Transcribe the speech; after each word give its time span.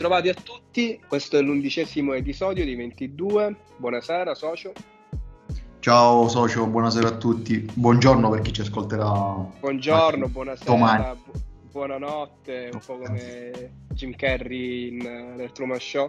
Bentrovati 0.00 0.30
a 0.30 0.42
tutti, 0.42 0.98
questo 1.06 1.36
è 1.36 1.42
l'undicesimo 1.42 2.14
episodio 2.14 2.64
di 2.64 2.74
22. 2.74 3.54
Buonasera 3.76 4.34
socio. 4.34 4.72
Ciao 5.80 6.26
socio, 6.26 6.66
buonasera 6.66 7.08
a 7.08 7.16
tutti. 7.18 7.66
Buongiorno 7.74 8.30
per 8.30 8.40
chi 8.40 8.50
ci 8.50 8.62
ascolterà. 8.62 9.10
Buongiorno, 9.60 10.26
buonasera, 10.28 11.14
bu- 11.22 11.32
buonanotte, 11.70 12.70
un 12.72 12.80
po' 12.82 12.96
come 12.96 13.72
Jim 13.90 14.16
Carrey 14.16 14.88
in 14.88 15.36
uh, 15.38 15.52
Truman 15.52 15.78
Show. 15.78 16.08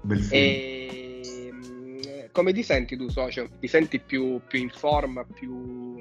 Bel 0.00 0.22
film. 0.22 0.42
E 0.42 1.50
mm, 1.52 1.98
come 2.32 2.54
ti 2.54 2.62
senti 2.62 2.96
tu 2.96 3.10
socio? 3.10 3.46
Ti 3.60 3.68
senti 3.68 3.98
più, 3.98 4.40
più 4.48 4.58
in 4.58 4.70
forma, 4.70 5.22
più, 5.22 5.98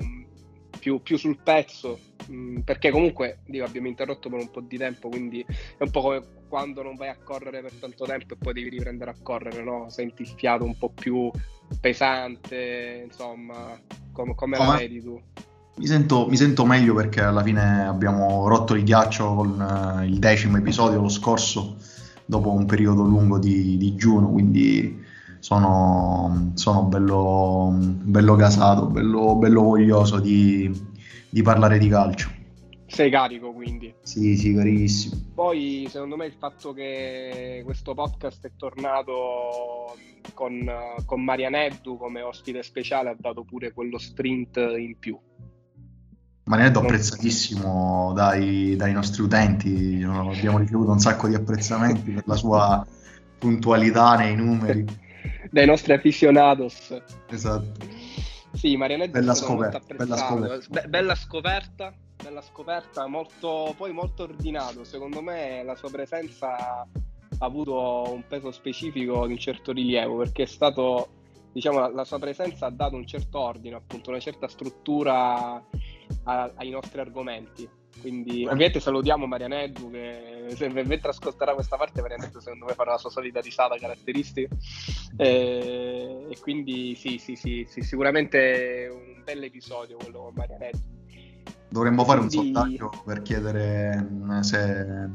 più, 0.86 1.02
più 1.02 1.18
sul 1.18 1.40
pezzo? 1.42 1.98
Mm, 2.32 2.60
perché 2.60 2.92
comunque 2.92 3.40
dico, 3.48 3.66
abbiamo 3.66 3.88
interrotto 3.88 4.30
per 4.30 4.40
un 4.40 4.52
po' 4.52 4.62
di 4.62 4.78
tempo, 4.78 5.10
quindi 5.10 5.44
è 5.44 5.82
un 5.84 5.90
po' 5.90 6.02
come 6.02 6.24
quando 6.48 6.84
non 6.84 6.96
vai 6.96 7.10
a 7.10 7.18
correre 7.24 7.62
per 7.62 7.72
tanto 7.80 8.06
tempo 8.06 8.36
e 8.36 8.38
poi 8.38 8.54
devi 8.54 8.70
riprendere 8.70 9.10
a 9.10 9.16
correre, 9.20 9.64
no? 9.64 9.90
Senti 9.90 10.22
il 10.22 10.28
fiato 10.28 10.64
un 10.64 10.78
po' 10.78 10.92
più 10.92 11.32
pesante, 11.82 13.04
insomma, 13.04 13.80
com- 14.12 14.36
come 14.36 14.58
la 14.58 14.66
Come? 14.66 14.78
vedi 14.78 15.02
tu? 15.02 15.20
Mi 15.78 15.88
sento, 15.88 16.28
mi 16.28 16.38
sento 16.38 16.66
meglio 16.66 16.94
perché 16.94 17.22
alla 17.22 17.42
fine 17.42 17.88
abbiamo 17.88 18.48
rotto 18.48 18.76
il 18.76 18.84
ghiaccio 18.84 19.34
con 19.34 19.60
eh, 19.60 20.06
il 20.06 20.20
decimo 20.20 20.58
episodio 20.58 21.02
lo 21.02 21.10
scorso, 21.10 21.78
dopo 22.26 22.52
un 22.52 22.66
periodo 22.68 23.02
lungo 23.02 23.40
di 23.40 23.76
digiuno, 23.76 24.30
quindi 24.30 25.04
sono, 25.46 26.54
sono 26.56 26.86
bello, 26.86 27.70
bello 27.78 28.36
gasato, 28.36 28.88
bello, 28.88 29.36
bello 29.36 29.62
voglioso 29.62 30.20
di, 30.20 30.72
di 31.30 31.42
parlare 31.44 31.78
di 31.78 31.88
calcio. 31.88 32.32
Sei 32.88 33.12
carico 33.12 33.54
quindi. 33.54 33.94
Sì, 34.02 34.36
sì, 34.38 34.56
carissimo. 34.56 35.22
Poi 35.36 35.86
secondo 35.88 36.16
me 36.16 36.26
il 36.26 36.34
fatto 36.34 36.74
che 36.74 37.62
questo 37.64 37.94
podcast 37.94 38.44
è 38.48 38.52
tornato 38.58 39.96
con, 40.34 40.68
con 41.06 41.24
Marianeddu 41.24 41.96
come 41.96 42.24
ospite 42.24 42.64
speciale 42.64 43.12
ha 43.12 43.16
dato 43.16 43.44
pure 43.44 43.72
quello 43.72 44.00
sprint 44.00 44.58
in 44.58 44.98
più. 44.98 45.16
Non- 46.46 46.60
apprezzatissimo 46.60 48.14
dai, 48.16 48.76
dai 48.76 48.94
nostri 48.94 49.22
utenti, 49.22 50.04
abbiamo 50.04 50.58
ricevuto 50.58 50.90
un 50.90 51.00
sacco 51.00 51.28
di 51.28 51.36
apprezzamenti 51.36 52.10
per 52.10 52.24
la 52.26 52.36
sua 52.36 52.84
puntualità 53.38 54.16
nei 54.16 54.36
numeri. 54.36 55.04
Dai 55.52 55.66
nostri 55.66 55.94
aficionados. 55.94 56.96
Esatto. 57.30 58.04
Sì, 58.54 58.78
Marianeddu 58.78 59.12
Bella 59.12 59.34
scoperta, 59.34 59.82
bella 59.96 60.16
scoperta. 60.18 60.68
Be- 60.70 60.88
bella 60.88 61.16
scoperta, 61.16 61.94
bella 62.24 62.42
scoperta, 62.42 63.08
molto, 63.08 63.74
poi 63.76 63.92
molto 63.92 64.24
ordinato. 64.24 64.84
Secondo 64.86 65.22
me 65.22 65.62
la 65.64 65.76
sua 65.76 65.90
presenza 65.90 66.56
ha 66.58 66.88
avuto 67.40 68.04
un 68.14 68.24
peso 68.28 68.52
specifico 68.52 69.28
di 69.28 69.34
un 69.34 69.40
certo 69.40 69.74
rilievo 69.74 70.16
perché 70.16 70.44
è 70.44 70.48
stato, 70.48 71.10
diciamo, 71.52 71.80
la, 71.80 71.90
la 71.90 72.06
sua 72.06 72.18
presenza 72.18 72.68
ha 72.68 72.72
dato 72.72 72.96
un 72.96 73.06
certo 73.06 73.40
ordine, 73.40 73.76
appunto, 73.76 74.10
una 74.10 74.20
certa 74.20 74.48
struttura 74.48 75.62
a- 76.24 76.52
ai 76.56 76.70
nostri 76.70 77.02
argomenti. 77.02 77.68
Quindi, 78.02 78.44
ovviamente, 78.44 78.80
salutiamo 78.80 79.26
Marianeddu 79.26 79.90
che 79.90 80.48
se 80.56 80.68
mentre 80.70 81.10
ascolterà 81.10 81.54
questa 81.54 81.76
parte, 81.76 82.02
Marianeddu 82.02 82.40
secondo 82.40 82.66
me 82.66 82.74
farà 82.74 82.92
la 82.92 82.98
sua 82.98 83.10
solita 83.10 83.40
risata 83.40 83.78
caratteristica. 83.78 84.54
Eh, 85.18 86.28
e 86.30 86.40
quindi, 86.40 86.96
sì, 86.96 87.18
sì, 87.18 87.36
sì, 87.36 87.66
sì, 87.68 87.82
sicuramente 87.82 88.90
un 88.92 89.24
bel 89.24 89.44
episodio 89.44 89.98
quello 89.98 90.20
con 90.24 90.34
Marianeddu. 90.36 90.94
Dovremmo 91.70 92.06
fare 92.06 92.20
un 92.22 92.28
Quindi- 92.28 92.54
sondaggio 92.54 92.92
per 93.06 93.22
chiedere 93.22 93.98
mm, 94.02 94.40
se, 94.42 95.10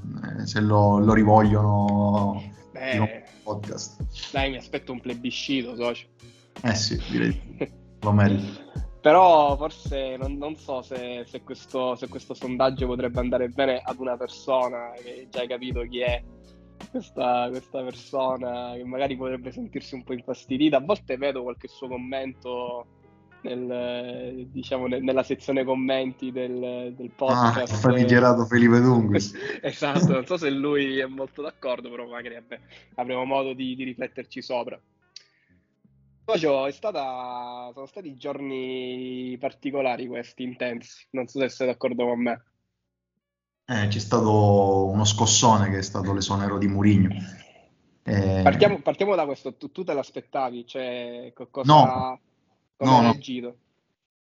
se 0.45 0.61
lo, 0.61 0.99
lo 0.99 1.15
rivogliono 1.15 2.43
Beh, 2.73 2.95
il 2.97 3.23
podcast. 3.43 4.05
dai, 4.33 4.51
mi 4.51 4.57
aspetto 4.57 4.93
un 4.93 5.01
plebiscito, 5.01 5.75
socio. 5.77 6.07
Eh 6.63 6.75
sì, 6.75 7.01
direi 7.09 7.41
lo 8.01 8.13
merita. 8.13 8.89
Però 9.01 9.57
forse 9.57 10.17
non, 10.17 10.37
non 10.37 10.57
so 10.57 10.83
se, 10.83 11.25
se 11.27 11.43
questo, 11.43 11.95
se 11.95 12.09
questo 12.09 12.35
sondaggio 12.35 12.87
potrebbe 12.87 13.19
andare 13.21 13.49
bene 13.49 13.81
ad 13.83 13.99
una 13.99 14.17
persona 14.17 14.91
che 15.03 15.27
già 15.31 15.41
hai 15.41 15.49
capito 15.49 15.81
chi 15.83 16.01
è 16.01 16.23
questa, 16.91 17.47
questa 17.49 17.83
persona, 17.83 18.73
che 18.75 18.85
magari 18.85 19.17
potrebbe 19.17 19.53
sentirsi 19.53 19.95
un 19.95 20.03
po' 20.03 20.13
infastidita. 20.13 20.77
A 20.77 20.81
volte 20.81 21.17
vedo 21.17 21.43
qualche 21.43 21.69
suo 21.69 21.89
commento 21.89 22.87
nel, 23.43 24.47
diciamo, 24.51 24.87
nel- 24.87 25.03
nella 25.03 25.23
sezione 25.23 25.65
commenti 25.65 26.31
del, 26.31 26.93
del 26.95 27.11
Ah, 27.11 27.15
podcast. 27.17 27.73
il 27.73 27.79
famigerato 27.79 28.45
Felipe 28.45 28.81
Dunquis. 28.81 29.35
esatto, 29.63 30.13
non 30.13 30.27
so 30.27 30.37
se 30.37 30.51
lui 30.51 30.99
è 30.99 31.07
molto 31.07 31.41
d'accordo, 31.41 31.89
però 31.89 32.07
magari 32.07 32.35
vabbè, 32.35 32.61
avremo 32.97 33.25
modo 33.25 33.55
di, 33.55 33.75
di 33.75 33.85
rifletterci 33.85 34.43
sopra. 34.43 34.79
Socio, 36.33 36.67
è 36.67 36.73
stata, 36.73 37.71
sono 37.75 37.87
stati 37.87 38.15
giorni 38.15 39.37
particolari 39.41 40.07
questi, 40.07 40.45
intensi. 40.45 41.07
Non 41.11 41.27
so 41.27 41.41
se 41.41 41.49
sei 41.49 41.67
d'accordo 41.67 42.07
con 42.07 42.21
me. 42.21 42.45
Eh, 43.65 43.89
c'è 43.89 43.99
stato 43.99 44.87
uno 44.87 45.05
scossone 45.05 45.71
che 45.71 45.79
è 45.79 45.83
stato 45.83 46.13
l'esonero 46.13 46.59
di 46.59 46.69
Mourinho. 46.69 47.09
Eh, 48.05 48.41
Partiamo, 48.43 48.81
partiamo 48.81 49.15
da 49.15 49.25
questo, 49.25 49.55
tu, 49.55 49.71
tu 49.71 49.85
te 49.85 49.93
l'aspettavi? 49.93 50.67
Cioè, 50.67 51.33
co- 51.35 51.49
cosa, 51.51 51.75
No. 51.75 52.21
No, 52.79 53.01
no. 53.03 53.19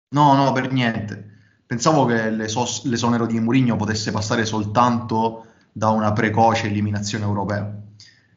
No, 0.10 0.34
no, 0.34 0.52
per 0.52 0.72
niente. 0.72 1.38
Pensavo 1.66 2.06
che 2.06 2.30
l'esonero 2.32 3.26
di 3.26 3.40
Mourinho 3.40 3.76
potesse 3.76 4.12
passare 4.12 4.46
soltanto 4.46 5.46
da 5.72 5.90
una 5.90 6.12
precoce 6.12 6.66
eliminazione 6.66 7.24
europea, 7.24 7.72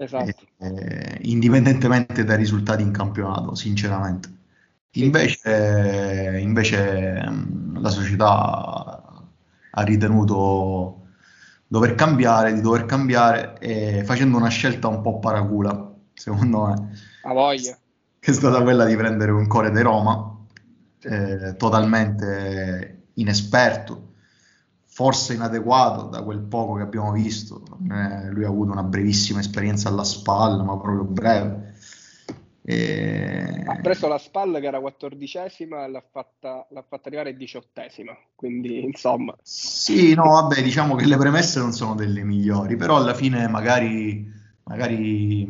Esatto. 0.04 0.46
eh, 0.58 1.18
indipendentemente 1.22 2.24
dai 2.24 2.36
risultati 2.36 2.82
in 2.82 2.90
campionato, 2.92 3.54
sinceramente. 3.54 4.30
Invece, 4.96 6.38
invece 6.40 7.22
mh, 7.28 7.80
la 7.80 7.88
società 7.90 9.02
ha 9.74 9.82
ritenuto 9.82 11.00
dover 11.66 11.94
cambiare, 11.94 12.52
di 12.52 12.60
dover 12.60 12.84
cambiare, 12.84 13.58
e 13.60 14.02
facendo 14.04 14.36
una 14.36 14.48
scelta 14.48 14.88
un 14.88 15.00
po' 15.02 15.18
paracula, 15.18 15.94
secondo 16.14 16.66
me 16.66 16.91
A 17.22 17.32
voglia. 17.32 17.78
che 18.18 18.30
è 18.30 18.34
stata 18.34 18.62
quella 18.62 18.84
di 18.84 18.96
prendere 18.96 19.30
un 19.32 19.46
core 19.46 19.70
di 19.70 19.80
Roma, 19.80 20.36
eh, 21.02 21.56
totalmente 21.56 23.04
inesperto, 23.14 24.11
forse 24.92 25.32
inadeguato 25.32 26.08
da 26.08 26.22
quel 26.22 26.41
poco 26.41 26.75
che 26.75 26.82
abbiamo 26.82 27.12
visto. 27.12 27.62
Eh, 27.91 28.30
lui 28.30 28.44
ha 28.44 28.48
avuto 28.48 28.72
una 28.72 28.82
brevissima 28.82 29.41
esperienza 29.41 29.88
alla 29.88 30.04
spalla, 30.04 30.62
ma 30.62 30.76
proprio 30.78 31.04
breve. 31.04 31.75
E- 32.64 33.62
Ha 33.64 33.76
preso 33.80 34.06
la 34.06 34.19
spalla 34.19 34.60
che 34.60 34.66
era 34.66 34.80
quattordicesima 34.80 35.84
e 35.84 35.88
l'ha 35.88 36.04
fatta, 36.08 36.66
l'ha 36.70 36.84
fatta 36.86 37.08
arrivare 37.08 37.34
diciottesima. 37.36 38.16
Quindi, 38.34 38.84
insomma, 38.84 39.34
Sì, 39.42 40.14
no, 40.14 40.25
vabbè, 40.30 40.62
diciamo 40.62 40.94
che 40.94 41.06
le 41.06 41.16
premesse 41.16 41.59
non 41.59 41.72
sono 41.72 41.94
delle 41.94 42.22
migliori, 42.22 42.76
però 42.76 42.97
alla 42.97 43.14
fine 43.14 43.48
magari, 43.48 44.30
magari, 44.64 45.47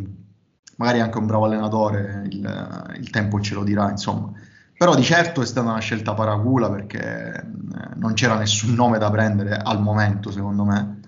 magari 0.76 1.00
anche 1.00 1.18
un 1.18 1.26
bravo 1.26 1.44
allenatore 1.44 2.22
il, 2.30 2.94
il 2.98 3.10
tempo 3.10 3.40
ce 3.40 3.54
lo 3.54 3.64
dirà, 3.64 3.90
insomma. 3.90 4.32
Però 4.76 4.94
di 4.94 5.02
certo 5.02 5.42
è 5.42 5.46
stata 5.46 5.70
una 5.70 5.80
scelta 5.80 6.14
paracula 6.14 6.70
perché 6.70 6.98
eh, 7.00 7.94
non 7.96 8.14
c'era 8.14 8.36
nessun 8.36 8.74
nome 8.74 8.98
da 8.98 9.10
prendere 9.10 9.56
al 9.56 9.80
momento, 9.80 10.30
secondo 10.30 10.64
me. 10.64 11.00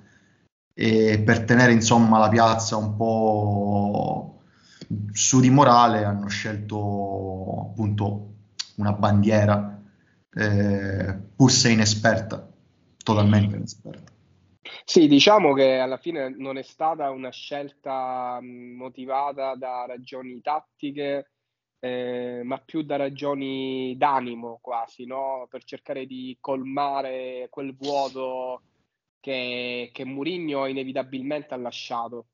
E 0.72 1.22
per 1.25 1.44
tenere 1.44 1.72
insomma 1.72 2.19
la 2.19 2.28
piazza 2.28 2.76
un 2.76 2.96
po' 2.96 4.43
su 5.12 5.40
di 5.40 5.50
morale 5.50 6.05
hanno 6.05 6.28
scelto 6.28 7.69
appunto 7.70 8.32
una 8.76 8.93
bandiera, 8.93 9.81
eh, 10.32 11.19
pur 11.37 11.50
se 11.50 11.70
inesperta, 11.70 12.49
totalmente 13.02 13.56
inesperta. 13.56 14.12
Sì, 14.84 15.06
diciamo 15.06 15.52
che 15.55 15.78
alla 15.78 15.96
fine 15.96 16.34
non 16.37 16.58
è 16.58 16.62
stata 16.62 17.10
una 17.10 17.31
scelta 17.31 18.38
motivata 18.43 19.55
da 19.55 19.87
ragioni 19.87 20.40
tattiche, 20.40 21.33
eh, 21.84 22.40
ma 22.44 22.56
più 22.60 22.81
da 22.81 22.96
ragioni 22.96 23.94
d'animo 23.98 24.58
quasi, 24.62 25.04
no? 25.04 25.46
Per 25.50 25.64
cercare 25.64 26.06
di 26.06 26.34
colmare 26.40 27.48
quel 27.50 27.76
vuoto 27.76 28.62
che, 29.20 29.90
che 29.92 30.04
Mourinho 30.06 30.64
inevitabilmente 30.64 31.52
ha 31.52 31.58
lasciato. 31.58 32.28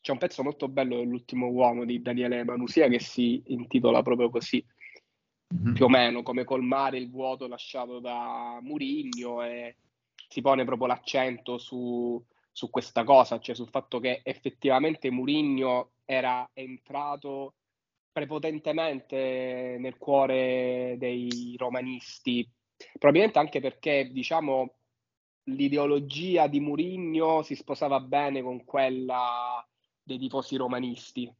C'è 0.00 0.10
un 0.10 0.16
pezzo 0.16 0.42
molto 0.42 0.68
bello 0.68 0.96
dell'ultimo 0.96 1.48
uomo 1.48 1.84
di 1.84 2.00
Daniele 2.00 2.44
Manusia 2.44 2.88
che 2.88 2.98
si 2.98 3.42
intitola 3.48 4.00
proprio 4.00 4.30
così, 4.30 4.64
Mhm. 5.52 5.74
più 5.74 5.84
o 5.84 5.88
meno 5.90 6.22
come 6.22 6.44
colmare 6.44 6.96
il 6.96 7.10
vuoto 7.10 7.46
lasciato 7.46 7.98
da 7.98 8.58
Mourinho 8.62 9.42
e 9.42 9.76
si 10.28 10.40
pone 10.40 10.64
proprio 10.64 10.86
l'accento 10.86 11.58
su, 11.58 12.24
su 12.50 12.70
questa 12.70 13.04
cosa, 13.04 13.38
cioè 13.38 13.54
sul 13.54 13.68
fatto 13.68 14.00
che 14.00 14.22
effettivamente 14.24 15.10
Mourinho 15.10 15.90
era 16.06 16.48
entrato 16.54 17.56
prepotentemente 18.12 19.76
nel 19.78 19.96
cuore 19.96 20.96
dei 20.98 21.54
romanisti, 21.56 22.48
probabilmente 22.98 23.38
anche 23.38 23.60
perché, 23.60 24.10
diciamo, 24.12 24.74
l'ideologia 25.44 26.46
di 26.46 26.60
Murigno 26.60 27.42
si 27.42 27.54
sposava 27.54 28.00
bene 28.00 28.42
con 28.42 28.64
quella 28.64 29.66
dei 30.02 30.18
tifosi 30.18 30.56
romanisti, 30.56 31.32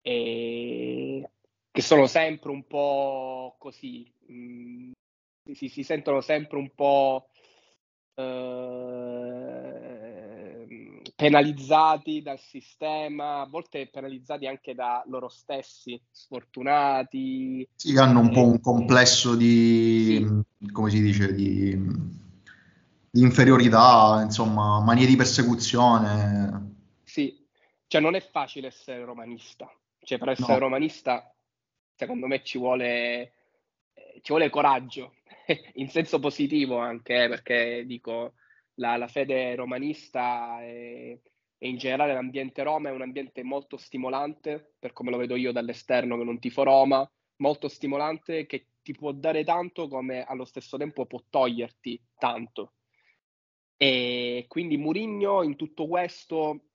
e... 0.00 1.30
che 1.70 1.82
sono 1.82 2.06
sempre 2.06 2.50
un 2.50 2.66
po' 2.66 3.56
così, 3.58 4.10
mh, 4.26 4.34
mm, 4.34 4.92
si, 5.52 5.68
si, 5.68 5.82
sentono 5.82 6.20
sempre 6.20 6.58
un 6.58 6.70
po' 6.74 7.28
eh, 8.14 8.95
penalizzati 11.16 12.20
dal 12.20 12.38
sistema, 12.38 13.40
a 13.40 13.46
volte 13.46 13.88
penalizzati 13.88 14.46
anche 14.46 14.74
da 14.74 15.02
loro 15.06 15.28
stessi, 15.28 16.00
sfortunati. 16.10 17.66
Sì, 17.74 17.96
hanno 17.96 18.20
un 18.20 18.28
eh, 18.28 18.32
po' 18.32 18.44
un 18.44 18.60
complesso 18.60 19.34
di, 19.34 20.24
sì. 20.58 20.70
come 20.70 20.90
si 20.90 21.00
dice, 21.00 21.34
di, 21.34 21.74
di 23.10 23.20
inferiorità, 23.22 24.20
insomma, 24.22 24.78
manie 24.80 25.06
di 25.06 25.16
persecuzione. 25.16 26.74
Sì, 27.02 27.44
cioè 27.86 28.02
non 28.02 28.14
è 28.14 28.20
facile 28.20 28.68
essere 28.68 29.02
romanista, 29.02 29.74
cioè 30.00 30.18
per 30.18 30.28
essere 30.28 30.52
no. 30.52 30.58
romanista 30.58 31.30
secondo 31.96 32.26
me 32.26 32.44
ci 32.44 32.58
vuole, 32.58 33.32
ci 34.20 34.28
vuole 34.28 34.50
coraggio, 34.50 35.14
in 35.74 35.88
senso 35.88 36.18
positivo 36.18 36.76
anche, 36.76 37.24
eh, 37.24 37.28
perché 37.28 37.84
dico, 37.86 38.34
la, 38.76 38.96
la 38.96 39.08
fede 39.08 39.54
romanista 39.54 40.60
è, 40.62 41.18
e 41.58 41.68
in 41.68 41.76
generale 41.76 42.12
l'ambiente 42.12 42.62
Roma 42.62 42.88
è 42.90 42.92
un 42.92 43.02
ambiente 43.02 43.42
molto 43.42 43.76
stimolante, 43.76 44.74
per 44.78 44.92
come 44.92 45.10
lo 45.10 45.16
vedo 45.16 45.36
io 45.36 45.52
dall'esterno 45.52 46.16
che 46.16 46.24
non 46.24 46.38
tifo 46.38 46.62
Roma, 46.62 47.08
molto 47.36 47.68
stimolante 47.68 48.46
che 48.46 48.68
ti 48.82 48.92
può 48.92 49.12
dare 49.12 49.42
tanto 49.44 49.88
come 49.88 50.22
allo 50.22 50.44
stesso 50.44 50.76
tempo 50.76 51.06
può 51.06 51.20
toglierti 51.28 52.00
tanto. 52.18 52.74
E 53.76 54.44
quindi 54.48 54.76
Murigno 54.76 55.42
in 55.42 55.56
tutto 55.56 55.86
questo 55.86 56.66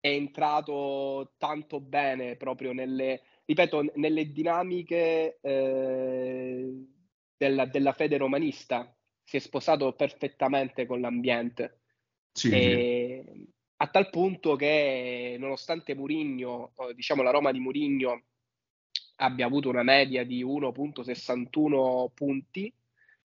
è 0.00 0.08
entrato 0.08 1.34
tanto 1.38 1.80
bene 1.80 2.36
proprio 2.36 2.72
nelle, 2.72 3.22
ripeto, 3.44 3.92
nelle 3.94 4.30
dinamiche 4.32 5.38
eh, 5.40 6.86
della, 7.36 7.66
della, 7.66 7.92
fede 7.92 8.16
romanista. 8.16 8.94
Si 9.30 9.36
è 9.36 9.38
sposato 9.38 9.92
perfettamente 9.92 10.86
con 10.86 11.00
l'ambiente. 11.00 11.82
Sì, 12.32 12.50
e, 12.50 13.24
sì. 13.32 13.48
A 13.76 13.86
tal 13.86 14.10
punto 14.10 14.56
che, 14.56 15.36
nonostante 15.38 15.94
Murigno, 15.94 16.72
diciamo 16.96 17.22
la 17.22 17.30
Roma 17.30 17.52
di 17.52 17.60
Murigno, 17.60 18.24
abbia 19.18 19.46
avuto 19.46 19.68
una 19.68 19.84
media 19.84 20.24
di 20.24 20.44
1.61 20.44 22.10
punti, 22.12 22.74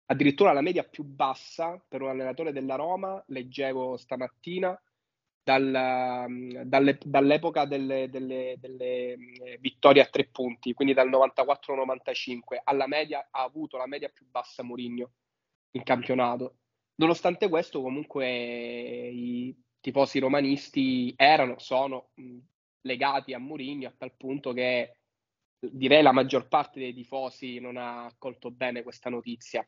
addirittura 0.05 0.53
la 0.53 0.61
media 0.61 0.83
più 0.83 1.03
bassa 1.03 1.83
per 1.87 2.03
un 2.03 2.09
allenatore 2.09 2.51
della 2.51 2.75
Roma, 2.75 3.19
leggevo 3.29 3.97
stamattina, 3.97 4.79
dal, 5.41 6.61
dalle, 6.63 6.99
dall'epoca 7.03 7.65
delle, 7.65 8.07
delle, 8.11 8.57
delle, 8.59 9.17
mm, 9.17 9.33
vittorie 9.61 10.03
a 10.03 10.05
tre 10.05 10.25
punti, 10.27 10.73
quindi 10.73 10.93
dal 10.93 11.09
94-95 11.09 12.61
alla 12.63 12.85
media 12.85 13.29
ha 13.31 13.41
avuto 13.41 13.77
la 13.77 13.87
media 13.87 14.09
più 14.09 14.27
bassa 14.29 14.61
Mourinho 14.61 15.09
in 15.71 15.83
campionato. 15.83 16.57
Nonostante 16.95 17.49
questo, 17.49 17.81
comunque 17.81 18.27
i 18.27 19.55
tifosi 19.79 20.19
romanisti 20.19 21.13
erano, 21.15 21.59
sono 21.59 22.09
legati 22.81 23.33
a 23.33 23.39
Mourinho 23.39 23.87
a 23.87 23.93
tal 23.95 24.13
punto 24.15 24.53
che 24.53 24.97
direi 25.59 26.01
la 26.01 26.11
maggior 26.11 26.47
parte 26.47 26.79
dei 26.79 26.93
tifosi 26.93 27.59
non 27.59 27.77
ha 27.77 28.05
accolto 28.05 28.51
bene 28.51 28.83
questa 28.83 29.09
notizia. 29.09 29.67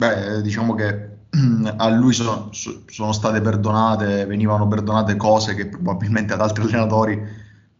Beh, 0.00 0.42
diciamo 0.42 0.74
che 0.74 1.10
a 1.76 1.88
lui 1.90 2.12
sono, 2.12 2.50
sono, 2.52 3.12
state 3.12 3.40
perdonate, 3.40 4.26
venivano 4.26 4.68
perdonate 4.68 5.16
cose 5.16 5.54
che 5.54 5.66
probabilmente 5.68 6.32
ad 6.32 6.40
altri 6.40 6.62
allenatori 6.70 7.20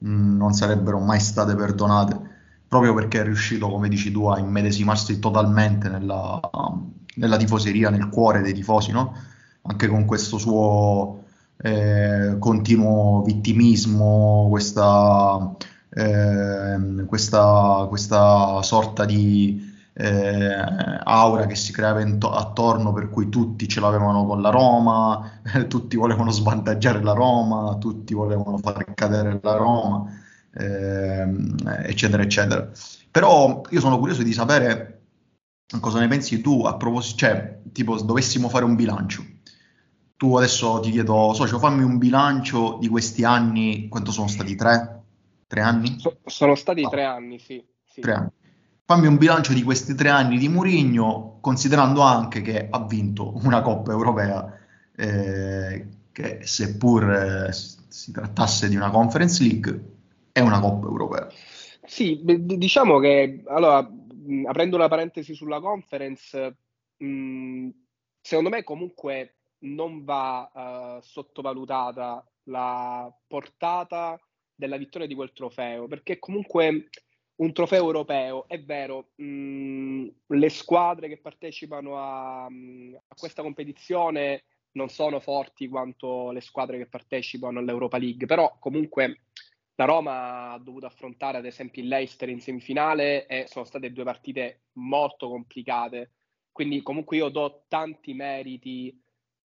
non 0.00 0.52
sarebbero 0.52 0.98
mai 0.98 1.20
state 1.20 1.54
perdonate, 1.54 2.37
proprio 2.68 2.94
perché 2.94 3.20
è 3.20 3.24
riuscito, 3.24 3.68
come 3.68 3.88
dici 3.88 4.12
tu, 4.12 4.26
a 4.26 4.38
immedesimarsi 4.38 5.18
totalmente 5.18 5.88
nella, 5.88 6.38
nella 7.16 7.36
tifoseria, 7.36 7.90
nel 7.90 8.08
cuore 8.10 8.42
dei 8.42 8.52
tifosi, 8.52 8.92
no? 8.92 9.14
Anche 9.62 9.88
con 9.88 10.04
questo 10.04 10.38
suo 10.38 11.24
eh, 11.56 12.36
continuo 12.38 13.22
vittimismo, 13.22 14.46
questa, 14.50 15.56
eh, 15.90 17.04
questa, 17.06 17.86
questa 17.88 18.62
sorta 18.62 19.04
di 19.04 19.66
eh, 19.94 20.54
aura 21.04 21.46
che 21.46 21.56
si 21.56 21.72
creava 21.72 22.00
into- 22.00 22.30
attorno 22.30 22.92
per 22.92 23.10
cui 23.10 23.28
tutti 23.28 23.66
ce 23.66 23.80
l'avevano 23.80 24.24
con 24.26 24.40
la 24.40 24.50
Roma, 24.50 25.40
tutti 25.66 25.96
volevano 25.96 26.30
svantaggiare 26.30 27.02
la 27.02 27.12
Roma, 27.12 27.76
tutti 27.78 28.14
volevano 28.14 28.58
far 28.58 28.94
cadere 28.94 29.40
la 29.42 29.56
Roma, 29.56 30.04
eh, 30.58 31.88
eccetera, 31.88 32.22
eccetera. 32.22 32.70
Però 33.10 33.62
io 33.70 33.80
sono 33.80 33.98
curioso 33.98 34.22
di 34.22 34.32
sapere 34.32 34.94
cosa 35.80 36.00
ne 36.00 36.08
pensi 36.08 36.40
tu 36.40 36.64
a 36.64 36.76
proposito, 36.76 37.18
cioè, 37.18 37.60
tipo, 37.72 38.00
dovessimo 38.00 38.48
fare 38.48 38.64
un 38.64 38.74
bilancio. 38.74 39.24
Tu 40.16 40.36
adesso 40.36 40.80
ti 40.80 40.90
chiedo, 40.90 41.32
socio, 41.34 41.58
fammi 41.58 41.82
un 41.82 41.98
bilancio 41.98 42.78
di 42.80 42.88
questi 42.88 43.24
anni, 43.24 43.88
quanto 43.88 44.10
sono 44.10 44.26
stati? 44.26 44.56
Tre? 44.56 45.02
Tre 45.46 45.60
anni? 45.60 45.98
So, 45.98 46.18
sono 46.24 46.54
stati 46.54 46.82
no. 46.82 46.88
tre 46.88 47.04
anni, 47.04 47.38
sì. 47.38 47.62
sì. 47.84 48.00
Tre 48.00 48.12
anni 48.12 48.30
fammi 48.88 49.06
un 49.06 49.18
bilancio 49.18 49.52
di 49.52 49.62
questi 49.62 49.94
tre 49.94 50.08
anni 50.08 50.38
di 50.38 50.48
Murigno, 50.48 51.40
considerando 51.42 52.00
anche 52.00 52.40
che 52.40 52.68
ha 52.70 52.82
vinto 52.86 53.36
una 53.44 53.60
Coppa 53.60 53.92
Europea, 53.92 54.50
eh, 54.96 55.88
che 56.10 56.40
seppur 56.44 57.12
eh, 57.12 57.52
si 57.52 58.12
trattasse 58.12 58.66
di 58.66 58.76
una 58.76 58.88
Conference 58.88 59.42
League, 59.42 59.97
è 60.38 60.40
una 60.40 60.60
Coppa 60.60 60.86
Europea. 60.86 61.28
Sì, 61.84 62.20
diciamo 62.22 62.98
che, 62.98 63.42
allora, 63.46 63.88
aprendo 64.46 64.76
una 64.76 64.88
parentesi 64.88 65.34
sulla 65.34 65.60
Conference, 65.60 66.56
secondo 66.96 68.48
me 68.48 68.64
comunque 68.64 69.34
non 69.60 70.04
va 70.04 70.50
uh, 70.52 71.02
sottovalutata 71.02 72.24
la 72.44 73.12
portata 73.26 74.20
della 74.54 74.76
vittoria 74.76 75.06
di 75.06 75.14
quel 75.14 75.32
trofeo, 75.32 75.86
perché 75.88 76.18
comunque 76.18 76.88
un 77.36 77.52
trofeo 77.52 77.84
europeo. 77.84 78.46
È 78.46 78.60
vero, 78.62 79.10
mh, 79.16 80.06
le 80.26 80.48
squadre 80.48 81.08
che 81.08 81.18
partecipano 81.18 81.98
a, 81.98 82.44
a, 82.44 83.14
questa 83.16 83.42
competizione 83.42 84.44
non 84.72 84.88
sono 84.88 85.18
forti 85.20 85.68
quanto 85.68 86.30
le 86.30 86.40
squadre 86.40 86.78
che 86.78 86.86
partecipano 86.86 87.58
all'Europa 87.58 87.98
League, 87.98 88.26
però 88.26 88.56
comunque 88.58 89.22
la 89.78 89.84
Roma 89.84 90.50
ha 90.50 90.58
dovuto 90.58 90.86
affrontare 90.86 91.38
ad 91.38 91.46
esempio 91.46 91.82
il 91.82 91.88
Leicester 91.88 92.28
in 92.28 92.40
semifinale 92.40 93.26
e 93.26 93.46
sono 93.46 93.64
state 93.64 93.92
due 93.92 94.02
partite 94.02 94.62
molto 94.72 95.28
complicate. 95.28 96.14
Quindi 96.50 96.82
comunque 96.82 97.18
io 97.18 97.28
do 97.28 97.62
tanti 97.68 98.12
meriti 98.12 99.00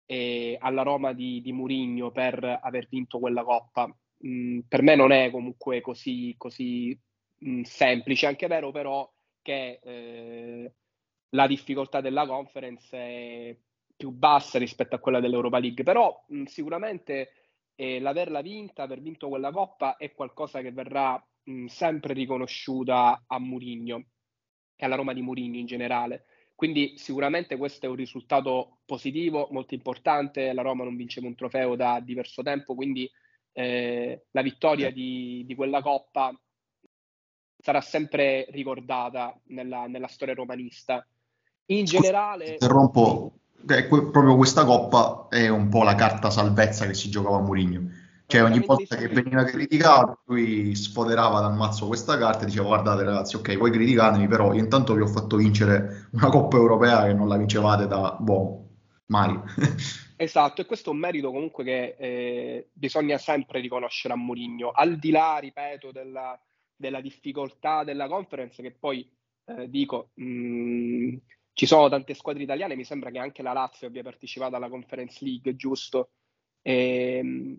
eh, 0.07 0.57
alla 0.61 0.83
Roma 0.83 1.13
di, 1.13 1.41
di 1.41 1.53
Murigno 1.53 2.13
per 2.13 2.61
aver 2.63 2.87
vinto 2.89 3.19
quella 3.19 3.43
coppa. 3.43 3.93
Mm, 4.25 4.61
per 4.69 4.83
me 4.83 4.95
non 4.95 5.11
è 5.11 5.33
comunque 5.33 5.81
così, 5.81 6.33
così 6.37 6.97
mh, 7.39 7.63
semplice. 7.63 8.27
Anche 8.27 8.47
vero 8.47 8.71
però 8.71 9.11
che 9.43 9.81
eh, 9.83 10.73
la 11.31 11.47
difficoltà 11.49 12.01
della 12.01 12.25
conference 12.25 12.97
è 12.97 13.57
più 13.97 14.11
bassa 14.11 14.61
rispetto 14.61 14.95
a 14.95 15.01
quella 15.01 15.19
dell'Europa 15.19 15.59
League, 15.59 15.83
però 15.83 16.25
mh, 16.29 16.45
sicuramente 16.45 17.50
eh, 17.81 17.99
l'averla 17.99 18.43
vinta, 18.43 18.83
aver 18.83 19.01
vinto 19.01 19.29
quella 19.29 19.51
coppa 19.51 19.97
è 19.97 20.13
qualcosa 20.13 20.61
che 20.61 20.71
verrà 20.71 21.19
mh, 21.45 21.65
sempre 21.65 22.13
riconosciuta 22.13 23.25
a 23.27 23.39
Murigno 23.39 24.05
e 24.77 24.85
alla 24.85 24.97
Roma 24.97 25.15
di 25.15 25.23
Murigno 25.23 25.59
in 25.59 25.65
generale. 25.65 26.27
Quindi 26.55 26.99
sicuramente 26.99 27.57
questo 27.57 27.87
è 27.87 27.89
un 27.89 27.95
risultato 27.95 28.81
positivo, 28.85 29.49
molto 29.53 29.73
importante. 29.73 30.53
La 30.53 30.61
Roma 30.61 30.85
non 30.85 30.95
vinceva 30.95 31.27
un 31.27 31.35
trofeo 31.35 31.75
da 31.75 32.01
diverso 32.01 32.43
tempo, 32.43 32.75
quindi 32.75 33.11
eh, 33.53 34.27
la 34.31 34.43
vittoria 34.43 34.91
di, 34.93 35.45
di, 35.47 35.55
quella 35.55 35.81
coppa 35.81 36.39
sarà 37.57 37.81
sempre 37.81 38.45
ricordata 38.51 39.41
nella, 39.45 39.87
nella 39.87 40.09
storia 40.09 40.35
romanista. 40.35 41.03
In 41.69 41.87
generale... 41.87 42.51
Interrompo, 42.51 43.40
eh, 43.69 43.87
proprio 43.87 44.37
questa 44.37 44.65
coppa 44.65 45.27
è 45.29 45.49
un 45.49 45.69
po' 45.69 45.83
la 45.83 45.95
carta 45.95 46.31
salvezza 46.31 46.87
che 46.87 46.95
si 46.95 47.11
giocava 47.11 47.37
a 47.37 47.41
Mourinho. 47.41 48.09
Cioè 48.31 48.45
ogni 48.45 48.61
volta 48.65 48.95
che 48.95 49.09
veniva 49.09 49.43
criticato 49.43 50.21
lui 50.27 50.73
sfoderava 50.77 51.41
dal 51.41 51.57
mazzo 51.57 51.89
questa 51.89 52.17
carta 52.17 52.45
e 52.45 52.47
diceva 52.47 52.67
guardate 52.67 53.03
ragazzi 53.03 53.35
ok 53.35 53.57
voi 53.57 53.73
criticatemi 53.73 54.29
però 54.29 54.53
io 54.53 54.61
intanto 54.61 54.95
vi 54.95 55.01
ho 55.01 55.09
fatto 55.09 55.37
vincere 55.37 56.09
una 56.13 56.29
coppa 56.29 56.57
europea 56.57 57.07
che 57.07 57.13
non 57.13 57.27
la 57.27 57.37
vincevate 57.37 57.89
da 57.89 58.17
boh, 58.21 58.69
mai. 59.07 59.37
esatto 60.15 60.61
e 60.61 60.65
questo 60.65 60.91
è 60.91 60.93
un 60.93 61.01
merito 61.01 61.33
comunque 61.33 61.65
che 61.65 61.97
eh, 61.99 62.69
bisogna 62.73 63.19
sempre 63.19 63.59
riconoscere 63.59 64.15
a 64.15 64.17
Mourinho 64.17 64.71
al 64.71 64.97
di 64.97 65.11
là 65.11 65.39
ripeto 65.39 65.91
della, 65.91 66.39
della 66.77 67.01
difficoltà 67.01 67.83
della 67.83 68.07
conference 68.07 68.63
che 68.63 68.71
poi 68.71 69.11
eh, 69.47 69.69
dico 69.69 70.11
mh, 70.15 70.25
mm, 70.25 71.17
ci 71.53 71.67
sono 71.67 71.89
tante 71.89 72.15
squadre 72.15 72.43
italiane, 72.43 72.77
mi 72.77 72.85
sembra 72.85 73.11
che 73.11 73.19
anche 73.19 73.43
la 73.43 73.53
Lazio 73.53 73.87
abbia 73.87 74.03
partecipato 74.03 74.57
alla 74.57 74.69
Conference 74.69 75.25
League, 75.25 75.57
giusto? 75.57 76.13
E, 76.63 77.17
ehm, 77.17 77.57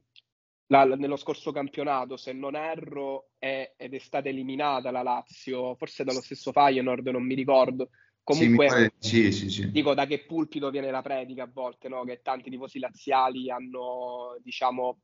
la, 0.68 0.86
nello 0.86 1.18
scorso 1.18 1.52
campionato, 1.52 2.16
se 2.16 2.32
non 2.32 2.56
erro, 2.56 3.32
è, 3.38 3.74
ed 3.76 3.94
è 3.94 4.00
stata 4.00 4.30
eliminata 4.30 4.90
la 4.90 5.04
Lazio, 5.04 5.76
forse 5.76 6.04
dallo 6.04 6.22
stesso 6.22 6.52
Feyenoord, 6.52 7.08
non 7.08 7.26
mi 7.26 7.36
ricordo. 7.36 7.90
Comunque, 8.24 8.94
sì, 9.00 9.32
sì, 9.32 9.50
sì, 9.50 9.72
dico 9.72 9.94
da 9.94 10.06
che 10.06 10.26
pulpito 10.26 10.70
viene 10.70 10.92
la 10.92 11.02
predica 11.02 11.44
a 11.44 11.50
volte, 11.52 11.90
no? 11.90 12.04
che 12.04 12.22
tanti 12.22 12.50
tifosi 12.50 12.80
laziali 12.80 13.50
hanno, 13.50 14.38
diciamo, 14.42 15.00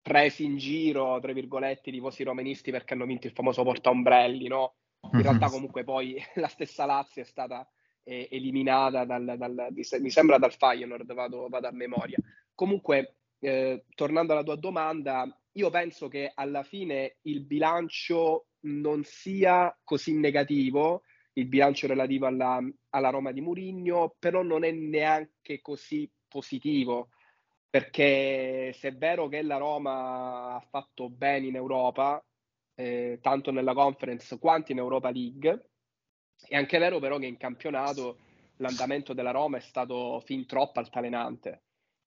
presi 0.00 0.44
in 0.44 0.56
giro, 0.58 1.18
tra 1.20 1.32
virgolette, 1.32 1.88
i 1.88 1.92
tifosi 1.92 2.22
romanisti 2.22 2.70
perché 2.70 2.94
hanno 2.94 3.06
vinto 3.06 3.26
il 3.26 3.32
famoso 3.32 3.64
portaombrelli, 3.64 4.46
no? 4.46 4.74
In 5.12 5.22
realtà 5.22 5.48
comunque 5.48 5.84
poi 5.84 6.16
la 6.36 6.48
stessa 6.48 6.84
Lazio 6.84 7.22
è 7.22 7.24
stata 7.24 7.66
eh, 8.04 8.28
eliminata 8.30 9.04
dal, 9.04 9.34
dal, 9.36 9.68
mi 9.72 10.10
sembra 10.10 10.38
dal 10.38 10.52
Feyenoord, 10.52 11.12
vado, 11.12 11.48
vado 11.48 11.66
a 11.66 11.72
memoria. 11.72 12.18
Comunque 12.54 13.16
eh, 13.40 13.84
tornando 13.94 14.32
alla 14.32 14.42
tua 14.42 14.56
domanda, 14.56 15.26
io 15.52 15.70
penso 15.70 16.08
che 16.08 16.30
alla 16.34 16.62
fine 16.62 17.16
il 17.22 17.44
bilancio 17.44 18.46
non 18.60 19.02
sia 19.04 19.76
così 19.82 20.18
negativo, 20.18 21.02
il 21.34 21.46
bilancio 21.46 21.86
relativo 21.86 22.26
alla, 22.26 22.60
alla 22.90 23.10
Roma 23.10 23.32
di 23.32 23.40
Murigno, 23.40 24.14
però 24.18 24.42
non 24.42 24.64
è 24.64 24.70
neanche 24.70 25.60
così 25.60 26.10
positivo, 26.28 27.08
perché 27.68 28.72
se 28.74 28.88
è 28.88 28.94
vero 28.96 29.28
che 29.28 29.42
la 29.42 29.56
Roma 29.56 30.54
ha 30.54 30.60
fatto 30.70 31.10
bene 31.10 31.46
in 31.48 31.56
Europa, 31.56 32.24
eh, 32.76 33.18
tanto 33.20 33.50
nella 33.50 33.74
conference 33.74 34.38
quanto 34.38 34.72
in 34.72 34.78
Europa 34.78 35.10
League, 35.10 35.70
è 36.48 36.56
anche 36.56 36.78
vero 36.78 36.98
però 36.98 37.18
che 37.18 37.26
in 37.26 37.36
campionato 37.36 38.18
l'andamento 38.58 39.12
della 39.12 39.30
Roma 39.30 39.56
è 39.56 39.60
stato 39.60 40.20
fin 40.24 40.46
troppo 40.46 40.80
altalenante. 40.80 41.62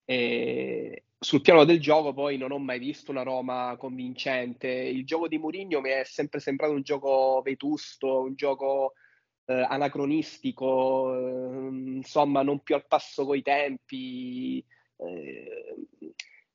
E 0.06 1.04
sul 1.20 1.42
piano 1.42 1.66
del 1.66 1.80
gioco 1.80 2.14
poi 2.14 2.38
non 2.38 2.52
ho 2.52 2.60
mai 2.60 2.80
visto 2.80 3.12
una 3.12 3.24
Roma 3.24 3.76
convincente. 3.78 4.68
Il 4.70 5.06
gioco 5.06 5.28
di 5.28 5.38
Mourinho 5.38 5.82
mi 5.82 5.90
è 5.90 6.04
sempre 6.04 6.40
sembrato 6.40 6.74
un 6.74 6.82
gioco 6.82 7.42
vetusto, 7.44 8.22
un 8.22 8.36
gioco 8.36 8.94
eh, 9.46 9.54
anacronistico, 9.54 11.14
eh, 11.16 11.68
insomma 11.96 12.44
non 12.44 12.62
più 12.62 12.76
al 12.76 12.88
passo 12.88 13.26
coi 13.26 13.42
tempi. 13.42 14.64
Eh, 14.98 15.76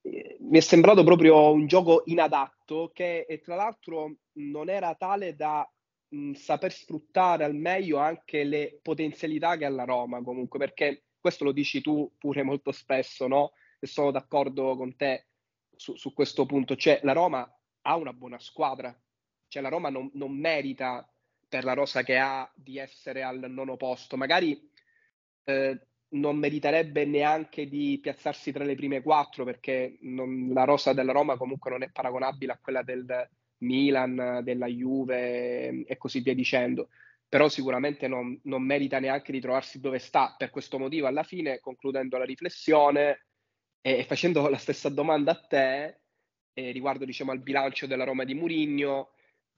mi 0.05 0.59
è 0.59 0.61
sembrato 0.61 1.05
proprio 1.05 1.53
un 1.53 1.67
gioco 1.67 2.03
inadatto 2.07 2.91
che 2.93 3.41
tra 3.45 3.55
l'altro 3.55 4.17
non 4.35 4.69
era 4.69 4.95
tale 4.95 5.37
da 5.37 5.69
mh, 6.13 6.33
saper 6.33 6.73
sfruttare 6.73 7.45
al 7.45 7.55
meglio 7.55 7.99
anche 7.99 8.45
le 8.45 8.79
potenzialità 8.83 9.57
che 9.57 9.65
ha 9.65 9.71
la 9.71 9.85
Roma 9.85 10.23
comunque 10.23 10.59
perché 10.59 11.05
questo 11.23 11.45
lo 11.45 11.53
dici 11.53 11.81
tu 11.81 12.13
pure 12.19 12.43
molto 12.43 12.73
spesso, 12.73 13.29
no? 13.29 13.53
E 13.79 13.87
sono 13.87 14.11
d'accordo 14.11 14.77
con 14.77 14.97
te 14.97 15.29
su, 15.75 15.95
su 15.97 16.13
questo 16.13 16.45
punto. 16.47 16.75
Cioè, 16.77 17.01
la 17.05 17.13
Roma 17.13 17.49
ha 17.83 17.97
una 17.97 18.13
buona 18.13 18.41
squadra, 18.41 18.95
cioè 19.47 19.63
la 19.63 19.69
Roma 19.69 19.89
non, 19.89 20.11
non 20.15 20.37
merita 20.37 21.09
per 21.49 21.65
la 21.65 21.75
rosa 21.75 22.03
che 22.03 22.19
ha 22.19 22.51
di 22.55 22.77
essere 22.79 23.23
al 23.23 23.39
nono 23.51 23.77
posto. 23.77 24.17
Magari 24.17 24.69
eh, 25.45 25.87
non 26.09 26.37
meriterebbe 26.37 27.05
neanche 27.05 27.69
di 27.69 27.99
piazzarsi 28.03 28.51
tra 28.51 28.65
le 28.65 28.75
prime 28.75 29.01
quattro 29.01 29.45
perché 29.45 29.99
non, 30.01 30.51
la 30.53 30.65
rosa 30.65 30.93
della 30.93 31.13
Roma 31.13 31.37
comunque 31.37 31.71
non 31.71 31.83
è 31.83 31.91
paragonabile 31.91 32.53
a 32.53 32.59
quella 32.61 32.83
del 32.83 33.31
Milan, 33.63 34.41
della 34.43 34.67
Juve 34.67 35.85
e 35.85 35.97
così 35.97 36.21
via 36.21 36.35
dicendo. 36.35 36.89
Però 37.29 37.49
sicuramente 37.49 38.09
non, 38.09 38.39
non, 38.45 38.63
merita 38.63 38.99
neanche 38.99 39.33
di 39.33 39.41
trovarsi 39.41 39.81
dove 39.81 39.99
sta. 39.99 40.35
Per 40.37 40.51
questo 40.51 40.79
motivo, 40.79 41.07
alla 41.07 41.23
fine, 41.23 41.61
concludendo 41.61 42.19
la 42.19 42.25
riflessione 42.25 43.27
e, 43.81 44.05
facendo 44.05 44.49
la 44.49 44.59
stessa 44.59 44.89
domanda 44.91 45.33
a 45.33 45.41
te, 45.41 46.01
eh, 46.55 46.71
riguardo 46.73 47.05
diciamo, 47.05 47.33
al 47.33 47.41
bilancio 47.41 47.87
della 47.87 48.05
Roma 48.05 48.25
di 48.25 48.35
Murigno, 48.35 49.13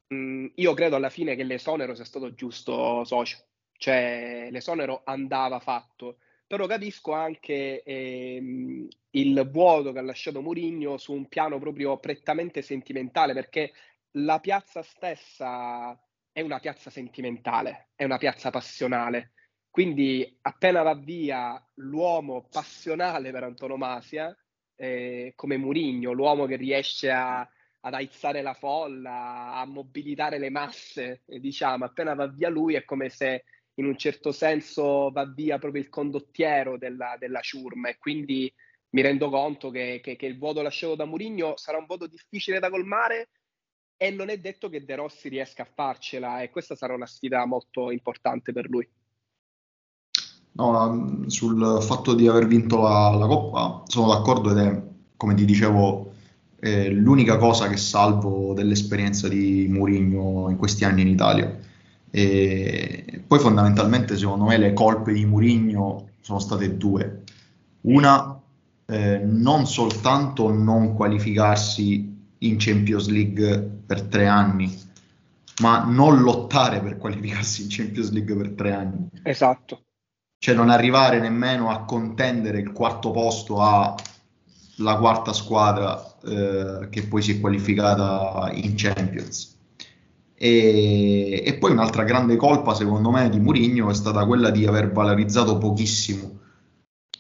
mh, 0.09 0.47
io 0.55 0.75
credo 0.75 0.97
alla 0.97 1.11
fine 1.11 1.35
che 1.35 1.43
l'esonero 1.45 1.95
sia 1.95 2.05
stato 2.05 2.35
giusto 2.35 3.05
socio, 3.05 3.39
cioè 3.73 4.49
l'esonero 4.51 5.03
andava 5.05 5.59
fatto, 5.61 6.19
però 6.47 6.67
capisco 6.67 7.13
anche 7.13 7.83
ehm, 7.83 8.87
il 9.11 9.49
vuoto 9.51 9.93
che 9.93 9.99
ha 9.99 10.03
lasciato 10.03 10.43
Murigno 10.43 10.99
su 10.99 11.13
un 11.13 11.27
piano 11.27 11.59
proprio 11.59 11.99
prettamente 11.99 12.63
sentimentale, 12.63 13.33
perché 13.33 13.73
la 14.17 14.39
piazza 14.39 14.83
stessa 14.83 15.99
è 16.31 16.41
una 16.41 16.59
piazza 16.59 16.91
sentimentale, 16.91 17.91
è 17.95 18.05
una 18.05 18.19
piazza 18.19 18.51
passionale. 18.51 19.33
Quindi 19.71 20.39
appena 20.43 20.83
va 20.83 20.95
via 20.95 21.61
l'uomo 21.75 22.47
passionale 22.49 23.31
per 23.33 23.43
antonomasia, 23.43 24.37
eh, 24.77 25.33
come 25.35 25.57
Murigno, 25.57 26.13
l'uomo 26.13 26.47
che 26.47 26.57
riesce 26.57 27.11
a, 27.11 27.41
ad 27.41 27.95
aizzare 27.95 28.41
la 28.43 28.55
folla, 28.55 29.55
a 29.55 29.65
mobilitare 29.65 30.39
le 30.39 30.51
masse, 30.51 31.23
eh, 31.27 31.41
diciamo, 31.41 31.85
appena 31.85 32.15
va 32.15 32.29
via 32.29 32.49
lui 32.49 32.75
è 32.75 32.85
come 32.85 33.09
se 33.09 33.45
in 33.75 33.87
un 33.87 33.97
certo 33.97 34.31
senso 34.31 35.11
va 35.11 35.27
via 35.27 35.59
proprio 35.59 35.83
il 35.83 35.89
condottiero 35.89 36.79
della, 36.79 37.17
della 37.19 37.41
ciurma 37.41 37.89
e 37.89 37.99
quindi 37.99 38.53
mi 38.91 39.03
rendo 39.03 39.29
conto 39.29 39.71
che, 39.71 40.01
che, 40.01 40.15
che 40.15 40.27
il 40.27 40.39
voto 40.39 40.63
lasciato 40.63 40.95
da 40.95 41.05
Murigno 41.05 41.57
sarà 41.57 41.79
un 41.79 41.87
voto 41.87 42.07
difficile 42.07 42.61
da 42.61 42.71
colmare, 42.71 43.31
e 44.05 44.11
non 44.11 44.29
è 44.29 44.37
detto 44.37 44.69
che 44.69 44.85
De 44.85 44.97
Rossi 44.97 45.31
riesca 45.31 45.63
a 45.63 45.69
farcela 45.73 46.43
e 46.43 46.51
questa 46.51 46.77
sarà 46.77 46.93
una 46.93 47.07
sfida 47.07 47.47
molto 47.47 47.91
importante 47.91 48.53
per 48.53 48.69
lui. 48.69 48.87
No, 50.53 51.25
sul 51.29 51.79
fatto 51.81 52.15
di 52.15 52.29
aver 52.29 52.47
vinto 52.47 52.83
la, 52.83 53.17
la 53.19 53.27
Coppa 53.27 53.83
sono 53.87 54.09
d'accordo 54.09 54.51
ed 54.51 54.59
è, 54.59 54.83
come 55.17 55.33
ti 55.33 55.47
dicevo, 55.47 56.13
eh, 56.61 56.91
l'unica 56.91 57.39
cosa 57.39 57.67
che 57.69 57.79
salvo 57.79 58.53
dell'esperienza 58.53 59.27
di 59.27 59.69
Mourinho 59.71 60.51
in 60.51 60.57
questi 60.59 60.85
anni 60.85 61.01
in 61.01 61.09
Italia. 61.09 61.59
E 62.11 63.23
poi 63.27 63.39
fondamentalmente 63.39 64.19
secondo 64.19 64.45
me 64.45 64.59
le 64.59 64.75
colpe 64.75 65.15
di 65.15 65.25
Mourinho 65.25 66.11
sono 66.21 66.41
state 66.41 66.77
due. 66.77 67.23
Una, 67.83 68.39
eh, 68.85 69.19
non 69.25 69.67
soltanto 69.67 70.53
non 70.53 70.95
qualificarsi 70.95 72.14
in 72.47 72.57
Champions 72.59 73.09
League 73.09 73.59
per 73.87 74.03
tre 74.03 74.27
anni, 74.27 74.73
ma 75.61 75.85
non 75.85 76.21
lottare 76.21 76.81
per 76.81 76.97
qualificarsi 76.97 77.63
in 77.63 77.69
Champions 77.71 78.11
League 78.11 78.35
per 78.37 78.51
tre 78.51 78.73
anni. 78.73 79.09
Esatto. 79.23 79.83
Cioè 80.39 80.55
non 80.55 80.71
arrivare 80.71 81.21
nemmeno 81.21 81.71
a 81.71 81.85
contendere 81.85 82.59
il 82.59 82.73
quarto 82.73 83.11
posto 83.11 83.63
alla 83.63 84.97
quarta 84.99 85.33
squadra 85.33 86.19
eh, 86.23 86.89
che 86.91 87.07
poi 87.07 87.23
si 87.23 87.33
è 87.33 87.41
qualificata 87.41 88.51
in 88.53 88.75
Champions. 88.77 89.53
E, 90.37 91.43
e, 91.47 91.55
poi 91.55 91.71
un'altra 91.71 92.03
grande 92.03 92.37
colpa, 92.37 92.75
secondo 92.75 93.11
me, 93.11 93.31
di 93.31 93.41
Mourinho 93.41 93.89
è 93.89 93.95
stata 93.95 94.27
quella 94.27 94.51
di 94.51 94.67
aver 94.67 94.93
valorizzato 94.93 95.57
pochissimo 95.57 96.41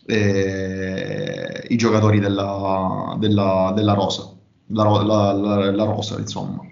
eh, 0.06 1.64
i 1.68 1.76
giocatori 1.76 2.18
della, 2.18 3.16
della, 3.18 3.72
della 3.74 3.94
Rosa 3.94 4.33
la, 4.66 5.02
la, 5.02 5.32
la, 5.32 5.70
la 5.70 5.84
rosa, 5.84 6.18
insomma. 6.18 6.62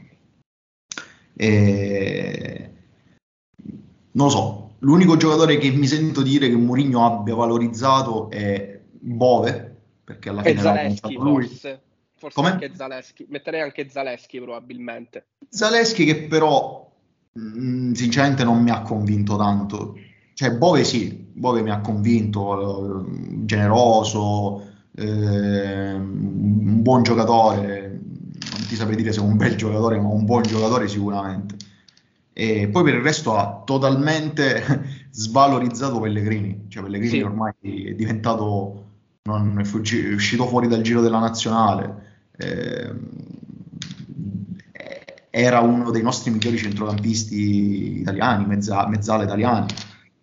E... 1.34 2.70
Non 4.14 4.26
lo 4.26 4.30
so, 4.30 4.74
l'unico 4.80 5.16
giocatore 5.16 5.56
che 5.58 5.70
mi 5.70 5.86
sento 5.86 6.22
dire 6.22 6.48
che 6.48 6.56
Mourinho 6.56 7.04
abbia 7.04 7.34
valorizzato 7.34 8.30
è 8.30 8.80
Bove, 8.90 9.76
perché 10.04 10.28
alla 10.28 10.42
fine 10.42 10.60
Zaleschi, 10.60 11.14
lui. 11.14 11.46
Forse, 11.46 11.82
forse 12.16 12.36
Come? 12.36 12.50
anche 12.50 12.72
Zaleschi, 12.74 13.26
metterei 13.28 13.62
anche 13.62 13.88
Zaleschi 13.88 14.40
probabilmente. 14.40 15.26
Zaleschi 15.48 16.04
che 16.04 16.22
però 16.24 16.90
mh, 17.32 17.40
mm, 17.40 17.92
sinceramente 17.92 18.44
non 18.44 18.62
mi 18.62 18.70
ha 18.70 18.82
convinto 18.82 19.36
tanto. 19.36 19.96
Cioè 20.34 20.52
Bove 20.52 20.84
sì, 20.84 21.12
Bove 21.32 21.62
mi 21.62 21.70
ha 21.70 21.80
convinto, 21.80 23.00
eh, 23.00 23.44
generoso, 23.44 24.71
eh, 24.94 25.92
un 25.94 26.82
buon 26.82 27.02
giocatore, 27.02 28.00
non 28.52 28.66
ti 28.66 28.74
saprei 28.74 28.96
dire 28.96 29.12
se 29.12 29.20
è 29.20 29.22
un 29.22 29.36
bel 29.36 29.56
giocatore, 29.56 29.98
ma 29.98 30.08
un 30.08 30.24
buon 30.24 30.42
giocatore 30.42 30.88
sicuramente. 30.88 31.56
E 32.34 32.68
poi 32.68 32.82
per 32.82 32.94
il 32.94 33.02
resto 33.02 33.36
ha 33.36 33.62
totalmente 33.64 35.08
svalorizzato 35.10 36.00
Pellegrini, 36.00 36.66
cioè 36.68 36.82
Pellegrini 36.82 37.18
sì. 37.18 37.20
ormai 37.20 37.52
è 37.60 37.92
diventato, 37.94 38.86
non 39.24 39.58
è, 39.58 39.64
fuggi- 39.64 40.04
è, 40.04 40.12
uscito 40.12 40.46
fuori 40.46 40.68
dal 40.68 40.82
giro 40.82 41.00
della 41.00 41.18
nazionale, 41.18 42.10
eh, 42.36 42.94
era 45.34 45.60
uno 45.60 45.90
dei 45.90 46.02
nostri 46.02 46.30
migliori 46.30 46.58
centrocampisti 46.58 48.00
italiani, 48.00 48.46
mezza, 48.46 48.86
mezzala 48.86 49.24
italiani, 49.24 49.66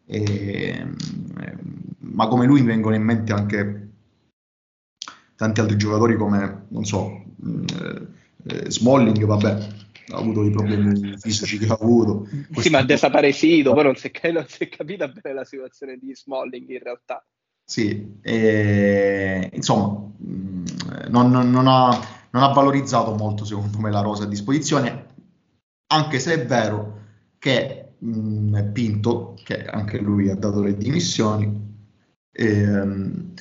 e, 0.06 0.86
ma 2.00 2.28
come 2.28 2.46
lui 2.46 2.62
mi 2.62 2.68
vengono 2.68 2.96
in 2.96 3.04
mente 3.04 3.34
anche 3.34 3.89
tanti 5.40 5.62
altri 5.62 5.78
giocatori 5.78 6.18
come, 6.18 6.66
non 6.68 6.84
so, 6.84 7.24
eh, 7.46 8.08
eh, 8.46 8.70
Smalling, 8.70 9.24
vabbè, 9.24 9.68
ha 10.10 10.18
avuto 10.18 10.44
i 10.44 10.52
problemi 10.52 11.18
fisici 11.18 11.58
che 11.58 11.68
ha 11.68 11.78
avuto. 11.80 12.28
Sì, 12.58 12.70
ma 12.70 12.80
ha 12.80 12.84
desaparecido, 12.84 13.72
poi 13.74 13.86
non 13.86 13.96
si, 13.96 14.12
è, 14.12 14.32
non 14.34 14.46
si 14.50 14.64
è 14.64 14.68
capita 14.68 15.08
bene 15.08 15.34
la 15.34 15.46
situazione 15.46 15.98
di 15.98 16.14
Smalling 16.14 16.68
in 16.70 16.80
realtà. 16.80 17.26
Sì, 17.64 18.18
e, 18.22 19.50
insomma, 19.54 20.12
non, 21.08 21.32
non, 21.32 21.50
non, 21.50 21.68
ha, 21.68 21.88
non, 22.32 22.44
ha, 22.44 22.52
valorizzato 22.52 23.16
molto 23.16 23.46
secondo 23.46 23.80
me 23.80 23.92
la 23.92 24.02
rosa 24.02 24.24
a 24.24 24.28
disposizione, 24.28 25.06
anche 25.88 26.20
se 26.20 26.34
è 26.34 26.46
vero 26.46 27.00
che 27.38 27.94
mh, 27.98 28.72
Pinto, 28.74 29.38
che 29.42 29.64
anche 29.64 30.00
lui 30.00 30.30
ha 30.30 30.36
dato 30.36 30.62
le 30.62 30.76
dimissioni, 30.76 31.78
ehm, 32.30 33.34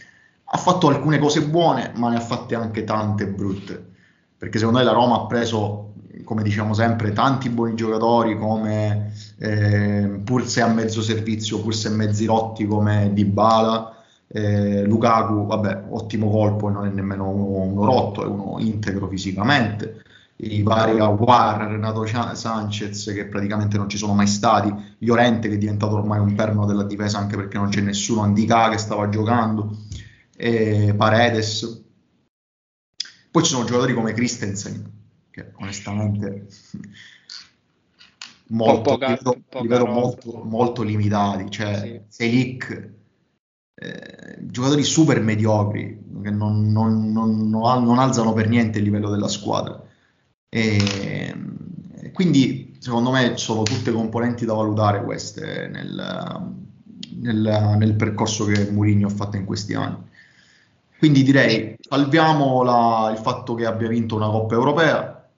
ha 0.50 0.56
fatto 0.56 0.88
alcune 0.88 1.18
cose 1.18 1.42
buone, 1.42 1.92
ma 1.96 2.08
ne 2.08 2.16
ha 2.16 2.20
fatte 2.20 2.54
anche 2.54 2.84
tante 2.84 3.26
brutte, 3.26 3.92
perché 4.36 4.58
secondo 4.58 4.78
me 4.78 4.84
la 4.84 4.92
Roma 4.92 5.16
ha 5.16 5.26
preso, 5.26 5.92
come 6.24 6.42
diciamo 6.42 6.72
sempre, 6.72 7.12
tanti 7.12 7.50
buoni 7.50 7.74
giocatori 7.74 8.38
come 8.38 9.12
eh, 9.38 10.20
pur 10.24 10.46
se 10.46 10.62
a 10.62 10.68
mezzo 10.68 11.02
servizio, 11.02 11.60
pur 11.60 11.74
se 11.74 11.90
mezzi 11.90 12.24
rotti 12.24 12.66
come 12.66 13.10
Dybala, 13.12 13.96
eh, 14.28 14.84
Lukaku, 14.84 15.46
vabbè, 15.46 15.84
ottimo 15.90 16.30
colpo 16.30 16.68
non 16.68 16.86
è 16.86 16.90
nemmeno 16.90 17.28
uno, 17.28 17.62
uno, 17.62 17.84
rotto, 17.84 18.24
è 18.24 18.26
uno 18.26 18.56
integro 18.58 19.06
fisicamente. 19.08 20.02
I 20.40 20.62
vari 20.62 21.00
Aguar, 21.00 21.68
Renato 21.68 22.06
Sanchez 22.06 23.12
che 23.12 23.26
praticamente 23.26 23.76
non 23.76 23.88
ci 23.88 23.96
sono 23.96 24.14
mai 24.14 24.28
stati, 24.28 24.72
Llorente 24.98 25.48
che 25.48 25.54
è 25.54 25.58
diventato 25.58 25.96
ormai 25.96 26.20
un 26.20 26.34
perno 26.34 26.64
della 26.64 26.84
difesa 26.84 27.18
anche 27.18 27.34
perché 27.36 27.58
non 27.58 27.70
c'è 27.70 27.80
nessuno, 27.80 28.22
Andica 28.22 28.68
che 28.68 28.78
stava 28.78 29.08
giocando, 29.08 29.76
e 30.40 30.94
Paredes. 30.96 31.84
Poi 33.30 33.42
ci 33.42 33.50
sono 33.50 33.64
giocatori 33.64 33.92
come 33.92 34.12
Christensen 34.12 34.96
che 35.30 35.52
onestamente 35.56 36.46
molto, 38.48 38.92
poca, 38.92 39.08
vedo, 39.08 39.36
vedo 39.66 39.86
molto, 39.86 40.42
molto, 40.44 40.82
limitati, 40.82 41.50
cioè 41.50 41.76
sì. 41.76 42.00
Selic 42.08 42.90
eh, 43.74 44.38
giocatori 44.40 44.84
super 44.84 45.20
mediocri 45.20 46.06
che 46.22 46.30
non, 46.30 46.70
non, 46.70 47.10
non, 47.12 47.48
non, 47.48 47.98
alzano 47.98 48.32
per 48.32 48.48
niente 48.48 48.78
il 48.78 48.84
livello 48.84 49.10
della 49.10 49.28
squadra. 49.28 49.82
E, 50.48 51.34
quindi, 52.12 52.76
secondo 52.78 53.10
me, 53.10 53.36
sono 53.36 53.64
tutte 53.64 53.92
componenti 53.92 54.44
da 54.44 54.54
valutare 54.54 55.04
queste 55.04 55.68
nel, 55.68 56.54
nel, 57.20 57.74
nel 57.78 57.94
percorso 57.94 58.44
che 58.46 58.70
Mourinho 58.70 59.08
ha 59.08 59.10
fatto 59.10 59.36
in 59.36 59.44
questi 59.44 59.74
anni. 59.74 60.06
Quindi 60.98 61.22
direi 61.22 61.76
salviamo 61.78 62.64
la, 62.64 63.10
il 63.12 63.18
fatto 63.18 63.54
che 63.54 63.64
abbia 63.64 63.88
vinto 63.88 64.16
una 64.16 64.28
Coppa 64.28 64.54
Europea, 64.54 65.30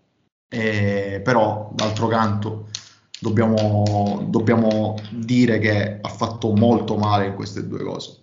eh, 0.48 1.20
però 1.22 1.70
d'altro 1.74 2.08
canto 2.08 2.68
dobbiamo, 3.20 4.24
dobbiamo 4.26 4.96
dire 5.10 5.58
che 5.58 5.98
ha 6.00 6.08
fatto 6.08 6.54
molto 6.54 6.96
male 6.96 7.26
in 7.26 7.34
queste 7.34 7.66
due 7.66 7.84
cose. 7.84 8.20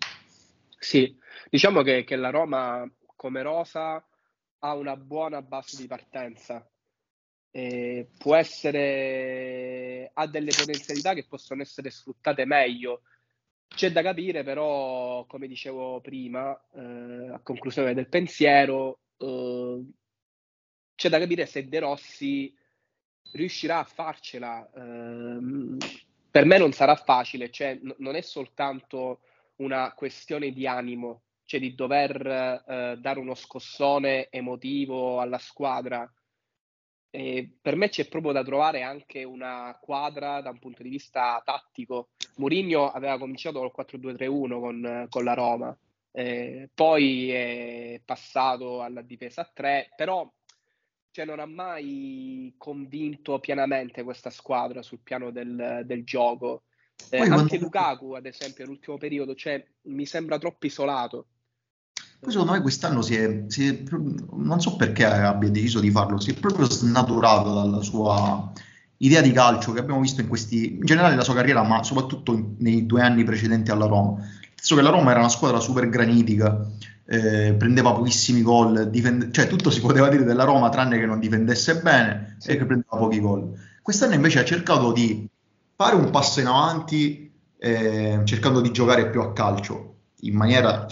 Sì, 0.80 1.16
diciamo 1.50 1.84
che, 1.84 2.04
che 2.04 2.16
la 2.16 2.32
Roma 2.32 2.90
come 3.16 3.42
rosa 3.44 4.04
ha 4.60 4.76
una 4.76 4.98
buona 4.98 5.42
base 5.44 5.78
di 5.78 5.88
partenza. 5.88 6.68
Eh, 7.52 8.10
può 8.18 8.36
essere 8.36 10.12
ha 10.14 10.28
delle 10.28 10.52
potenzialità 10.56 11.14
che 11.14 11.26
possono 11.28 11.62
essere 11.62 11.92
sfruttate 11.92 12.46
meglio. 12.46 13.02
C'è 13.68 13.92
da 13.92 14.02
capire, 14.02 14.44
però, 14.44 15.26
come 15.26 15.48
dicevo 15.48 16.02
prima, 16.02 16.60
eh, 16.74 17.30
a 17.32 17.40
conclusione 17.44 17.94
del 17.94 18.10
pensiero, 18.10 19.00
eh, 19.18 19.84
c'è 20.96 21.10
da 21.10 21.20
capire 21.20 21.46
se 21.46 21.68
De 21.68 21.80
Rossi 21.80 22.54
riuscirà 23.34 23.80
a 23.80 23.84
farcela. 23.84 24.68
Ehm, 24.76 25.78
per 26.32 26.46
me 26.46 26.58
non 26.58 26.72
sarà 26.72 26.96
facile, 26.96 27.52
cioè 27.52 27.76
n- 27.82 27.96
non 28.00 28.16
è 28.16 28.22
soltanto 28.22 29.22
una 29.58 29.94
questione 29.94 30.52
di 30.52 30.66
animo, 30.68 31.24
cioè 31.46 31.60
di 31.60 31.76
dover 31.76 32.26
eh, 32.68 32.98
dare 33.00 33.20
uno 33.20 33.36
scossone 33.36 34.30
emotivo 34.30 35.20
alla 35.20 35.38
squadra. 35.38 36.12
E 37.10 37.58
per 37.62 37.76
me 37.76 37.90
c'è 37.90 38.08
proprio 38.08 38.32
da 38.32 38.44
trovare 38.44 38.82
anche 38.82 39.24
una 39.24 39.78
quadra 39.82 40.42
da 40.42 40.50
un 40.50 40.60
punto 40.60 40.84
di 40.84 40.90
vista 40.90 41.42
tattico. 41.44 42.10
Mourinho 42.38 42.92
aveva 42.92 43.18
cominciato 43.18 43.60
col 43.60 43.86
4-2-3-1 43.86 44.60
con, 44.60 45.08
con 45.10 45.24
la 45.24 45.34
Roma, 45.34 45.78
eh, 46.12 46.70
poi 46.74 47.30
è 47.30 48.02
passato 48.04 48.82
alla 48.82 49.02
difesa 49.02 49.42
a 49.42 49.52
3, 49.54 49.90
però 49.96 50.30
cioè, 51.12 51.26
non 51.26 51.40
ha 51.40 51.46
mai 51.46 52.54
convinto 52.58 53.40
pienamente 53.40 54.04
questa 54.04 54.30
squadra 54.30 54.84
sul 54.84 55.00
piano 55.02 55.32
del, 55.32 55.82
del 55.86 56.04
gioco. 56.04 56.64
Eh, 57.10 57.18
anche 57.18 57.34
quando... 57.34 57.58
Lukaku, 57.58 58.12
ad 58.14 58.26
esempio, 58.28 58.64
nell'ultimo 58.64 58.98
periodo, 58.98 59.34
cioè, 59.34 59.66
mi 59.84 60.06
sembra 60.06 60.38
troppo 60.38 60.66
isolato. 60.68 61.26
Poi 62.20 62.32
secondo 62.32 62.54
me 62.54 62.62
quest'anno 62.62 63.02
si 63.02 63.16
è, 63.16 63.44
si 63.48 63.68
è, 63.68 63.84
non 63.92 64.60
so 64.60 64.76
perché 64.76 65.06
abbia 65.06 65.50
deciso 65.50 65.80
di 65.80 65.92
farlo, 65.92 66.20
si 66.20 66.32
è 66.32 66.34
proprio 66.34 66.70
snaturato 66.70 67.54
dalla 67.54 67.82
sua 67.82 68.52
idea 68.98 69.22
di 69.22 69.32
calcio 69.32 69.74
che 69.74 69.80
abbiamo 69.80 70.02
visto 70.02 70.22
in 70.22 70.28
questi, 70.28 70.76
in 70.76 70.86
generale 70.86 71.12
nella 71.12 71.24
sua 71.24 71.36
carriera, 71.36 71.64
ma 71.64 71.84
soprattutto 71.84 72.34
in, 72.34 72.56
nei 72.60 72.86
due 72.86 73.02
anni 73.02 73.24
precedenti 73.24 73.72
alla 73.72 73.86
Roma. 73.86 74.16
Penso 74.56 74.76
che 74.76 74.82
la 74.82 74.90
Roma 74.90 75.12
era 75.12 75.20
una 75.20 75.30
squadra 75.30 75.60
super 75.60 75.88
granitica, 75.90 76.68
eh, 77.06 77.54
prendeva 77.54 77.94
pochissimi 77.94 78.42
gol, 78.42 78.90
difende- 78.90 79.32
cioè 79.32 79.48
tutto 79.48 79.70
si 79.70 79.82
poteva 79.82 80.10
dire 80.10 80.24
della 80.24 80.44
Roma 80.44 80.70
tranne 80.70 81.00
che 81.00 81.06
non 81.06 81.20
difendesse 81.20 81.80
bene 81.82 82.36
sì. 82.40 82.50
e 82.50 82.58
che 82.58 82.66
prendeva 82.66 82.98
pochi 82.98 83.20
gol. 83.20 83.54
Quest'anno 83.82 84.16
invece 84.16 84.40
ha 84.40 84.46
cercato 84.46 84.92
di 84.92 85.28
fare 85.76 85.96
un 85.96 86.10
passo 86.10 86.40
in 86.40 86.48
avanti 86.48 87.32
eh, 87.60 88.22
cercando 88.24 88.62
di 88.62 88.72
giocare 88.72 89.10
più 89.10 89.22
a 89.22 89.32
calcio 89.34 89.96
in 90.22 90.36
maniera 90.36 90.88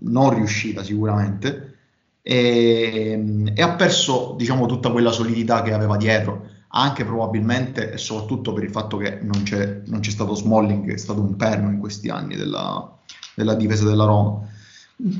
non 0.00 0.34
riuscita 0.34 0.82
sicuramente 0.82 1.76
e, 2.22 3.50
e, 3.52 3.62
ha 3.62 3.74
perso 3.74 4.34
diciamo 4.36 4.66
tutta 4.66 4.90
quella 4.90 5.10
solidità 5.10 5.62
che 5.62 5.72
aveva 5.72 5.96
dietro 5.96 6.48
anche 6.74 7.04
probabilmente 7.04 7.92
e 7.92 7.98
soprattutto 7.98 8.52
per 8.52 8.64
il 8.64 8.70
fatto 8.70 8.96
che 8.96 9.20
non 9.22 9.42
c'è, 9.42 9.82
non 9.86 10.00
c'è 10.00 10.10
stato 10.10 10.34
Smalling 10.34 10.86
che 10.86 10.94
è 10.94 10.98
stato 10.98 11.20
un 11.20 11.36
perno 11.36 11.70
in 11.70 11.78
questi 11.78 12.08
anni 12.08 12.36
della, 12.36 12.98
della 13.34 13.54
difesa 13.54 13.84
della 13.84 14.04
Roma 14.04 14.40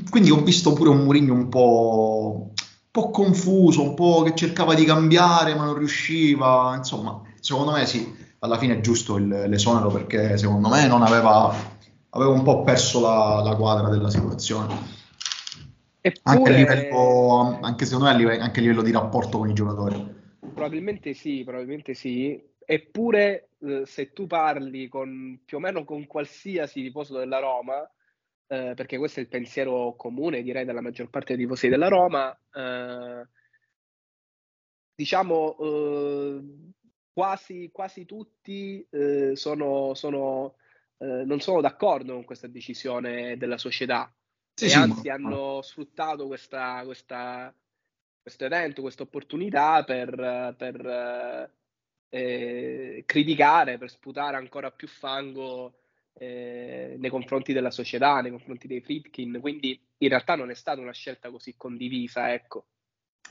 quindi 0.09 0.31
ho 0.31 0.41
visto 0.41 0.73
pure 0.73 0.89
un 0.89 1.03
Mourinho 1.03 1.33
un 1.33 1.49
po', 1.49 2.51
un 2.51 2.63
po' 2.91 3.09
confuso 3.09 3.81
un 3.81 3.93
po' 3.93 4.23
che 4.23 4.35
cercava 4.35 4.73
di 4.73 4.85
cambiare 4.85 5.55
ma 5.55 5.65
non 5.65 5.77
riusciva 5.77 6.75
insomma 6.75 7.21
secondo 7.39 7.71
me 7.71 7.85
sì 7.85 8.23
alla 8.43 8.57
fine 8.57 8.77
è 8.77 8.81
giusto 8.81 9.15
il, 9.15 9.27
l'esonero 9.27 9.89
perché 9.89 10.37
secondo 10.37 10.67
me 10.67 10.85
non 10.85 11.01
aveva, 11.01 11.53
aveva 12.09 12.31
un 12.31 12.43
po' 12.43 12.61
perso 12.63 12.99
la, 12.99 13.41
la 13.41 13.55
quadra 13.55 13.89
della 13.89 14.09
situazione. 14.09 15.01
Eppure, 16.01 16.35
anche, 16.35 16.51
a 16.51 16.55
livello, 16.55 17.59
anche 17.61 17.85
secondo 17.85 18.13
me 18.13 18.37
anche 18.37 18.59
a 18.59 18.61
livello 18.61 18.81
di 18.81 18.91
rapporto 18.91 19.37
con 19.37 19.49
i 19.49 19.53
giocatori. 19.53 20.21
Probabilmente 20.53 21.13
sì, 21.13 21.43
probabilmente 21.43 21.93
sì. 21.93 22.41
Eppure 22.65 23.49
eh, 23.59 23.85
se 23.85 24.13
tu 24.13 24.25
parli 24.27 24.87
con 24.87 25.41
più 25.43 25.57
o 25.57 25.59
meno 25.59 25.83
con 25.83 26.07
qualsiasi 26.07 26.81
tifoso 26.81 27.17
della 27.17 27.39
Roma, 27.39 27.81
eh, 28.47 28.73
perché 28.75 28.97
questo 28.97 29.19
è 29.19 29.23
il 29.23 29.29
pensiero 29.29 29.95
comune 29.95 30.41
direi 30.41 30.65
della 30.65 30.81
maggior 30.81 31.09
parte 31.09 31.35
dei 31.35 31.43
tifosi 31.43 31.67
della 31.67 31.87
Roma, 31.89 32.31
eh, 32.53 33.27
diciamo 34.95 35.57
eh, 35.59 36.41
quasi, 37.11 37.69
quasi 37.71 38.05
tutti 38.05 38.85
eh, 38.89 39.35
sono, 39.35 39.93
sono, 39.93 40.55
non 41.03 41.41
sono 41.41 41.59
d'accordo 41.59 42.13
con 42.13 42.23
questa 42.23 42.47
decisione 42.47 43.35
della 43.35 43.57
società 43.57 44.09
sì, 44.53 44.65
e 44.65 44.69
sì, 44.69 44.77
anzi 44.77 45.07
ma... 45.07 45.13
hanno 45.15 45.61
sfruttato 45.61 46.27
questa, 46.27 46.83
questa, 46.85 47.53
questo 48.23 48.45
evento, 48.45 48.81
questa 48.81 49.03
opportunità 49.03 49.83
per, 49.83 50.55
per 50.57 51.51
eh, 52.09 53.03
criticare, 53.05 53.77
per 53.77 53.89
sputare 53.89 54.37
ancora 54.37 54.71
più 54.71 54.87
fango 54.87 55.73
eh, 56.13 56.95
nei 56.97 57.09
confronti 57.09 57.51
della 57.51 57.69
società, 57.69 58.21
nei 58.21 58.31
confronti 58.31 58.65
dei 58.65 58.79
Fritkin, 58.79 59.39
quindi 59.41 59.77
in 59.97 60.07
realtà 60.07 60.35
non 60.35 60.49
è 60.49 60.55
stata 60.55 60.79
una 60.79 60.93
scelta 60.93 61.29
così 61.29 61.55
condivisa, 61.57 62.31
ecco. 62.31 62.67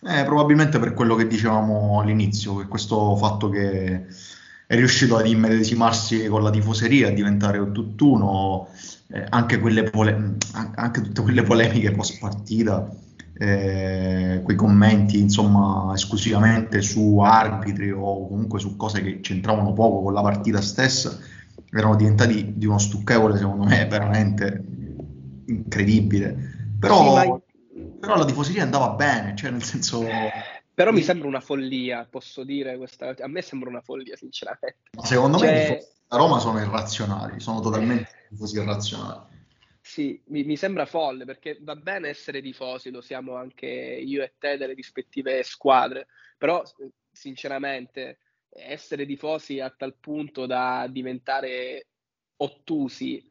Eh, 0.02 0.24
probabilmente 0.24 0.78
per 0.78 0.92
quello 0.92 1.14
che 1.14 1.26
dicevamo 1.26 2.00
all'inizio, 2.00 2.56
che 2.56 2.66
questo 2.66 3.16
fatto 3.16 3.48
che 3.48 4.06
è 4.66 4.74
riuscito 4.74 5.16
ad 5.16 5.26
immedesimarsi 5.26 6.26
con 6.26 6.42
la 6.42 6.50
tifoseria, 6.50 7.08
a 7.08 7.12
diventare 7.12 7.58
un 7.58 7.72
tutt'uno, 7.72 8.68
eh, 9.08 9.24
anche, 9.30 9.58
pole- 9.58 10.36
anche, 10.74 11.00
tutte 11.00 11.22
quelle 11.22 11.42
polemiche 11.42 11.92
post 11.92 12.18
partita, 12.18 12.90
eh, 13.42 14.40
quei 14.44 14.54
commenti 14.54 15.18
insomma 15.18 15.90
esclusivamente 15.94 16.80
su 16.80 17.18
arbitri 17.18 17.90
o 17.90 18.28
comunque 18.28 18.60
su 18.60 18.76
cose 18.76 19.02
che 19.02 19.18
c'entravano 19.18 19.72
poco 19.72 20.00
con 20.00 20.12
la 20.12 20.22
partita 20.22 20.60
stessa, 20.60 21.18
erano 21.72 21.96
diventati 21.96 22.56
di 22.56 22.66
uno 22.66 22.78
stucchevole 22.78 23.36
secondo 23.36 23.64
me 23.64 23.84
veramente 23.86 24.64
incredibile. 25.46 26.70
Però... 26.78 27.20
Sì, 27.20 27.28
ma 27.28 27.40
però 27.98 28.16
la 28.16 28.24
tifoseria 28.24 28.62
andava 28.62 28.90
bene, 28.90 29.34
cioè 29.36 29.50
nel 29.50 29.62
senso... 29.62 30.04
Però 30.74 30.90
mi 30.90 31.02
sembra 31.02 31.28
una 31.28 31.40
follia, 31.40 32.06
posso 32.08 32.44
dire 32.44 32.76
questa 32.76 33.14
A 33.18 33.28
me 33.28 33.42
sembra 33.42 33.68
una 33.68 33.80
follia, 33.80 34.16
sinceramente. 34.16 34.78
Secondo 35.02 35.38
cioè... 35.38 35.50
me 35.52 35.86
a 36.08 36.16
Roma 36.16 36.38
sono 36.38 36.60
irrazionali, 36.60 37.40
sono 37.40 37.60
totalmente 37.60 38.08
così 38.38 38.56
irrazionali. 38.58 39.20
Sì, 39.84 40.22
mi, 40.26 40.44
mi, 40.44 40.56
sembra 40.56 40.86
folle 40.86 41.24
perché 41.24 41.58
va 41.60 41.74
bene 41.74 42.08
essere 42.08 42.40
tifosi, 42.40 42.90
lo 42.90 43.00
siamo 43.00 43.34
anche 43.34 43.66
io 43.66 44.22
e 44.22 44.34
te 44.38 44.56
delle 44.56 44.74
rispettive 44.74 45.42
squadre, 45.42 46.06
però 46.38 46.62
sinceramente 47.10 48.18
essere 48.48 49.04
tifosi 49.06 49.58
a 49.58 49.70
tal 49.70 49.96
punto 49.98 50.46
da 50.46 50.86
diventare 50.88 51.88
ottusi 52.36 53.28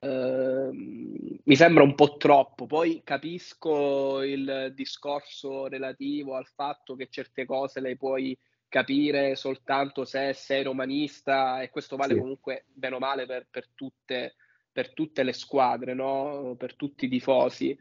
eh, 0.00 0.70
mi 0.72 1.54
sembra 1.54 1.84
un 1.84 1.94
po' 1.94 2.16
troppo. 2.16 2.66
Poi 2.66 3.02
capisco 3.04 4.22
il 4.22 4.72
discorso 4.74 5.68
relativo 5.68 6.34
al 6.34 6.46
fatto 6.46 6.96
che 6.96 7.08
certe 7.08 7.44
cose 7.44 7.80
le 7.80 7.96
puoi 7.96 8.36
capire 8.68 9.36
soltanto 9.36 10.04
se 10.04 10.32
sei 10.32 10.64
romanista 10.64 11.62
e 11.62 11.70
questo 11.70 11.94
vale 11.94 12.14
sì. 12.14 12.18
comunque 12.18 12.64
bene 12.72 12.96
o 12.96 12.98
male 12.98 13.24
per, 13.24 13.46
per 13.48 13.68
tutte 13.74 14.34
per 14.76 14.92
tutte 14.92 15.22
le 15.22 15.32
squadre, 15.32 15.94
no? 15.94 16.54
per 16.58 16.76
tutti 16.76 17.06
i 17.06 17.08
tifosi. 17.08 17.74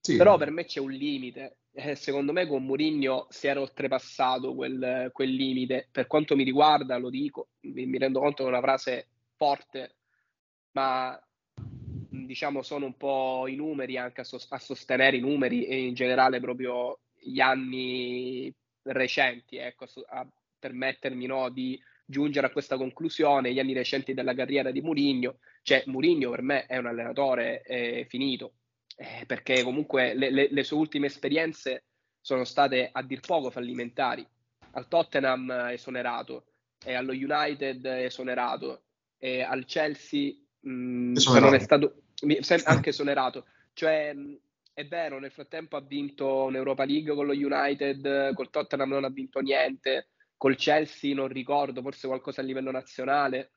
Sì. 0.00 0.16
Però 0.16 0.36
per 0.36 0.50
me 0.50 0.64
c'è 0.64 0.80
un 0.80 0.90
limite. 0.90 1.58
Eh, 1.72 1.94
secondo 1.94 2.32
me 2.32 2.48
con 2.48 2.64
Mourinho 2.64 3.28
si 3.30 3.46
era 3.46 3.60
oltrepassato 3.60 4.52
quel, 4.52 5.10
quel, 5.12 5.30
limite. 5.30 5.86
Per 5.92 6.08
quanto 6.08 6.34
mi 6.34 6.42
riguarda, 6.42 6.96
lo 6.98 7.10
dico, 7.10 7.50
mi, 7.60 7.86
mi 7.86 7.96
rendo 7.96 8.18
conto 8.18 8.42
che 8.42 8.48
è 8.48 8.52
una 8.52 8.60
frase 8.60 9.06
forte, 9.36 9.94
ma 10.72 11.16
diciamo 11.54 12.62
sono 12.62 12.86
un 12.86 12.96
po' 12.96 13.46
i 13.46 13.54
numeri 13.54 13.96
anche 13.96 14.22
a, 14.22 14.24
so- 14.24 14.44
a, 14.48 14.58
sostenere 14.58 15.18
i 15.18 15.20
numeri 15.20 15.64
e 15.64 15.86
in 15.86 15.94
generale 15.94 16.40
proprio 16.40 17.02
gli 17.16 17.38
anni 17.38 18.52
recenti, 18.82 19.58
ecco, 19.58 19.86
a 20.08 20.26
permettermi 20.58 21.24
no, 21.26 21.50
di 21.50 21.80
giungere 22.12 22.46
a 22.46 22.50
questa 22.50 22.76
conclusione, 22.76 23.52
gli 23.52 23.58
anni 23.58 23.72
recenti 23.72 24.14
della 24.14 24.34
carriera 24.34 24.70
di 24.70 24.80
Mourinho, 24.80 25.38
cioè 25.62 25.82
Mourinho 25.86 26.30
per 26.30 26.42
me 26.42 26.66
è 26.66 26.76
un 26.76 26.86
allenatore 26.86 27.62
eh, 27.62 28.06
finito, 28.08 28.52
eh, 28.96 29.24
perché 29.26 29.64
comunque 29.64 30.14
le, 30.14 30.30
le, 30.30 30.48
le, 30.50 30.62
sue 30.62 30.76
ultime 30.76 31.06
esperienze 31.06 31.86
sono 32.20 32.44
state 32.44 32.90
a 32.92 33.02
dir 33.02 33.20
poco 33.20 33.50
fallimentari. 33.50 34.24
Al 34.74 34.86
Tottenham 34.88 35.50
è 35.50 35.72
esonerato, 35.72 36.44
e 36.84 36.94
allo 36.94 37.12
United 37.12 37.84
è 37.84 38.04
esonerato, 38.04 38.84
e 39.18 39.42
al 39.42 39.64
Chelsea 39.64 40.32
mh, 40.60 40.70
mm, 40.70 41.14
non 41.40 41.54
è 41.54 41.58
stato 41.58 42.02
anche 42.64 42.90
esonerato. 42.90 43.46
Cioè, 43.72 44.12
mh, 44.12 44.38
è 44.74 44.86
vero, 44.86 45.18
nel 45.18 45.30
frattempo 45.30 45.76
ha 45.76 45.80
vinto 45.80 46.44
un'Europa 46.44 46.84
League 46.84 47.14
con 47.14 47.26
lo 47.26 47.32
United, 47.32 48.34
col 48.34 48.50
Tottenham 48.50 48.90
non 48.90 49.04
ha 49.04 49.10
vinto 49.10 49.40
niente, 49.40 50.11
col 50.42 50.56
Chelsea 50.56 51.14
non 51.14 51.28
ricordo, 51.28 51.82
forse 51.82 52.08
qualcosa 52.08 52.40
a 52.40 52.44
livello 52.44 52.72
nazionale, 52.72 53.52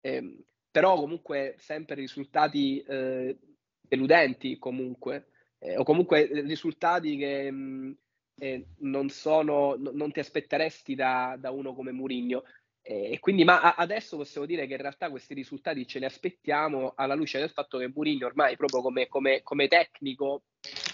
eh, 0.00 0.44
però 0.70 0.94
comunque 0.94 1.56
sempre 1.58 1.96
risultati 1.96 2.80
eh, 2.80 3.36
deludenti 3.80 4.56
comunque, 4.56 5.30
eh, 5.58 5.76
o 5.76 5.82
comunque 5.82 6.28
risultati 6.42 7.16
che 7.16 7.50
mh, 7.50 7.56
mm, 7.56 7.92
eh, 8.38 8.66
non, 8.82 9.08
sono, 9.08 9.74
n- 9.74 9.90
non 9.94 10.12
ti 10.12 10.20
aspetteresti 10.20 10.94
da, 10.94 11.36
da 11.36 11.50
uno 11.50 11.74
come 11.74 11.90
Mourinho. 11.90 12.44
E 12.82 13.18
quindi, 13.18 13.42
ma 13.42 13.74
adesso 13.74 14.16
possiamo 14.16 14.46
dire 14.46 14.66
che 14.66 14.74
in 14.74 14.80
realtà 14.80 15.10
questi 15.10 15.34
risultati 15.34 15.86
ce 15.88 15.98
li 15.98 16.04
aspettiamo 16.04 16.92
alla 16.94 17.14
luce 17.14 17.40
del 17.40 17.50
fatto 17.50 17.78
che 17.78 17.90
Mourinho 17.92 18.26
ormai 18.26 18.56
proprio 18.56 18.80
come, 18.80 19.08
come, 19.08 19.42
come 19.42 19.66
tecnico 19.66 20.44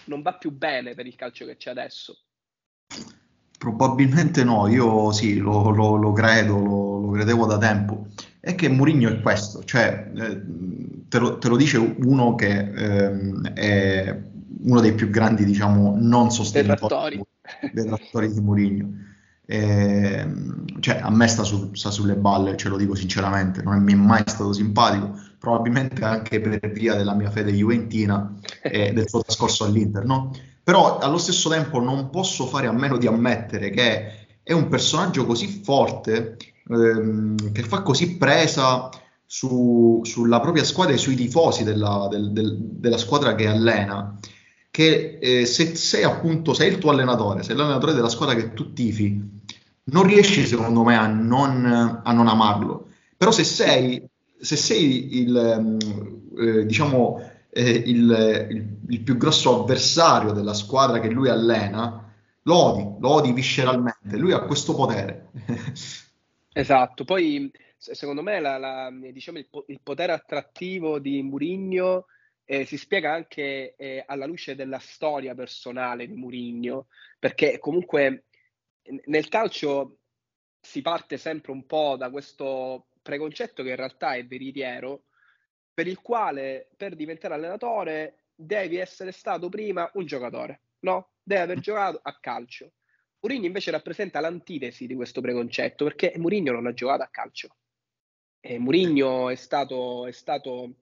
non 0.06 0.22
va 0.22 0.32
più 0.36 0.50
bene 0.50 0.94
per 0.94 1.06
il 1.06 1.14
calcio 1.14 1.44
che 1.44 1.56
c'è 1.56 1.70
adesso. 1.70 2.18
Probabilmente 3.64 4.44
no, 4.44 4.68
io 4.68 5.10
sì, 5.10 5.38
lo, 5.38 5.70
lo, 5.70 5.96
lo 5.96 6.12
credo, 6.12 6.58
lo, 6.58 7.00
lo, 7.00 7.10
credevo 7.12 7.46
da 7.46 7.56
tempo. 7.56 8.08
È 8.38 8.54
che 8.54 8.68
Mourinho 8.68 9.08
è 9.08 9.22
questo, 9.22 9.64
cioè 9.64 10.10
eh, 10.14 10.42
te, 11.08 11.18
lo, 11.18 11.38
te, 11.38 11.48
lo, 11.48 11.56
dice 11.56 11.78
uno 11.78 12.34
che 12.34 12.58
eh, 12.58 13.52
è 13.54 14.20
uno 14.64 14.80
dei 14.80 14.92
più 14.92 15.08
grandi, 15.08 15.46
diciamo, 15.46 15.96
non 15.98 16.30
sostenitori 16.30 17.22
detrattori 17.72 18.30
di 18.30 18.40
Mourinho. 18.40 18.88
Eh, 19.46 20.26
cioè, 20.80 20.98
a 21.00 21.10
me 21.10 21.26
sta, 21.26 21.42
su, 21.42 21.72
sta, 21.72 21.90
sulle 21.90 22.16
balle, 22.16 22.58
ce 22.58 22.68
lo 22.68 22.76
dico 22.76 22.94
sinceramente, 22.94 23.62
non 23.62 23.82
mi 23.82 23.92
è 23.92 23.96
mai 23.96 24.24
stato 24.26 24.52
simpatico, 24.52 25.18
probabilmente 25.38 26.04
anche 26.04 26.38
per 26.38 26.70
via 26.70 26.96
della 26.96 27.14
mia 27.14 27.30
fede 27.30 27.50
juventina 27.50 28.30
e 28.60 28.92
del 28.92 29.08
suo 29.08 29.22
trascorso 29.22 29.64
all'Inter, 29.64 30.04
no? 30.04 30.32
Però 30.64 30.98
allo 30.98 31.18
stesso 31.18 31.50
tempo 31.50 31.78
non 31.78 32.08
posso 32.08 32.46
fare 32.46 32.66
a 32.66 32.72
meno 32.72 32.96
di 32.96 33.06
ammettere 33.06 33.68
che 33.68 34.26
è 34.42 34.52
un 34.52 34.68
personaggio 34.68 35.26
così 35.26 35.46
forte, 35.62 36.38
ehm, 36.68 37.52
che 37.52 37.62
fa 37.62 37.82
così 37.82 38.16
presa 38.16 38.88
su, 39.26 40.00
sulla 40.04 40.40
propria 40.40 40.64
squadra 40.64 40.94
e 40.94 40.98
sui 40.98 41.14
tifosi 41.16 41.64
della, 41.64 42.08
del, 42.10 42.32
del, 42.32 42.56
della 42.58 42.98
squadra 42.98 43.34
che 43.34 43.46
allena, 43.46 44.18
che 44.70 45.18
eh, 45.20 45.44
se 45.44 45.74
sei 45.76 46.02
appunto, 46.02 46.54
sei 46.54 46.70
il 46.70 46.78
tuo 46.78 46.90
allenatore, 46.90 47.42
sei 47.42 47.56
l'allenatore 47.56 47.92
della 47.92 48.08
squadra 48.08 48.34
che 48.34 48.54
tu 48.54 48.72
tifi, 48.72 49.42
non 49.84 50.04
riesci 50.04 50.46
secondo 50.46 50.82
me 50.82 50.96
a 50.96 51.06
non, 51.06 52.00
a 52.02 52.12
non 52.12 52.26
amarlo. 52.26 52.88
Però 53.16 53.30
se 53.30 53.44
sei, 53.44 54.02
se 54.40 54.56
sei 54.56 55.20
il, 55.20 55.36
ehm, 55.36 55.78
eh, 56.38 56.66
diciamo, 56.66 57.20
eh, 57.56 57.70
il, 57.70 58.48
il, 58.50 58.78
il, 58.88 59.00
più 59.02 59.16
grosso 59.16 59.62
avversario 59.62 60.32
della 60.32 60.54
squadra 60.54 60.98
che 60.98 61.08
lui 61.08 61.28
allena, 61.28 62.12
lo 62.42 62.56
odi, 62.56 63.00
lo 63.00 63.10
odi 63.10 63.32
visceralmente, 63.32 64.16
lui 64.16 64.32
ha 64.32 64.40
questo 64.40 64.74
potere. 64.74 65.30
esatto, 66.52 67.04
poi 67.04 67.48
secondo 67.76 68.22
me 68.22 68.40
la, 68.40 68.58
la, 68.58 68.90
diciamo, 68.90 69.38
il, 69.38 69.46
il, 69.68 69.80
potere 69.82 70.12
attrattivo 70.12 70.98
di 70.98 71.22
Murigno 71.22 72.06
eh, 72.44 72.64
si 72.64 72.76
spiega 72.76 73.12
anche 73.12 73.76
eh, 73.76 74.02
alla 74.04 74.26
luce 74.26 74.56
della 74.56 74.80
storia 74.80 75.36
personale 75.36 76.08
di 76.08 76.16
Murigno, 76.16 76.88
perché 77.20 77.60
comunque 77.60 78.24
nel 79.06 79.28
calcio 79.28 79.98
si 80.60 80.82
parte 80.82 81.18
sempre 81.18 81.52
un 81.52 81.66
po' 81.66 81.94
da 81.96 82.10
questo 82.10 82.86
preconcetto 83.00 83.62
che 83.62 83.70
in 83.70 83.76
realtà 83.76 84.14
è 84.14 84.26
veritiero, 84.26 85.04
per 85.74 85.88
il 85.88 86.00
quale 86.00 86.68
per 86.76 86.94
diventare 86.94 87.34
allenatore 87.34 88.28
devi 88.34 88.76
essere 88.76 89.12
stato 89.12 89.48
prima 89.48 89.90
un 89.94 90.06
giocatore, 90.06 90.60
no? 90.80 91.10
Devi 91.22 91.40
aver 91.40 91.58
giocato 91.58 92.00
a 92.02 92.16
calcio. 92.20 92.70
Mourinho 93.20 93.46
invece 93.46 93.70
rappresenta 93.70 94.20
l'antitesi 94.20 94.86
di 94.86 94.94
questo 94.94 95.20
preconcetto 95.20 95.84
perché 95.84 96.12
Mourinho 96.16 96.52
non 96.52 96.66
ha 96.66 96.74
giocato 96.74 97.02
a 97.02 97.08
calcio. 97.08 97.56
E 98.38 98.58
Mourinho 98.58 99.30
è 99.30 99.34
stato, 99.34 100.06
è 100.06 100.12
stato, 100.12 100.74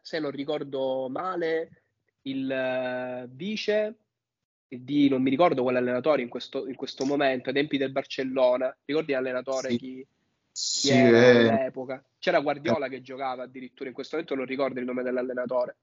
se 0.00 0.18
non 0.18 0.30
ricordo 0.30 1.08
male, 1.08 1.84
il 2.22 3.24
uh, 3.24 3.28
vice 3.34 3.96
di 4.68 5.08
non 5.08 5.22
mi 5.22 5.30
ricordo 5.30 5.62
quale 5.62 5.78
allenatore 5.78 6.22
in 6.22 6.28
questo, 6.28 6.66
in 6.68 6.74
questo 6.74 7.04
momento, 7.04 7.48
ai 7.48 7.54
tempi 7.54 7.78
del 7.78 7.92
Barcellona. 7.92 8.76
Ricordi 8.84 9.12
l'allenatore 9.12 9.70
sì. 9.70 9.76
chi, 9.78 10.06
sì, 10.56 10.90
eh. 10.90 11.48
all'epoca. 11.48 12.04
C'era 12.16 12.38
Guardiola 12.38 12.86
che 12.86 13.02
giocava 13.02 13.42
addirittura, 13.42 13.88
in 13.88 13.94
questo 13.94 14.14
momento 14.14 14.36
non 14.36 14.46
ricordo 14.46 14.78
il 14.78 14.86
nome 14.86 15.02
dell'allenatore. 15.02 15.78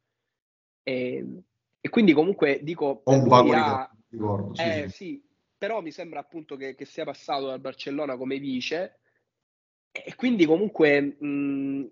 E, 0.82 1.44
e 1.82 1.90
quindi 1.90 2.14
comunque 2.14 2.62
dico... 2.64 3.02
Un 3.04 3.28
vago 3.28 3.52
ha, 3.52 3.92
ricordo, 4.08 4.56
sì, 4.56 4.62
eh, 4.62 4.84
sì. 4.88 4.96
sì, 4.96 5.24
però 5.58 5.82
mi 5.82 5.92
sembra 5.92 6.22
appunto 6.22 6.56
che, 6.56 6.74
che, 6.74 6.86
sia 6.86 7.04
passato 7.04 7.48
dal 7.48 7.60
Barcellona 7.60 8.16
come 8.16 8.40
vice 8.40 9.00
e 9.92 10.16
quindi 10.16 10.46
comunque 10.46 11.02
mh, 11.20 11.92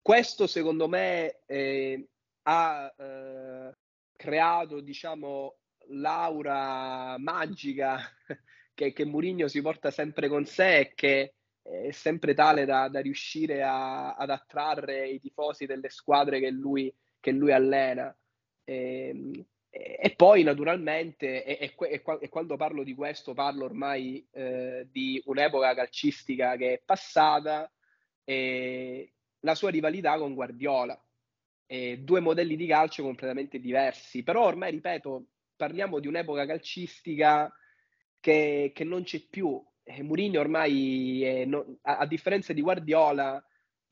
questo 0.00 0.46
secondo 0.46 0.86
me 0.86 1.40
eh, 1.46 2.08
ha 2.42 2.94
eh, 2.96 3.76
creato 4.14 4.80
diciamo 4.80 5.56
l'aura 5.88 7.18
magica 7.18 7.98
che, 8.72 8.92
che 8.92 9.04
Murigno 9.04 9.48
si 9.48 9.60
porta 9.60 9.90
sempre 9.90 10.28
con 10.28 10.44
sé 10.44 10.78
e 10.78 10.94
che 10.94 11.34
è 11.70 11.90
sempre 11.92 12.34
tale 12.34 12.64
da, 12.64 12.88
da 12.88 13.00
riuscire 13.00 13.62
a, 13.62 14.14
ad 14.14 14.30
attrarre 14.30 15.08
i 15.08 15.20
tifosi 15.20 15.66
delle 15.66 15.88
squadre 15.88 16.40
che 16.40 16.50
lui, 16.50 16.92
che 17.20 17.30
lui 17.30 17.52
allena. 17.52 18.14
E, 18.64 19.08
ehm, 19.08 19.44
e, 19.72 20.14
poi 20.16 20.42
naturalmente, 20.42 21.44
e, 21.44 21.72
e, 21.78 22.02
e, 22.20 22.28
quando 22.28 22.56
parlo 22.56 22.82
di 22.82 22.92
questo 22.92 23.34
parlo 23.34 23.64
ormai 23.64 24.26
eh, 24.32 24.88
di 24.90 25.22
un'epoca 25.26 25.74
calcistica 25.74 26.56
che 26.56 26.72
è 26.72 26.82
passata, 26.84 27.70
e 28.24 29.12
la 29.40 29.54
sua 29.54 29.70
rivalità 29.70 30.18
con 30.18 30.34
Guardiola. 30.34 31.00
due 31.98 32.20
modelli 32.20 32.56
di 32.56 32.66
calcio 32.66 33.04
completamente 33.04 33.60
diversi, 33.60 34.24
però 34.24 34.46
ormai, 34.46 34.72
ripeto, 34.72 35.26
parliamo 35.54 36.00
di 36.00 36.08
un'epoca 36.08 36.44
calcistica 36.46 37.52
che, 38.18 38.72
che 38.74 38.84
non 38.84 39.04
c'è 39.04 39.20
più, 39.20 39.62
eh, 39.82 40.02
Mourinho 40.02 40.40
ormai, 40.40 41.22
è, 41.22 41.44
no, 41.44 41.78
a, 41.82 41.98
a, 41.98 42.06
differenza 42.06 42.52
di 42.52 42.60
Guardiola, 42.60 43.42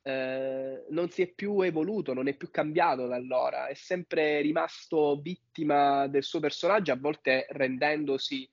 eh, 0.02 0.86
non 0.90 1.10
si 1.10 1.22
è 1.22 1.28
più 1.28 1.60
evoluto, 1.60 2.14
non 2.14 2.28
è 2.28 2.34
più 2.34 2.50
cambiato 2.50 3.06
da 3.06 3.16
allora, 3.16 3.66
è 3.66 3.74
sempre 3.74 4.40
rimasto 4.40 5.20
vittima 5.20 6.06
del 6.06 6.22
suo 6.22 6.40
personaggio, 6.40 6.92
a 6.92 6.96
volte 6.96 7.46
rendendosi 7.50 8.48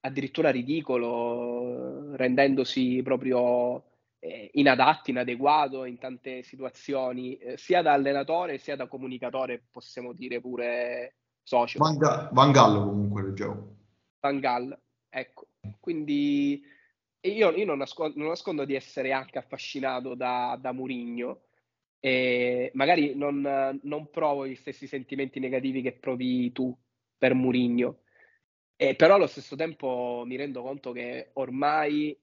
addirittura 0.00 0.50
ridicolo, 0.50 2.14
rendendosi 2.14 3.00
proprio 3.02 3.82
eh, 4.18 4.50
inadatti, 4.54 5.10
inadeguato 5.10 5.84
in 5.84 5.98
tante 5.98 6.42
situazioni, 6.42 7.36
eh, 7.36 7.56
sia 7.56 7.82
da 7.82 7.92
allenatore 7.92 8.58
sia 8.58 8.76
da 8.76 8.86
comunicatore, 8.86 9.64
possiamo 9.70 10.12
dire 10.12 10.40
pure 10.40 11.16
socio. 11.42 11.78
Van, 11.78 11.96
Ga- 11.96 12.28
Van 12.32 12.52
Gallo 12.52 12.84
comunque 12.84 13.22
leggevo. 13.22 13.76
Van 14.20 14.40
Gaal, 14.40 14.78
ecco. 15.14 15.48
Quindi 15.80 16.62
io, 17.20 17.50
io 17.52 17.64
non, 17.64 17.78
nascondo, 17.78 18.18
non, 18.18 18.28
nascondo, 18.28 18.64
di 18.64 18.74
essere 18.74 19.12
anche 19.12 19.38
affascinato 19.38 20.14
da, 20.14 20.58
da 20.60 20.72
Murigno 20.72 21.42
e 22.00 22.70
magari 22.74 23.14
non, 23.14 23.80
non, 23.82 24.10
provo 24.10 24.46
gli 24.46 24.56
stessi 24.56 24.86
sentimenti 24.86 25.40
negativi 25.40 25.80
che 25.80 25.92
provi 25.92 26.52
tu 26.52 26.76
per 27.16 27.32
Murigno, 27.34 28.00
e 28.76 28.94
però 28.94 29.14
allo 29.14 29.26
stesso 29.26 29.56
tempo 29.56 30.24
mi 30.26 30.36
rendo 30.36 30.62
conto 30.62 30.92
che 30.92 31.30
ormai 31.34 32.18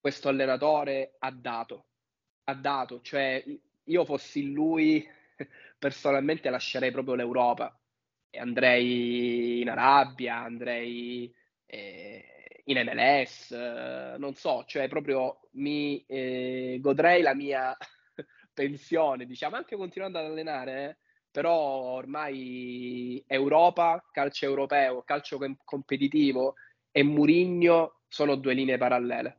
questo 0.00 0.28
allenatore 0.28 1.16
ha 1.18 1.30
dato, 1.30 1.86
ha 2.44 2.54
dato, 2.54 3.02
cioè 3.02 3.44
io 3.84 4.04
fossi 4.06 4.50
lui 4.52 5.06
personalmente 5.78 6.48
lascerei 6.48 6.90
proprio 6.92 7.16
l'Europa 7.16 7.78
e 8.30 8.38
andrei 8.38 9.60
in 9.60 9.68
Arabia, 9.68 10.36
andrei 10.36 11.30
eh, 11.66 12.35
in 12.68 12.82
MLS, 12.84 13.50
eh, 13.52 14.16
non 14.18 14.34
so, 14.34 14.64
cioè 14.66 14.88
proprio 14.88 15.40
mi 15.52 16.04
eh, 16.06 16.78
godrei 16.80 17.22
la 17.22 17.34
mia 17.34 17.76
pensione, 18.52 19.26
diciamo, 19.26 19.56
anche 19.56 19.76
continuando 19.76 20.18
ad 20.18 20.24
allenare, 20.26 20.88
eh, 20.88 20.96
però 21.30 21.52
ormai 21.52 23.22
Europa, 23.26 24.02
calcio 24.10 24.46
europeo, 24.46 25.02
calcio 25.04 25.38
competitivo 25.64 26.54
e 26.90 27.02
Murigno 27.02 28.00
sono 28.08 28.36
due 28.36 28.54
linee 28.54 28.78
parallele. 28.78 29.38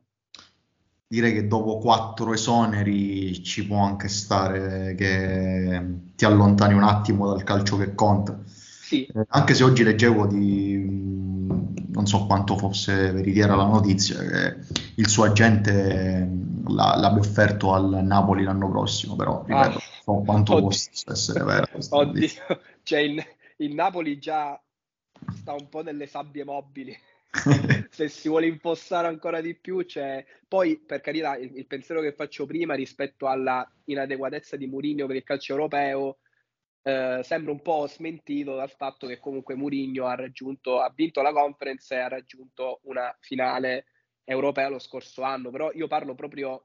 Direi 1.08 1.32
che 1.32 1.46
dopo 1.46 1.78
quattro 1.78 2.34
esoneri 2.34 3.42
ci 3.42 3.66
può 3.66 3.82
anche 3.82 4.08
stare 4.08 4.94
che 4.94 5.82
ti 6.14 6.24
allontani 6.24 6.74
un 6.74 6.82
attimo 6.82 7.26
dal 7.28 7.42
calcio 7.44 7.78
che 7.78 7.94
conta. 7.94 8.38
Sì. 8.44 9.06
Eh, 9.06 9.24
anche 9.28 9.54
se 9.54 9.64
oggi 9.64 9.82
leggevo 9.82 10.26
di 10.26 11.17
non 11.98 12.06
so 12.06 12.26
quanto 12.26 12.56
fosse 12.56 13.10
veritiera 13.10 13.56
la 13.56 13.64
notizia, 13.64 14.20
che 14.20 14.56
il 14.94 15.08
suo 15.08 15.24
agente 15.24 16.30
l'abbia 16.68 17.18
offerto 17.18 17.74
al 17.74 18.04
Napoli 18.04 18.44
l'anno 18.44 18.70
prossimo, 18.70 19.16
però 19.16 19.42
ripeto, 19.44 19.76
ah, 19.76 19.82
so 20.04 20.22
quanto 20.24 20.52
oddio. 20.52 20.64
possa 20.68 20.90
essere 21.06 21.42
vero. 21.42 21.66
Oddio, 21.90 22.30
cioè 22.84 23.00
il, 23.00 23.20
il 23.56 23.74
Napoli 23.74 24.18
già 24.20 24.60
sta 25.32 25.54
un 25.54 25.68
po' 25.68 25.82
nelle 25.82 26.06
sabbie 26.06 26.44
mobili. 26.44 26.96
se 27.90 28.08
si 28.08 28.28
vuole 28.28 28.46
impostare 28.46 29.08
ancora 29.08 29.40
di 29.40 29.54
più, 29.56 29.82
cioè... 29.82 30.24
poi 30.46 30.78
per 30.78 31.00
carità 31.00 31.36
il, 31.36 31.50
il, 31.56 31.66
pensiero 31.66 32.00
che 32.00 32.14
faccio 32.14 32.46
prima 32.46 32.74
rispetto 32.74 33.26
alla 33.26 33.68
inadeguatezza 33.84 34.56
di 34.56 34.66
Mourinho 34.66 35.06
per 35.06 35.16
il 35.16 35.24
calcio 35.24 35.52
europeo 35.52 36.18
eh, 36.82 37.20
sembra 37.22 37.52
un 37.52 37.60
po' 37.62 37.86
smentito 37.86 38.54
dal 38.54 38.70
fatto 38.70 39.06
che 39.06 39.18
comunque 39.18 39.54
Mourinho 39.54 40.06
ha 40.06 40.14
raggiunto, 40.14 40.80
ha 40.80 40.92
vinto 40.94 41.22
la 41.22 41.32
conference 41.32 41.94
e 41.94 41.98
ha 41.98 42.08
raggiunto 42.08 42.80
una 42.84 43.14
finale 43.20 43.86
europea 44.24 44.68
lo 44.68 44.78
scorso 44.78 45.22
anno, 45.22 45.50
però 45.50 45.70
io 45.72 45.86
parlo 45.86 46.14
proprio 46.14 46.64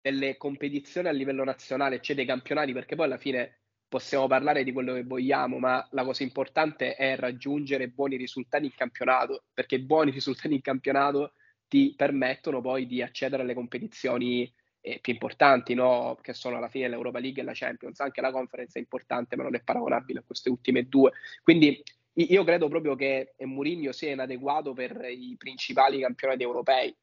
delle 0.00 0.36
competizioni 0.36 1.08
a 1.08 1.12
livello 1.12 1.44
nazionale, 1.44 2.00
cioè 2.00 2.16
dei 2.16 2.26
campionati, 2.26 2.72
perché 2.72 2.94
poi 2.94 3.06
alla 3.06 3.18
fine 3.18 3.60
possiamo 3.88 4.26
parlare 4.26 4.64
di 4.64 4.72
quello 4.72 4.94
che 4.94 5.04
vogliamo, 5.04 5.58
ma 5.58 5.86
la 5.92 6.04
cosa 6.04 6.22
importante 6.22 6.94
è 6.94 7.16
raggiungere 7.16 7.88
buoni 7.88 8.16
risultati 8.16 8.64
in 8.64 8.74
campionato, 8.74 9.44
perché 9.52 9.80
buoni 9.80 10.10
risultati 10.10 10.54
in 10.54 10.60
campionato 10.60 11.32
ti 11.68 11.94
permettono 11.96 12.60
poi 12.60 12.86
di 12.86 13.02
accedere 13.02 13.42
alle 13.42 13.54
competizioni 13.54 14.52
eh, 14.86 15.00
più 15.00 15.12
importanti, 15.12 15.74
no? 15.74 16.16
che 16.22 16.32
sono 16.32 16.58
alla 16.58 16.68
fine 16.68 16.88
l'Europa 16.88 17.18
League 17.18 17.42
e 17.42 17.44
la 17.44 17.52
Champions. 17.54 17.98
Anche 17.98 18.20
la 18.20 18.30
conference 18.30 18.78
è 18.78 18.80
importante, 18.80 19.34
ma 19.34 19.42
non 19.42 19.56
è 19.56 19.62
paragonabile 19.62 20.20
a 20.20 20.22
queste 20.24 20.48
ultime 20.48 20.84
due. 20.84 21.10
Quindi 21.42 21.82
io 22.12 22.44
credo 22.44 22.68
proprio 22.68 22.94
che 22.94 23.34
Mourinho 23.38 23.90
sia 23.90 24.12
inadeguato 24.12 24.72
per 24.74 25.04
i 25.10 25.34
principali 25.36 26.00
campionati 26.00 26.44
europei. 26.44 26.94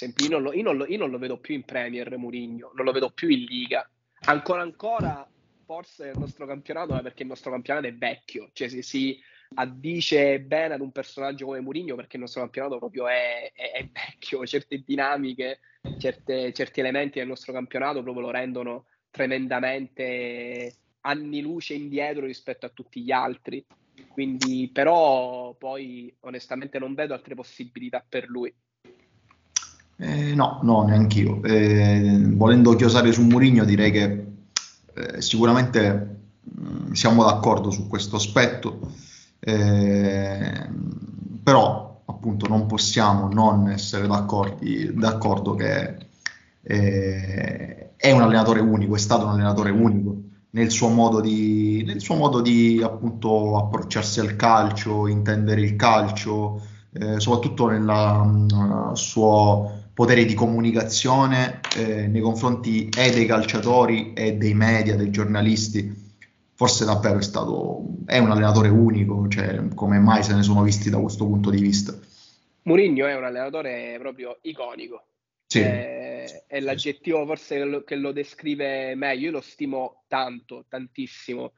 Io 0.00 0.28
non, 0.28 0.42
lo, 0.42 0.52
io, 0.52 0.62
non 0.62 0.76
lo, 0.76 0.86
io 0.86 0.98
non 0.98 1.10
lo 1.10 1.18
vedo 1.18 1.38
più 1.38 1.54
in 1.54 1.64
Premier 1.64 2.16
Mourinho, 2.16 2.72
non 2.74 2.84
lo 2.84 2.92
vedo 2.92 3.10
più 3.10 3.28
in 3.28 3.44
Liga. 3.44 3.88
Ancora 4.22 4.62
ancora 4.62 5.28
forse 5.64 6.08
il 6.08 6.18
nostro 6.18 6.44
campionato 6.44 6.96
è 6.96 7.02
perché 7.02 7.22
il 7.22 7.28
nostro 7.28 7.52
campionato 7.52 7.86
è 7.86 7.94
vecchio, 7.94 8.50
cioè 8.52 8.68
si, 8.68 8.82
si 8.82 9.20
addice 9.54 10.40
bene 10.40 10.74
ad 10.74 10.80
un 10.80 10.92
personaggio 10.92 11.46
come 11.46 11.60
Mourinho 11.60 11.94
perché 11.94 12.16
il 12.16 12.22
nostro 12.22 12.42
campionato 12.42 12.78
proprio 12.78 13.08
è, 13.08 13.52
è, 13.54 13.72
è 13.72 13.88
vecchio, 13.90 14.44
certe 14.46 14.82
dinamiche, 14.84 15.60
certe, 15.98 16.52
certi 16.52 16.80
elementi 16.80 17.18
del 17.18 17.28
nostro 17.28 17.52
campionato 17.52 18.02
proprio 18.02 18.26
lo 18.26 18.30
rendono 18.30 18.84
tremendamente 19.10 20.74
anni 21.02 21.40
luce 21.40 21.74
indietro 21.74 22.26
rispetto 22.26 22.66
a 22.66 22.70
tutti 22.70 23.02
gli 23.02 23.10
altri. 23.10 23.64
Quindi, 24.08 24.70
però, 24.72 25.54
poi 25.54 26.14
onestamente 26.20 26.78
non 26.78 26.94
vedo 26.94 27.14
altre 27.14 27.34
possibilità 27.34 28.04
per 28.06 28.28
lui. 28.28 28.52
Eh, 29.96 30.34
no, 30.34 30.60
no, 30.62 30.84
neanche 30.84 31.20
io. 31.20 31.42
Eh, 31.42 32.20
volendo 32.26 32.76
chiosare 32.76 33.10
su 33.10 33.22
Mourinho, 33.22 33.64
direi 33.64 33.90
che 33.90 34.26
eh, 34.94 35.20
sicuramente 35.20 36.20
mh, 36.40 36.88
mm, 36.88 36.92
siamo 36.92 37.24
d'accordo 37.24 37.70
su 37.70 37.88
questo 37.88 38.16
aspetto. 38.16 38.92
Eh, 39.48 40.68
però 41.42 42.02
appunto 42.04 42.46
non 42.48 42.66
possiamo 42.66 43.28
non 43.32 43.70
essere 43.70 44.06
d'accordo 44.06 45.54
che 45.54 45.96
eh, 46.62 47.94
è 47.96 48.10
un 48.10 48.20
allenatore 48.20 48.60
unico, 48.60 48.94
è 48.94 48.98
stato 48.98 49.24
un 49.24 49.30
allenatore 49.30 49.70
unico 49.70 50.16
nel 50.50 50.70
suo 50.70 50.88
modo 50.88 51.20
di, 51.20 51.82
nel 51.86 52.02
suo 52.02 52.16
modo 52.16 52.42
di 52.42 52.82
appunto 52.82 53.56
approcciarsi 53.56 54.20
al 54.20 54.36
calcio, 54.36 55.06
intendere 55.06 55.62
il 55.62 55.76
calcio, 55.76 56.60
eh, 56.92 57.18
soprattutto 57.18 57.68
nel 57.68 57.88
uh, 57.88 58.94
suo 58.94 59.84
potere 59.94 60.26
di 60.26 60.34
comunicazione 60.34 61.60
eh, 61.74 62.06
nei 62.06 62.20
confronti 62.20 62.90
e 62.90 63.10
dei 63.12 63.24
calciatori 63.24 64.12
e 64.12 64.34
dei 64.34 64.52
media, 64.52 64.94
dei 64.94 65.10
giornalisti 65.10 66.07
forse 66.58 66.84
davvero 66.84 67.18
è 67.18 67.22
stato 67.22 67.84
è 68.04 68.18
un 68.18 68.32
allenatore 68.32 68.68
unico, 68.68 69.28
cioè 69.28 69.68
come 69.76 70.00
mai 70.00 70.24
se 70.24 70.34
ne 70.34 70.42
sono 70.42 70.64
visti 70.64 70.90
da 70.90 70.98
questo 70.98 71.24
punto 71.24 71.50
di 71.50 71.60
vista. 71.60 71.96
Mourinho 72.62 73.06
è 73.06 73.14
un 73.14 73.22
allenatore 73.22 73.96
proprio 74.00 74.38
iconico. 74.42 75.04
Sì. 75.46 75.60
È, 75.60 76.46
è 76.48 76.58
l'aggettivo 76.58 77.24
forse 77.26 77.58
che 77.58 77.64
lo, 77.64 77.84
che 77.84 77.94
lo, 77.94 78.10
descrive 78.10 78.96
meglio. 78.96 79.26
Io 79.26 79.30
lo 79.30 79.40
stimo 79.40 80.02
tanto, 80.08 80.64
tantissimo. 80.68 81.52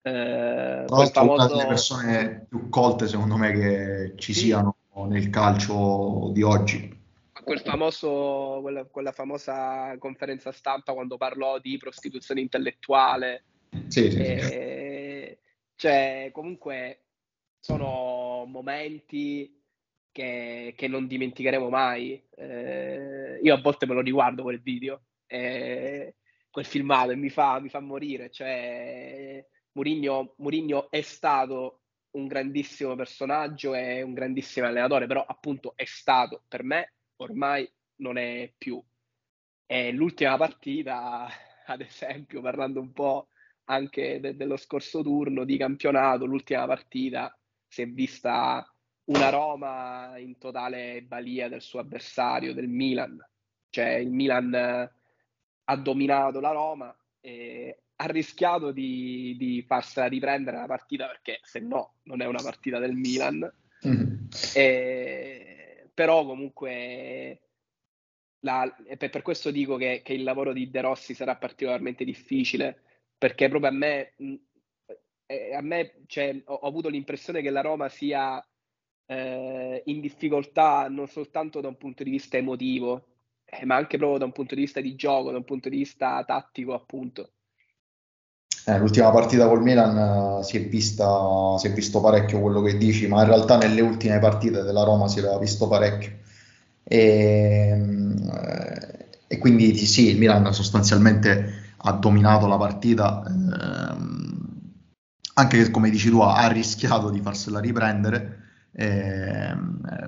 Eh, 0.00 0.84
famoso... 0.86 1.32
una 1.34 1.46
delle 1.46 1.66
persone 1.66 2.46
più 2.48 2.70
colte, 2.70 3.08
secondo 3.08 3.36
me, 3.36 3.52
che 3.52 4.14
ci 4.16 4.32
sì. 4.32 4.46
siano 4.46 4.74
nel 5.06 5.28
calcio 5.28 6.30
di 6.32 6.40
oggi. 6.40 6.98
Quel 7.44 7.60
famoso, 7.60 8.60
quella, 8.62 8.84
quella 8.84 9.12
famosa 9.12 9.94
conferenza 9.98 10.50
stampa 10.50 10.94
quando 10.94 11.18
parlò 11.18 11.58
di 11.58 11.76
prostituzione 11.76 12.40
intellettuale 12.40 13.44
sì, 13.88 14.10
sì, 14.10 14.18
eh, 14.18 15.38
Cioè, 15.74 16.30
comunque 16.32 17.04
sono 17.60 18.44
momenti 18.46 19.62
che, 20.10 20.74
che 20.76 20.88
non 20.88 21.06
dimenticheremo 21.06 21.68
mai. 21.68 22.22
Eh, 22.36 23.38
io 23.42 23.54
a 23.54 23.60
volte 23.60 23.86
me 23.86 23.94
lo 23.94 24.00
riguardo 24.00 24.42
quel 24.42 24.60
video, 24.60 25.04
eh, 25.26 26.16
quel 26.50 26.64
filmato 26.64 27.10
e 27.12 27.16
mi 27.16 27.30
fa, 27.30 27.60
mi 27.60 27.68
fa 27.68 27.80
morire. 27.80 28.30
Cioè, 28.30 29.44
Murigno, 29.72 30.34
Murigno 30.38 30.90
è 30.90 31.00
stato 31.02 31.82
un 32.12 32.26
grandissimo 32.26 32.96
personaggio 32.96 33.74
e 33.74 34.02
un 34.02 34.14
grandissimo 34.14 34.66
allenatore, 34.66 35.06
però 35.06 35.24
appunto 35.24 35.74
è 35.76 35.84
stato 35.84 36.44
per 36.48 36.64
me, 36.64 36.94
ormai 37.16 37.70
non 37.96 38.16
è 38.18 38.52
più. 38.58 38.82
E 39.66 39.92
l'ultima 39.92 40.36
partita, 40.36 41.28
ad 41.66 41.80
esempio, 41.80 42.40
parlando 42.40 42.80
un 42.80 42.92
po' 42.92 43.28
anche 43.70 44.18
de- 44.20 44.36
dello 44.36 44.56
scorso 44.56 45.00
turno 45.02 45.44
di 45.44 45.56
campionato, 45.56 46.26
l'ultima 46.26 46.66
partita, 46.66 47.34
si 47.66 47.82
è 47.82 47.86
vista 47.86 48.66
una 49.04 49.30
Roma 49.30 50.18
in 50.18 50.38
totale 50.38 51.02
balia 51.02 51.48
del 51.48 51.62
suo 51.62 51.78
avversario, 51.78 52.52
del 52.52 52.68
Milan. 52.68 53.18
Cioè 53.70 53.94
il 53.94 54.10
Milan 54.10 54.52
ha 54.54 55.76
dominato 55.76 56.40
la 56.40 56.50
Roma 56.50 56.94
e 57.20 57.82
ha 57.96 58.06
rischiato 58.06 58.72
di, 58.72 59.36
di 59.38 59.62
farsela 59.62 60.06
riprendere 60.06 60.56
la 60.56 60.66
partita 60.66 61.06
perché 61.06 61.38
se 61.42 61.60
no 61.60 61.96
non 62.04 62.20
è 62.20 62.26
una 62.26 62.42
partita 62.42 62.78
del 62.80 62.94
Milan. 62.94 63.52
Mm. 63.86 64.26
E, 64.54 65.90
però 65.94 66.24
comunque 66.24 67.40
la, 68.40 68.74
per, 68.96 69.10
per, 69.10 69.22
questo 69.22 69.50
dico 69.50 69.76
che, 69.76 70.02
che, 70.02 70.14
il 70.14 70.24
lavoro 70.24 70.52
di 70.52 70.70
De 70.70 70.80
Rossi 70.80 71.14
sarà 71.14 71.36
particolarmente 71.36 72.04
difficile 72.04 72.82
perché 73.20 73.50
proprio 73.50 73.70
a 73.70 73.74
me, 73.74 74.14
a 75.54 75.60
me 75.60 75.92
cioè, 76.06 76.40
ho, 76.46 76.60
avuto 76.60 76.88
l'impressione 76.88 77.42
che 77.42 77.50
la 77.50 77.60
Roma 77.60 77.90
sia 77.90 78.42
eh, 79.04 79.82
in 79.84 80.00
difficoltà 80.00 80.88
non 80.88 81.06
soltanto 81.06 81.60
da 81.60 81.68
un 81.68 81.76
punto 81.76 82.02
di 82.02 82.08
vista 82.08 82.38
emotivo, 82.38 83.08
eh, 83.44 83.66
ma 83.66 83.76
anche 83.76 83.98
proprio 83.98 84.20
da 84.20 84.24
un 84.24 84.32
punto 84.32 84.54
di 84.54 84.62
vista 84.62 84.80
di 84.80 84.94
gioco, 84.94 85.32
da 85.32 85.36
un 85.36 85.44
punto 85.44 85.68
di 85.68 85.76
vista 85.76 86.24
tattico, 86.24 86.72
appunto. 86.72 87.32
Eh, 88.64 88.78
l'ultima 88.78 89.10
partita 89.10 89.46
col 89.48 89.60
Milan 89.60 90.38
uh, 90.38 90.42
si, 90.42 90.56
è 90.56 90.66
vista, 90.66 91.58
si 91.58 91.66
è 91.66 91.72
visto 91.72 92.00
parecchio 92.00 92.40
quello 92.40 92.62
che 92.62 92.78
dici, 92.78 93.06
ma 93.06 93.20
in 93.20 93.28
realtà 93.28 93.58
nelle 93.58 93.82
ultime 93.82 94.18
partite 94.18 94.62
della 94.62 94.84
Roma 94.84 95.08
si 95.08 95.18
era 95.18 95.36
visto 95.38 95.68
parecchio. 95.68 96.16
E, 96.82 97.78
eh, 98.32 99.08
e 99.26 99.38
quindi 99.38 99.76
sì, 99.76 100.08
il 100.08 100.16
Milan 100.16 100.54
sostanzialmente 100.54 101.59
ha 101.82 101.92
dominato 101.92 102.46
la 102.46 102.56
partita, 102.56 103.22
ehm, 103.26 104.38
anche 105.34 105.64
se 105.64 105.70
come 105.70 105.90
dici 105.90 106.10
tu 106.10 106.20
ha 106.20 106.46
rischiato 106.48 107.10
di 107.10 107.20
farsela 107.20 107.60
riprendere. 107.60 108.38
Eh, 108.72 109.56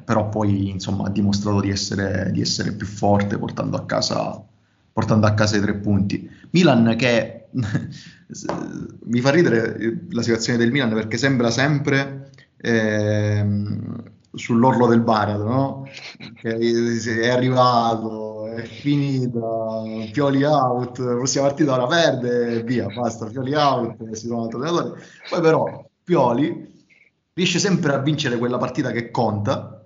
però 0.05 0.29
poi 0.29 0.71
insomma 0.71 1.07
ha 1.07 1.11
dimostrato 1.11 1.61
di 1.61 1.71
essere, 1.71 2.31
di 2.33 2.41
essere 2.41 2.73
più 2.73 2.87
forte 2.87 3.37
portando 3.37 3.77
a, 3.77 3.85
casa, 3.85 4.41
portando 4.93 5.27
a 5.27 5.35
casa 5.35 5.57
i 5.57 5.61
tre 5.61 5.75
punti. 5.75 6.29
Milan 6.51 6.95
che 6.97 7.47
mi 9.05 9.21
fa 9.21 9.31
ridere 9.31 10.07
la 10.11 10.23
situazione 10.23 10.59
del 10.59 10.71
Milan 10.71 10.93
perché 10.93 11.17
sembra 11.19 11.51
sempre 11.51 12.31
eh, 12.57 13.45
sull'orlo 14.33 14.87
del 14.87 15.01
baratro, 15.01 15.49
no? 15.49 15.89
che 16.35 16.57
è 17.21 17.29
arrivato, 17.29 18.42
è 18.55 18.63
finito, 18.65 19.85
Pioli 20.13 20.45
out, 20.45 21.03
prossima 21.03 21.47
partita 21.47 21.73
ora 21.73 21.87
perde, 21.87 22.63
via, 22.63 22.87
basta, 22.87 23.27
Pioli 23.27 23.55
out, 23.55 24.11
si 24.13 24.27
trova 24.27 24.43
un 24.43 24.47
altro 24.47 24.59
allenatore. 24.61 25.03
Poi 25.29 25.41
però 25.41 25.89
Pioli 26.03 26.85
riesce 27.35 27.59
sempre 27.59 27.95
a 27.95 27.99
vincere 27.99 28.39
quella 28.39 28.59
partita 28.59 28.91
che 28.91 29.11
conta 29.11 29.85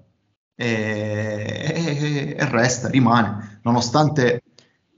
e, 0.54 2.34
e, 2.36 2.50
resta, 2.50 2.88
rimane, 2.88 3.60
nonostante 3.62 4.42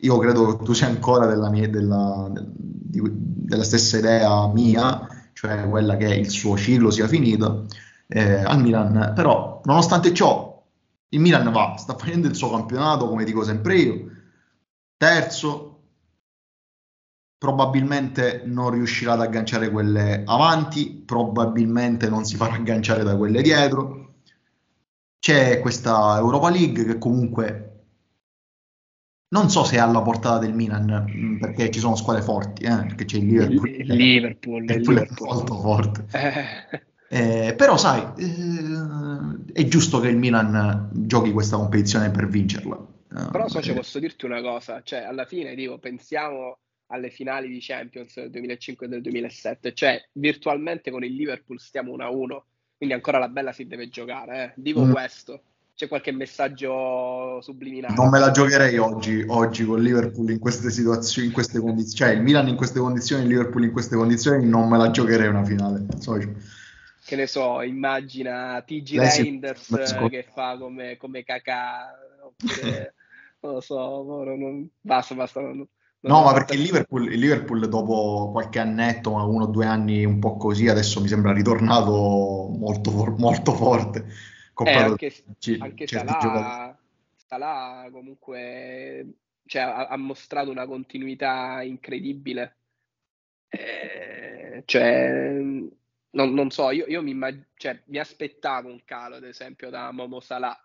io 0.00 0.18
credo 0.18 0.56
che 0.56 0.64
tu 0.64 0.72
sia 0.72 0.86
ancora 0.86 1.26
della, 1.26 1.50
mia, 1.50 1.68
della, 1.68 2.30
della 2.32 3.64
stessa 3.64 3.98
idea 3.98 4.46
mia, 4.52 5.06
cioè 5.32 5.68
quella 5.68 5.96
che 5.96 6.14
il 6.14 6.30
suo 6.30 6.56
ciclo 6.56 6.90
sia 6.90 7.08
finito 7.08 7.66
eh, 8.06 8.42
al 8.42 8.60
Milan, 8.60 9.12
però 9.14 9.60
nonostante 9.64 10.14
ciò 10.14 10.47
il 11.10 11.20
Milan 11.20 11.50
va, 11.50 11.76
sta 11.76 11.96
facendo 11.96 12.26
il 12.26 12.34
suo 12.34 12.50
campionato 12.50 13.08
come 13.08 13.24
dico 13.24 13.42
sempre 13.42 13.76
io, 13.76 14.10
terzo, 14.96 15.68
probabilmente 17.38 18.42
non 18.44 18.70
riuscirà 18.70 19.12
ad 19.12 19.20
agganciare 19.20 19.70
quelle 19.70 20.22
avanti, 20.26 21.02
probabilmente 21.04 22.08
non 22.08 22.24
si 22.24 22.36
farà 22.36 22.54
agganciare 22.54 23.04
da 23.04 23.16
quelle 23.16 23.42
dietro. 23.42 24.14
C'è 25.18 25.60
questa 25.60 26.16
Europa 26.18 26.50
League 26.50 26.84
che 26.84 26.98
comunque 26.98 27.68
non 29.30 29.50
so 29.50 29.62
se 29.62 29.76
è 29.76 29.78
alla 29.78 30.00
portata 30.00 30.38
del 30.38 30.54
Milan 30.54 31.06
mm, 31.08 31.38
perché 31.38 31.70
ci 31.70 31.80
sono 31.80 31.96
squadre 31.96 32.22
forti, 32.22 32.62
eh, 32.64 32.86
perché 32.86 33.04
c'è 33.04 33.18
il 33.18 33.26
Liverpool, 33.26 33.68
il 33.68 33.94
Liverpool, 33.94 34.64
il 34.64 34.80
Liverpool 34.80 34.98
è 34.98 35.34
molto 35.34 35.60
forte. 35.60 36.06
Eh. 36.12 36.86
Eh, 37.08 37.54
però 37.56 37.76
sai, 37.76 38.02
eh, 38.18 39.52
è 39.52 39.64
giusto 39.66 39.98
che 40.00 40.08
il 40.08 40.16
Milan 40.16 40.90
giochi 40.92 41.32
questa 41.32 41.56
competizione 41.56 42.10
per 42.10 42.28
vincerla. 42.28 42.86
Però 43.08 43.48
so, 43.48 43.62
cioè, 43.62 43.74
posso 43.74 43.98
dirti 43.98 44.26
una 44.26 44.42
cosa, 44.42 44.82
cioè 44.82 45.00
alla 45.00 45.24
fine 45.24 45.54
dico, 45.54 45.78
pensiamo 45.78 46.58
alle 46.88 47.10
finali 47.10 47.48
di 47.48 47.58
Champions 47.60 48.14
del 48.14 48.30
2005 48.30 48.86
e 48.86 48.88
del 48.88 49.00
2007, 49.00 49.72
cioè 49.74 50.00
virtualmente 50.12 50.90
con 50.90 51.04
il 51.04 51.14
Liverpool 51.14 51.58
stiamo 51.58 51.96
1-1, 51.96 52.40
quindi 52.76 52.94
ancora 52.94 53.18
la 53.18 53.28
bella 53.28 53.52
si 53.52 53.66
deve 53.66 53.88
giocare, 53.88 54.44
eh. 54.44 54.52
dico 54.56 54.84
mm. 54.84 54.92
questo. 54.92 55.42
C'è 55.78 55.86
qualche 55.86 56.10
messaggio 56.10 57.40
subliminale? 57.40 57.94
Non 57.94 58.08
me 58.08 58.18
la 58.18 58.32
giocherei 58.32 58.78
oggi, 58.78 59.24
oggi 59.28 59.64
con 59.64 59.80
Liverpool 59.80 60.28
in 60.30 60.40
queste 60.40 60.70
situazioni, 60.70 61.28
in 61.28 61.32
queste 61.32 61.60
condizioni, 61.60 61.94
cioè 61.94 62.18
il 62.18 62.22
Milan 62.24 62.48
in 62.48 62.56
queste 62.56 62.80
condizioni, 62.80 63.22
il 63.22 63.28
Liverpool 63.28 63.62
in 63.62 63.70
queste 63.70 63.94
condizioni, 63.94 64.44
non 64.44 64.68
me 64.68 64.76
la 64.76 64.90
giocherei 64.90 65.28
una 65.28 65.44
finale. 65.44 65.86
So, 66.00 66.18
che 67.08 67.16
ne 67.16 67.26
so, 67.26 67.62
immagina 67.62 68.62
TG 68.62 68.98
Reinders 68.98 69.96
che 70.10 70.26
fa 70.30 70.58
come, 70.58 70.98
come 70.98 71.24
cacà, 71.24 71.94
oppure, 72.22 72.94
non 73.40 73.52
lo 73.54 73.60
so, 73.60 74.02
non, 74.02 74.38
non, 74.38 74.68
basta, 74.78 75.14
basta. 75.14 75.40
Non, 75.40 75.66
no, 76.00 76.22
ma 76.22 76.32
perché 76.34 76.54
il 76.54 76.60
Liverpool, 76.60 77.10
il 77.10 77.18
Liverpool, 77.18 77.66
dopo 77.68 78.30
qualche 78.30 78.58
annetto, 78.58 79.12
uno 79.12 79.44
o 79.44 79.46
due 79.46 79.64
anni 79.64 80.04
un 80.04 80.18
po' 80.18 80.36
così, 80.36 80.68
adesso 80.68 81.00
mi 81.00 81.08
sembra 81.08 81.32
ritornato 81.32 82.54
molto, 82.56 83.14
molto 83.16 83.52
forte 83.52 84.06
eh, 84.64 84.72
anche, 84.72 85.10
c- 85.38 85.56
anche 85.60 85.86
Salah, 85.86 86.76
Salah 87.26 87.88
comunque 87.90 89.06
cioè, 89.46 89.62
ha, 89.62 89.86
ha, 89.86 89.96
mostrato 89.96 90.50
una 90.50 90.66
continuità 90.66 91.62
incredibile. 91.62 92.56
Eh, 93.48 94.62
cioè, 94.66 95.40
non, 96.10 96.32
non, 96.32 96.50
so, 96.50 96.70
io, 96.70 96.86
io 96.86 97.02
mi, 97.02 97.10
immag- 97.10 97.48
cioè, 97.54 97.80
mi, 97.86 97.98
aspettavo 97.98 98.68
un 98.68 98.82
calo, 98.84 99.16
ad 99.16 99.24
esempio, 99.24 99.70
da 99.70 99.90
Momo 99.92 100.20
Salah. 100.20 100.56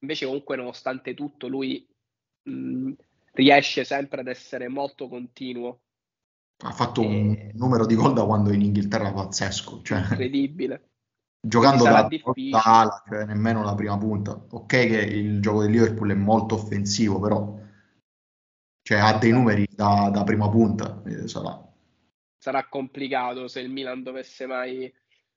Invece, 0.00 0.26
comunque, 0.26 0.56
nonostante 0.56 1.14
tutto, 1.14 1.48
lui 1.48 1.86
mh, 2.42 2.92
riesce 3.32 3.84
sempre 3.84 4.20
ad 4.20 4.28
essere 4.28 4.68
molto 4.68 5.08
continuo. 5.08 5.80
Ha 6.64 6.72
fatto 6.72 7.02
e... 7.02 7.06
un 7.06 7.50
numero 7.54 7.86
di 7.86 7.94
gol 7.94 8.12
da 8.14 8.24
quando 8.24 8.52
in 8.52 8.62
Inghilterra 8.62 9.12
pazzesco. 9.12 9.82
Cioè... 9.82 9.98
Incredibile 9.98 10.88
giocando 11.40 11.84
da, 11.84 12.08
da 12.50 12.62
ala, 12.62 13.02
cioè 13.08 13.24
nemmeno 13.24 13.62
la 13.62 13.74
prima 13.74 13.96
punta. 13.96 14.32
Ok 14.50 14.66
che 14.66 15.00
il 15.00 15.40
gioco 15.40 15.62
del 15.62 15.70
Liverpool 15.70 16.10
è 16.10 16.14
molto 16.14 16.56
offensivo, 16.56 17.20
però 17.20 17.56
cioè, 18.82 18.98
ha 18.98 19.18
dei 19.18 19.32
numeri 19.32 19.68
da, 19.70 20.10
da 20.12 20.24
prima 20.24 20.48
punta. 20.48 21.02
Eh, 21.04 21.28
sarà. 21.28 21.66
Sarà 22.38 22.68
complicato 22.68 23.48
se 23.48 23.60
il 23.60 23.70
Milan 23.70 24.02
dovesse 24.02 24.46
mai, 24.46 24.92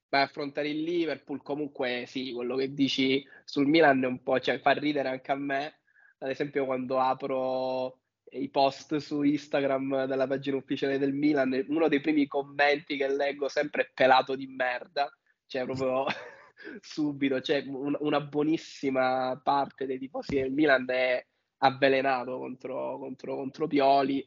mai, 0.10 0.22
affrontare 0.22 0.70
il 0.70 0.84
Liverpool. 0.84 1.42
Comunque 1.42 2.06
sì, 2.08 2.32
quello 2.34 2.56
che 2.56 2.74
dici 2.74 3.26
sul 3.44 3.68
Milan 3.68 4.04
è 4.04 4.08
un 4.08 4.22
po', 4.24 4.40
cioè, 4.40 4.60
fa 4.60 4.72
ridere 4.72 5.10
anche 5.10 5.32
a 5.32 5.36
me. 5.36 5.80
Ad 6.20 6.30
esempio 6.30 6.66
quando 6.66 7.00
apro 7.00 8.00
i 8.32 8.50
post 8.50 8.98
su 8.98 9.24
Instagram 9.24 10.06
della 10.06 10.28
pagina 10.28 10.58
ufficiale 10.58 10.98
del 10.98 11.14
Milan, 11.14 11.66
uno 11.68 11.88
dei 11.88 12.00
primi 12.00 12.28
commenti 12.28 12.96
che 12.96 13.10
leggo 13.10 13.50
sempre 13.50 13.84
è 13.84 13.92
pelato 13.94 14.36
di 14.36 14.48
merda 14.48 15.12
cioè 15.52 15.66
proprio 15.66 16.06
subito, 16.80 17.42
cioè 17.42 17.66
un, 17.68 17.98
una 18.00 18.22
buonissima 18.22 19.40
parte 19.44 19.86
dei 19.86 20.00
tifosi 20.00 20.36
del 20.36 20.54
Milan 20.54 20.90
è 20.90 21.24
avvelenato 21.58 22.38
contro, 22.38 22.98
contro, 22.98 23.36
contro 23.36 23.68
Pioli. 23.68 24.26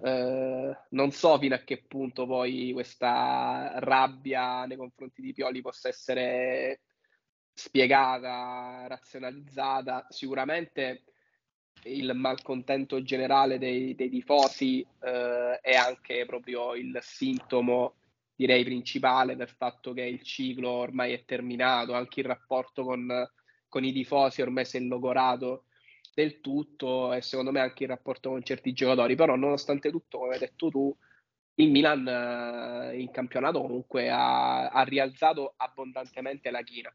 Eh, 0.00 0.76
non 0.90 1.10
so 1.10 1.38
fino 1.38 1.54
a 1.54 1.58
che 1.58 1.84
punto 1.86 2.26
poi 2.26 2.70
questa 2.72 3.72
rabbia 3.76 4.64
nei 4.64 4.76
confronti 4.76 5.20
di 5.20 5.32
Pioli 5.32 5.60
possa 5.60 5.88
essere 5.88 6.80
spiegata, 7.52 8.86
razionalizzata. 8.86 10.06
Sicuramente 10.08 11.04
il 11.84 12.12
malcontento 12.14 13.02
generale 13.02 13.58
dei, 13.58 13.94
dei 13.94 14.08
tifosi 14.08 14.80
eh, 15.00 15.58
è 15.60 15.74
anche 15.74 16.24
proprio 16.26 16.74
il 16.74 16.98
sintomo 17.02 17.94
direi 18.38 18.62
principale 18.62 19.34
del 19.34 19.48
fatto 19.48 19.92
che 19.92 20.02
il 20.02 20.22
ciclo 20.22 20.70
ormai 20.70 21.12
è 21.12 21.24
terminato, 21.24 21.92
anche 21.92 22.20
il 22.20 22.26
rapporto 22.26 22.84
con, 22.84 23.28
con 23.68 23.82
i 23.84 23.92
tifosi 23.92 24.42
ormai 24.42 24.64
si 24.64 24.76
è 24.76 24.80
logorato 24.80 25.64
del 26.18 26.40
tutto 26.40 27.12
e 27.12 27.22
secondo 27.22 27.52
me 27.52 27.60
anche 27.60 27.84
il 27.84 27.90
rapporto 27.90 28.30
con 28.30 28.42
certi 28.42 28.72
giocatori, 28.72 29.14
però 29.14 29.36
nonostante 29.36 29.88
tutto, 29.92 30.18
come 30.18 30.34
hai 30.34 30.40
detto 30.40 30.68
tu, 30.68 30.96
il 31.54 31.70
Milan 31.70 32.08
eh, 32.08 32.98
in 32.98 33.12
campionato 33.12 33.60
comunque 33.60 34.10
ha, 34.10 34.68
ha, 34.68 34.82
rialzato 34.82 35.54
abbondantemente 35.56 36.50
la 36.50 36.62
china, 36.62 36.92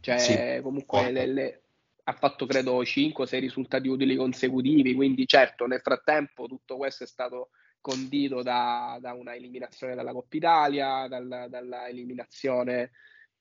cioè 0.00 0.18
sì. 0.18 0.62
comunque 0.62 1.10
le, 1.10 1.26
le, 1.26 1.62
ha 2.04 2.12
fatto 2.14 2.46
credo 2.46 2.80
5-6 2.80 3.38
risultati 3.38 3.86
utili 3.88 4.16
consecutivi, 4.16 4.94
quindi 4.94 5.26
certo 5.26 5.66
nel 5.66 5.82
frattempo 5.82 6.46
tutto 6.46 6.78
questo 6.78 7.04
è 7.04 7.06
stato 7.06 7.50
condito 7.82 8.42
da, 8.42 8.96
da 8.98 9.12
una 9.12 9.34
eliminazione 9.34 9.94
dalla 9.94 10.12
Coppa 10.12 10.36
Italia, 10.36 11.06
dal, 11.06 11.46
dalla 11.50 11.86
eliminazione 11.86 12.92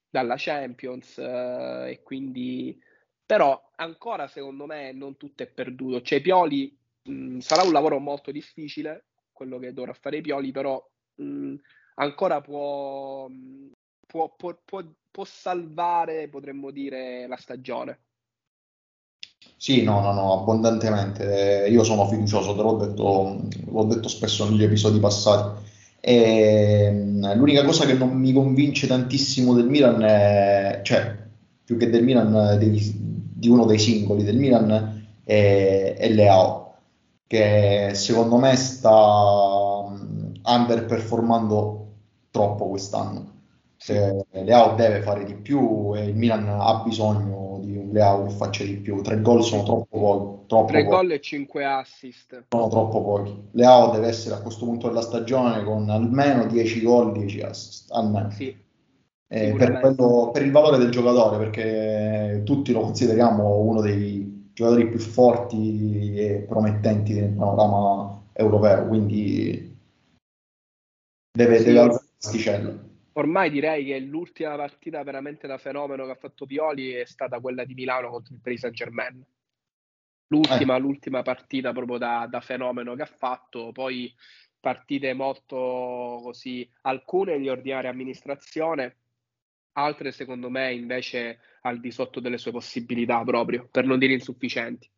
dalla 0.09 0.35
Champions 0.37 1.17
eh, 1.17 1.91
e 1.91 2.01
quindi 2.03 2.77
però 3.27 3.61
ancora 3.75 4.27
secondo 4.27 4.65
me 4.65 4.93
non 4.93 5.17
tutto 5.17 5.43
è 5.43 5.47
perduto. 5.47 6.01
Cioè 6.01 6.21
Pioli 6.21 6.75
mh, 7.03 7.39
sarà 7.39 7.61
un 7.61 7.73
lavoro 7.73 7.99
molto 7.99 8.31
difficile 8.31 9.07
quello 9.33 9.59
che 9.59 9.73
dovrà 9.73 9.93
fare 9.93 10.21
Pioli, 10.21 10.51
però 10.51 10.83
mh, 11.15 11.55
ancora 11.95 12.41
può, 12.41 13.27
può, 14.07 14.33
può, 14.35 14.55
può, 15.11 15.25
salvare, 15.25 16.29
potremmo 16.29 16.71
dire, 16.71 17.27
la 17.27 17.37
stagione. 17.37 17.99
Sì, 19.57 19.83
no, 19.83 20.01
no, 20.01 20.13
no, 20.13 20.41
abbondantemente. 20.41 21.67
Io 21.69 21.83
sono 21.83 22.07
fiducioso, 22.07 22.55
te 22.55 22.61
l'ho 22.61 22.77
detto, 22.77 23.47
l'ho 23.71 23.83
detto 23.83 24.07
spesso 24.07 24.49
negli 24.49 24.63
episodi 24.63 24.99
passati. 24.99 25.65
E, 25.99 26.91
l'unica 27.35 27.65
cosa 27.65 27.85
che 27.85 27.93
non 27.93 28.17
mi 28.17 28.31
convince 28.31 28.87
tantissimo 28.87 29.53
del 29.53 29.67
Milan 29.67 30.01
è, 30.01 30.81
cioè, 30.83 31.15
più 31.63 31.77
che 31.77 31.89
del 31.89 32.03
Milan 32.03 32.57
di, 32.57 32.69
di 33.37 33.49
uno 33.49 33.65
dei 33.65 33.77
singoli 33.77 34.23
del 34.23 34.37
Milan 34.37 35.05
è, 35.23 35.95
è 35.97 36.09
Leao, 36.09 36.73
che 37.27 37.91
secondo 37.93 38.37
me 38.37 38.55
sta 38.55 39.83
underperformando 40.43 41.85
troppo 42.31 42.67
quest'anno. 42.69 43.35
Sì. 43.77 43.93
Leao 44.31 44.73
deve 44.73 45.01
fare 45.01 45.23
di 45.23 45.35
più 45.35 45.93
e 45.95 46.05
il 46.05 46.15
Milan 46.15 46.47
ha 46.49 46.81
bisogno 46.83 47.59
di 47.61 47.77
un 47.77 47.91
Leao 47.91 48.25
che 48.25 48.31
faccia 48.31 48.63
di 48.63 48.77
più. 48.77 49.01
Tre 49.03 49.21
gol 49.21 49.43
sono 49.43 49.63
troppo 49.63 49.99
pochi. 49.99 50.45
Troppo 50.47 50.71
Tre 50.71 50.83
gol 50.85 51.11
e 51.11 51.21
cinque 51.21 51.63
assist. 51.63 52.45
Sono 52.49 52.67
troppo 52.69 53.03
pochi. 53.03 53.49
Leao 53.51 53.91
deve 53.91 54.07
essere 54.07 54.33
a 54.35 54.41
questo 54.41 54.65
punto 54.65 54.87
della 54.87 55.01
stagione 55.01 55.63
con 55.63 55.87
almeno 55.89 56.47
10 56.47 56.81
gol, 56.81 57.11
10 57.11 57.41
assist. 57.41 57.91
Almeno. 57.91 58.31
Sì. 58.31 58.65
Eh, 59.29 59.53
per, 59.57 59.79
quello, 59.79 60.29
per 60.31 60.41
il 60.43 60.51
valore 60.51 60.77
del 60.77 60.89
giocatore, 60.89 61.37
perché 61.37 62.41
tutti 62.45 62.71
lo 62.71 62.81
consideriamo 62.81 63.59
uno 63.59 63.81
dei 63.81 64.51
giocatori 64.53 64.87
più 64.87 64.99
forti 64.99 66.15
e 66.17 66.45
promettenti 66.47 67.13
nel 67.13 67.31
panorama 67.31 68.23
europeo, 68.33 68.87
quindi 68.87 69.77
deve, 71.37 71.57
sì. 71.57 71.65
deve 71.65 71.79
alzare 71.79 72.85
ormai 73.17 73.49
direi 73.49 73.85
che 73.85 73.99
l'ultima 73.99 74.55
partita 74.55 75.03
veramente 75.03 75.47
da 75.47 75.57
fenomeno 75.57 76.05
che 76.05 76.11
ha 76.11 76.15
fatto 76.15 76.45
Pioli 76.45 76.91
è 76.91 77.05
stata 77.05 77.39
quella 77.39 77.65
di 77.65 77.73
Milano 77.73 78.09
contro 78.09 78.33
il 78.33 78.39
Paris 78.41 78.61
Saint 78.61 78.75
Germain. 78.75 79.25
L'ultima, 80.27 80.75
eh. 80.75 80.79
l'ultima 80.79 81.21
partita 81.21 81.71
proprio 81.71 81.97
da, 81.97 82.27
da, 82.29 82.41
fenomeno 82.41 82.95
che 82.95 83.01
ha 83.01 83.05
fatto, 83.07 83.71
poi 83.71 84.13
partite 84.59 85.13
molto 85.13 86.19
così, 86.21 86.69
alcune 86.81 87.39
di 87.39 87.49
ordinaria 87.49 87.89
amministrazione, 87.89 88.97
altre 89.77 90.11
secondo 90.11 90.49
me 90.49 90.73
invece 90.73 91.39
al 91.61 91.79
di 91.79 91.91
sotto 91.91 92.19
delle 92.19 92.37
sue 92.37 92.51
possibilità 92.51 93.23
proprio, 93.23 93.67
per 93.69 93.85
non 93.85 93.99
dire 93.99 94.13
insufficienti. 94.13 94.89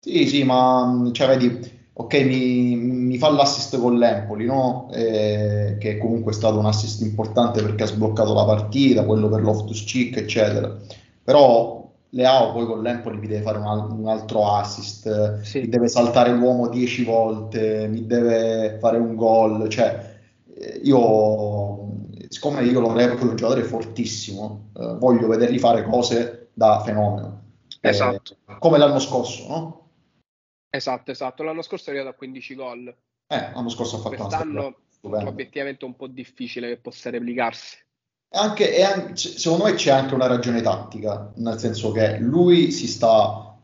Sì, 0.00 0.26
sì, 0.26 0.44
ma 0.44 1.10
cioè, 1.12 1.26
vedi, 1.26 1.60
ok, 1.92 2.14
mi, 2.22 2.74
mi, 2.76 3.18
fa 3.18 3.30
l'assist 3.30 3.78
con 3.78 3.98
l'Empoli, 3.98 4.46
no? 4.46 4.88
eh, 4.92 5.76
che 5.78 5.98
comunque 5.98 6.32
è 6.32 6.34
stato 6.34 6.58
un 6.58 6.66
assist 6.66 7.02
importante 7.02 7.60
perché 7.62 7.82
ha 7.82 7.86
sbloccato 7.86 8.32
la 8.32 8.44
partita, 8.44 9.04
quello 9.04 9.28
per 9.28 9.42
Loftus 9.42 9.84
Cheek, 9.84 10.16
eccetera. 10.16 10.74
Però 11.22 11.80
Leao 12.10 12.52
poi 12.52 12.66
con 12.66 12.82
l'Empoli 12.82 13.18
mi 13.18 13.26
deve 13.26 13.42
fare 13.42 13.58
un, 13.58 13.98
un 13.98 14.08
altro 14.08 14.50
assist, 14.52 15.42
sì. 15.42 15.60
mi 15.60 15.68
deve 15.68 15.88
saltare 15.88 16.32
l'uomo 16.32 16.68
dieci 16.68 17.04
volte, 17.04 17.86
mi 17.88 18.06
deve 18.06 18.78
fare 18.80 18.96
un 18.96 19.14
gol, 19.14 19.68
cioè 19.68 20.18
eh, 20.54 20.80
io, 20.82 21.69
siccome 22.30 22.62
io 22.62 22.78
lo 22.78 22.92
reputo 22.92 23.28
un 23.28 23.34
giocatore 23.34 23.64
fortissimo, 23.64 24.70
eh, 24.76 24.94
voglio 24.94 25.26
vedergli 25.26 25.58
fare 25.58 25.82
cose 25.82 26.50
da 26.54 26.80
fenomeno. 26.84 27.42
Esatto. 27.80 28.36
Eh, 28.46 28.56
come 28.60 28.78
l'anno 28.78 29.00
scorso, 29.00 29.48
no? 29.48 29.88
Esatto, 30.70 31.10
esatto. 31.10 31.42
L'anno 31.42 31.62
scorso 31.62 31.90
è 31.90 31.92
arrivato 31.92 32.14
a 32.14 32.16
15 32.16 32.54
gol. 32.54 32.86
Eh, 33.26 33.50
l'anno 33.52 33.68
scorso 33.68 33.96
ha 33.96 33.98
fatto 33.98 34.14
Quest'anno 34.14 34.76
è 35.00 35.24
obiettivamente 35.24 35.84
un 35.84 35.96
po' 35.96 36.06
difficile 36.06 36.68
che 36.68 36.76
possa 36.76 37.10
replicarsi. 37.10 37.78
Anche, 38.32 38.80
anche, 38.84 39.16
secondo 39.16 39.64
me 39.64 39.74
c'è 39.74 39.90
anche 39.90 40.14
una 40.14 40.28
ragione 40.28 40.62
tattica, 40.62 41.32
nel 41.36 41.58
senso 41.58 41.90
che 41.90 42.18
lui 42.18 42.70
si 42.70 42.86
sta 42.86 43.58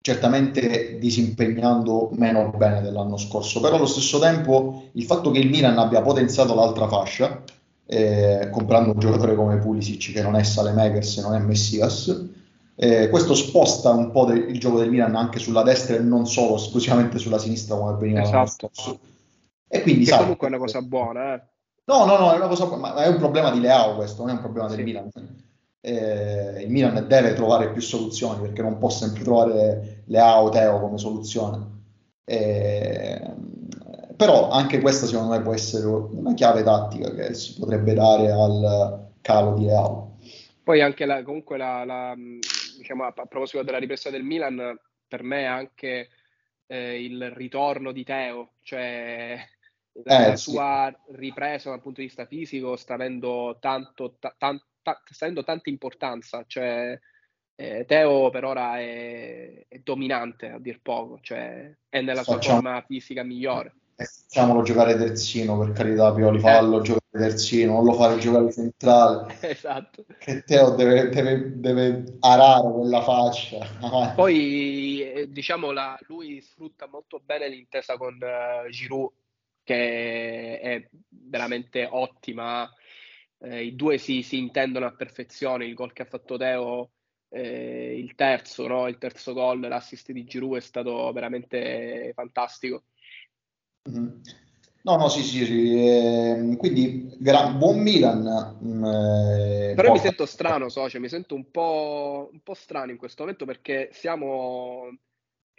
certamente 0.00 0.98
disimpegnando 0.98 2.10
meno 2.14 2.50
bene 2.52 2.80
dell'anno 2.80 3.18
scorso, 3.18 3.60
però 3.60 3.76
allo 3.76 3.86
stesso 3.86 4.18
tempo 4.18 4.88
il 4.92 5.04
fatto 5.04 5.30
che 5.30 5.40
il 5.40 5.50
Milan 5.50 5.78
abbia 5.78 6.00
potenziato 6.00 6.54
l'altra 6.54 6.88
fascia, 6.88 7.42
eh, 7.86 8.48
comprando 8.50 8.92
un 8.92 8.98
giocatore 8.98 9.34
come 9.34 9.58
Pulisic 9.58 10.12
che 10.12 10.22
non 10.22 10.36
è 10.36 10.42
Salemakers, 10.42 11.18
non 11.18 11.34
è 11.34 11.38
Messias, 11.38 12.30
eh, 12.74 13.08
questo 13.10 13.34
sposta 13.34 13.90
un 13.90 14.10
po' 14.10 14.24
del, 14.24 14.48
il 14.48 14.58
gioco 14.58 14.78
del 14.78 14.90
Milan 14.90 15.14
anche 15.14 15.38
sulla 15.38 15.62
destra 15.62 15.96
e 15.96 16.00
non 16.00 16.26
solo 16.26 16.56
esclusivamente 16.56 17.18
sulla 17.18 17.38
sinistra 17.38 17.76
come 17.76 17.96
veniva 17.98 18.22
esatto. 18.22 18.70
E 19.68 19.82
quindi, 19.82 20.04
che 20.04 20.10
sai, 20.10 20.20
comunque 20.20 20.46
è 20.46 20.50
una 20.50 20.58
cosa 20.58 20.82
buona, 20.82 21.34
eh. 21.34 21.42
No, 21.84 22.04
no, 22.04 22.16
no, 22.16 22.32
è 22.32 22.36
una 22.36 22.46
cosa 22.46 22.66
buona, 22.66 22.94
ma 22.94 23.02
è 23.02 23.08
un 23.08 23.18
problema 23.18 23.50
di 23.50 23.60
Leao 23.60 23.96
questo, 23.96 24.22
non 24.22 24.30
è 24.30 24.34
un 24.34 24.40
problema 24.40 24.68
del 24.68 24.78
sì. 24.78 24.82
Milan. 24.84 25.10
Eh, 25.80 26.62
il 26.62 26.70
Milan 26.70 27.06
deve 27.08 27.34
trovare 27.34 27.70
più 27.72 27.80
soluzioni 27.80 28.40
perché 28.40 28.62
non 28.62 28.78
può 28.78 28.88
sempre 28.88 29.22
trovare 29.22 30.02
Leao 30.06 30.48
Teo 30.48 30.80
come 30.80 30.98
soluzione. 30.98 31.70
Eh, 32.24 33.20
però 34.22 34.50
anche 34.50 34.80
questa 34.80 35.06
secondo 35.06 35.32
me 35.32 35.42
può 35.42 35.52
essere 35.52 35.84
una 35.84 36.32
chiave 36.34 36.62
tattica 36.62 37.12
che 37.12 37.34
si 37.34 37.58
potrebbe 37.58 37.92
dare 37.92 38.30
al 38.30 39.10
calo 39.20 39.54
di 39.54 39.64
Leao. 39.64 40.18
Poi 40.62 40.80
anche 40.80 41.06
la, 41.06 41.24
comunque 41.24 41.56
la, 41.56 41.84
la, 41.84 42.14
diciamo, 42.76 43.02
a, 43.02 43.12
proposito 43.12 43.64
della 43.64 43.78
ripresa 43.78 44.10
del 44.10 44.22
Milan, 44.22 44.78
per 45.08 45.24
me 45.24 45.46
anche 45.46 46.10
eh, 46.68 47.02
il 47.02 47.32
ritorno 47.32 47.90
di 47.90 48.04
Teo, 48.04 48.52
cioè 48.62 49.44
la, 50.04 50.30
eh, 50.30 50.36
sua 50.36 50.96
sì. 51.04 51.16
ripresa 51.16 51.70
dal 51.70 51.80
punto 51.80 52.00
di 52.00 52.06
vista 52.06 52.24
fisico 52.24 52.76
sta 52.76 52.94
avendo, 52.94 53.56
tanto, 53.58 54.18
ta, 54.20 54.32
ta, 54.38 54.56
ta, 54.82 55.02
sta 55.04 55.24
avendo 55.24 55.42
tanta 55.42 55.68
importanza, 55.68 56.44
cioè 56.46 56.96
eh, 57.56 57.84
Teo 57.86 58.30
per 58.30 58.44
ora 58.44 58.78
è, 58.78 59.66
è, 59.66 59.78
dominante 59.78 60.48
a 60.48 60.60
dir 60.60 60.78
poco, 60.80 61.18
cioè 61.22 61.76
è 61.88 62.00
nella 62.02 62.22
sua 62.22 62.34
Facciamo... 62.34 62.60
forma 62.60 62.84
fisica 62.86 63.24
migliore. 63.24 63.74
Facciamolo 64.04 64.62
giocare 64.62 64.96
terzino 64.96 65.58
per 65.58 65.72
carità, 65.72 66.12
Pioli, 66.12 66.38
fallo 66.38 66.78
eh. 66.78 66.82
giocare 66.82 67.02
terzino, 67.10 67.74
non 67.74 67.84
lo 67.84 67.92
fare 67.92 68.18
giocare 68.18 68.50
centrale. 68.52 69.36
esatto. 69.42 70.04
Che 70.18 70.42
Teo 70.44 70.70
deve, 70.74 71.08
deve, 71.10 71.52
deve 71.60 72.16
arare 72.20 72.72
quella 72.72 73.02
faccia. 73.02 73.66
Poi, 74.14 75.02
eh, 75.02 75.30
diciamo, 75.30 75.70
la, 75.72 75.98
lui 76.06 76.40
sfrutta 76.40 76.86
molto 76.86 77.20
bene 77.22 77.48
l'intesa 77.48 77.96
con 77.96 78.14
uh, 78.14 78.68
Giroud, 78.70 79.12
che 79.62 80.60
è 80.60 80.88
veramente 81.08 81.86
ottima. 81.90 82.70
Eh, 83.38 83.64
I 83.64 83.74
due 83.74 83.98
si, 83.98 84.22
si, 84.22 84.38
intendono 84.38 84.86
a 84.86 84.94
perfezione. 84.94 85.66
Il 85.66 85.74
gol 85.74 85.92
che 85.92 86.02
ha 86.02 86.06
fatto 86.06 86.36
Teo, 86.36 86.90
eh, 87.28 87.98
il 87.98 88.14
terzo, 88.14 88.66
no? 88.66 88.88
il 88.88 88.98
terzo 88.98 89.32
gol, 89.32 89.60
l'assist 89.60 90.10
di 90.12 90.24
Giroud 90.24 90.56
è 90.56 90.60
stato 90.60 91.10
veramente 91.12 92.12
fantastico. 92.14 92.84
Mm-hmm. 93.90 94.08
No, 94.84 94.96
no, 94.96 95.08
sì, 95.08 95.22
sì, 95.22 95.44
sì. 95.44 95.74
Eh, 95.74 96.56
quindi 96.58 97.14
gra- 97.18 97.50
buon 97.50 97.80
Milan. 97.80 98.58
Mm, 98.62 98.84
eh, 98.84 99.72
Però 99.76 99.92
mi 99.92 99.98
sento 99.98 100.26
strano, 100.26 100.68
socio, 100.68 100.98
mi 100.98 101.08
sento 101.08 101.34
un 101.34 101.50
po', 101.50 102.28
un 102.32 102.40
po' 102.40 102.54
strano 102.54 102.90
in 102.90 102.96
questo 102.96 103.22
momento 103.22 103.44
perché 103.44 103.90
siamo 103.92 104.88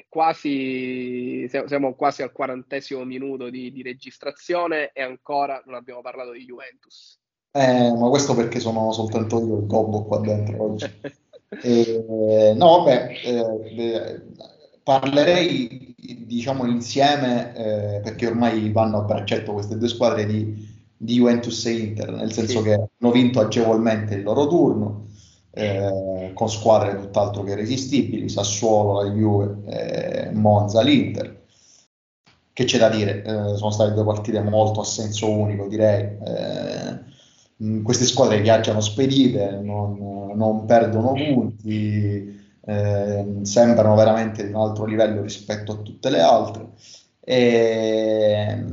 quasi, 0.09 1.47
siamo 1.47 1.95
quasi 1.95 2.21
al 2.21 2.33
quarantesimo 2.33 3.03
minuto 3.05 3.49
di, 3.49 3.71
di, 3.71 3.81
registrazione 3.81 4.91
e 4.91 5.01
ancora 5.01 5.61
non 5.65 5.75
abbiamo 5.75 6.01
parlato 6.01 6.31
di 6.31 6.43
Juventus. 6.43 7.17
Eh, 7.51 7.93
ma 7.93 8.09
questo 8.09 8.35
perché 8.35 8.59
sono 8.59 8.91
soltanto 8.91 9.37
io 9.39 9.59
il 9.59 9.67
gobbo 9.67 10.03
qua 10.03 10.19
dentro 10.19 10.63
oggi. 10.63 10.85
eh, 11.61 12.53
no, 12.57 12.83
vabbè, 12.83 13.21
eh, 13.23 14.21
parlerei 14.83 15.95
diciamo 16.25 16.65
insieme 16.65 17.55
eh, 17.55 18.01
perché 18.01 18.27
ormai 18.27 18.71
vanno 18.71 18.97
a 18.97 19.01
braccetto 19.03 19.53
queste 19.53 19.77
due 19.77 19.87
squadre 19.87 20.25
di, 20.25 20.69
di 20.97 21.15
Juventus 21.15 21.65
e 21.65 21.71
Inter 21.71 22.11
nel 22.11 22.33
senso 22.33 22.59
sì. 22.59 22.63
che 22.63 22.73
hanno 22.73 23.11
vinto 23.11 23.39
agevolmente 23.39 24.15
il 24.15 24.23
loro 24.23 24.47
turno 24.47 25.03
eh, 25.55 26.31
con 26.33 26.49
squadre 26.49 26.97
tutt'altro 26.97 27.43
che 27.43 27.51
irresistibili 27.51 28.27
Sassuolo, 28.27 29.03
la 29.03 29.09
Juve, 29.11 29.57
eh, 29.65 30.31
Monza, 30.31 30.81
l'Inter. 30.81 31.41
Che 32.51 32.63
c'è 32.65 32.77
da 32.77 32.89
dire? 32.89 33.21
Eh, 33.23 33.55
sono 33.55 33.71
state 33.71 33.93
due 33.93 34.03
partite 34.03 34.41
molto 34.41 34.81
a 34.81 34.83
senso 34.83 35.29
unico 35.29 35.67
direi. 35.67 36.17
Eh, 36.25 37.81
queste 37.83 38.05
squadre 38.05 38.41
viaggiano 38.41 38.81
spedite 38.81 39.59
non, 39.61 40.33
non 40.35 40.65
perdono 40.65 41.13
punti 41.13 42.41
eh, 42.65 43.39
sembrano 43.41 43.95
veramente 43.95 44.45
di 44.45 44.53
un 44.53 44.61
altro 44.61 44.85
livello 44.85 45.21
rispetto 45.21 45.73
a 45.73 45.77
tutte 45.77 46.09
le 46.09 46.21
altre. 46.21 46.69
E, 47.19 48.63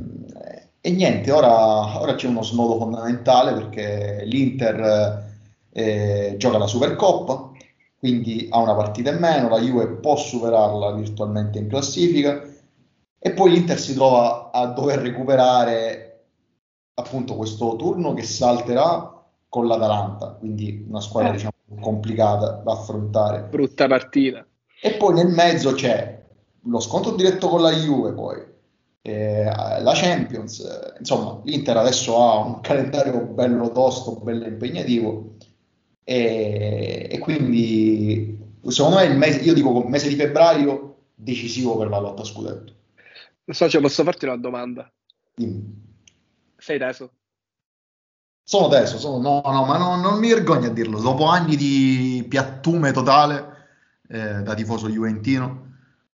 e 0.81 0.91
niente, 0.91 1.31
ora, 1.31 1.99
ora, 1.99 2.15
c'è 2.15 2.27
uno 2.27 2.43
snodo 2.43 2.77
fondamentale 2.77 3.53
perché 3.53 4.23
l'Inter 4.25 5.29
eh, 5.71 6.35
gioca 6.37 6.57
la 6.57 6.67
Supercoppa, 6.67 7.51
quindi 7.97 8.47
ha 8.49 8.59
una 8.59 8.75
partita 8.75 9.11
in 9.11 9.19
meno, 9.19 9.49
la 9.49 9.59
Juve 9.59 9.87
può 9.87 10.15
superarla 10.15 10.91
virtualmente 10.93 11.59
in 11.59 11.67
classifica 11.67 12.41
e 13.19 13.31
poi 13.31 13.51
l'Inter 13.51 13.79
si 13.79 13.93
trova 13.93 14.49
a 14.51 14.65
dover 14.67 14.99
recuperare 14.99 16.07
appunto 16.95 17.35
questo 17.35 17.75
turno 17.75 18.13
che 18.13 18.23
salterà 18.23 19.23
con 19.47 19.67
l'Atalanta, 19.67 20.31
quindi 20.31 20.85
una 20.87 21.01
squadra 21.01 21.29
eh. 21.29 21.33
diciamo 21.33 21.50
complicata 21.79 22.61
da 22.63 22.71
affrontare. 22.71 23.47
Brutta 23.49 23.87
partita. 23.87 24.45
E 24.81 24.93
poi 24.93 25.13
nel 25.13 25.27
mezzo 25.27 25.73
c'è 25.73 26.23
lo 26.65 26.79
scontro 26.79 27.11
diretto 27.11 27.47
con 27.47 27.61
la 27.61 27.71
Juve, 27.71 28.13
poi 28.13 28.43
eh, 29.03 29.43
la 29.45 29.93
Champions, 29.95 30.59
eh, 30.59 30.99
insomma 30.99 31.39
l'Inter 31.43 31.77
adesso 31.77 32.21
ha 32.21 32.37
un 32.37 32.61
calendario 32.61 33.21
bello 33.25 33.71
tosto, 33.71 34.15
bello 34.17 34.45
impegnativo 34.45 35.37
E, 36.03 37.07
e 37.09 37.17
quindi 37.19 38.37
secondo 38.67 38.97
me 38.97 39.05
il 39.05 39.17
mese, 39.17 39.39
io 39.41 39.53
dico 39.53 39.83
mese 39.87 40.07
di 40.07 40.15
febbraio 40.15 40.97
decisivo 41.15 41.77
per 41.77 41.89
la 41.89 41.99
lotta 41.99 42.21
a 42.21 42.25
scudetto. 42.25 42.73
Socio, 43.45 43.79
posso 43.81 44.03
farti 44.03 44.25
una 44.25 44.37
domanda? 44.37 44.91
Dimmi. 45.35 45.89
Sei 46.57 46.77
teso? 46.77 47.11
Sono 48.51 48.67
teso, 48.67 48.97
sono, 48.97 49.17
no, 49.17 49.41
no, 49.49 49.63
ma 49.63 49.77
no, 49.77 49.95
non 49.95 50.19
mi 50.19 50.27
vergogno 50.27 50.67
a 50.67 50.71
dirlo. 50.71 50.99
Dopo 50.99 51.23
anni 51.23 51.55
di 51.55 52.25
piattume 52.27 52.91
totale 52.91 53.45
eh, 54.09 54.41
da 54.41 54.53
tifoso 54.55 54.89
juventino, 54.89 55.67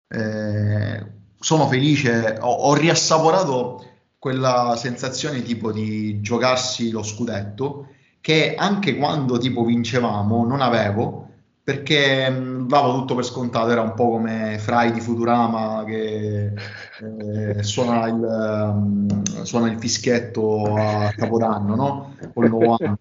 eh, 0.07 1.03
sono 1.39 1.67
felice, 1.67 2.37
ho, 2.39 2.51
ho, 2.51 2.75
riassaporato 2.75 3.83
quella 4.19 4.75
sensazione 4.77 5.41
tipo 5.41 5.71
di 5.71 6.21
giocarsi 6.21 6.91
lo 6.91 7.01
scudetto 7.01 7.87
che 8.21 8.53
anche 8.53 8.97
quando 8.97 9.39
tipo 9.39 9.65
vincevamo 9.65 10.45
non 10.45 10.61
avevo 10.61 11.29
perché 11.63 12.29
mh, 12.29 12.67
davo 12.67 12.93
tutto 12.99 13.15
per 13.15 13.25
scontato, 13.25 13.71
era 13.71 13.81
un 13.81 13.95
po' 13.95 14.11
come 14.11 14.59
Fry 14.59 14.91
di 14.91 15.01
Futurama 15.01 15.83
che 15.87 16.53
eh, 16.99 17.63
suona, 17.63 18.07
il, 18.07 18.13
um, 18.15 19.23
suona, 19.43 19.71
il, 19.71 19.79
fischietto 19.79 20.75
a 20.75 21.13
Capodanno, 21.15 21.75
no? 21.75 22.15
O 22.33 22.43
il 22.43 22.49
nuovo 22.49 22.77
anno. 22.79 22.99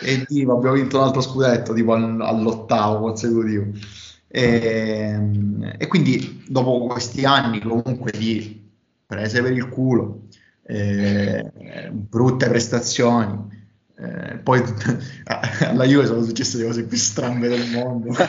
E 0.00 0.24
tipo 0.26 0.56
abbiamo 0.56 0.76
vinto 0.76 0.98
un 0.98 1.04
altro 1.04 1.20
scudetto, 1.20 1.72
tipo 1.74 1.92
all'ottavo 1.92 3.00
consecutivo. 3.00 3.66
E, 4.28 5.18
e, 5.78 5.86
quindi 5.86 6.44
dopo 6.46 6.86
questi 6.86 7.24
anni 7.24 7.60
comunque 7.60 8.12
di 8.12 8.70
prese 9.06 9.42
per 9.42 9.52
il 9.52 9.68
culo, 9.68 10.26
eh, 10.62 11.50
brutte 11.90 12.48
prestazioni, 12.48 13.57
eh, 14.00 14.38
poi 14.38 14.62
alla 15.66 15.84
Juve 15.84 16.06
sono 16.06 16.22
successe 16.22 16.58
le 16.58 16.66
cose 16.66 16.86
più 16.86 16.96
strambe 16.96 17.48
del 17.48 17.68
mondo. 17.70 18.14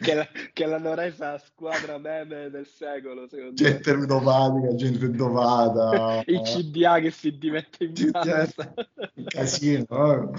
Che, 0.00 0.14
la, 0.14 0.28
che, 0.52 0.66
l'hanno 0.66 0.94
resa 0.94 1.38
squadra 1.38 1.98
meme 1.98 2.50
del 2.50 2.66
secolo 2.66 3.26
gente 3.52 4.06
dopatica 4.06 4.74
gente 4.74 5.10
dopata 5.10 6.22
il 6.26 6.40
CDA 6.42 7.00
che 7.00 7.10
si 7.10 7.36
dimette 7.36 7.84
in 7.84 7.92
il 7.94 9.24
casino 9.26 10.32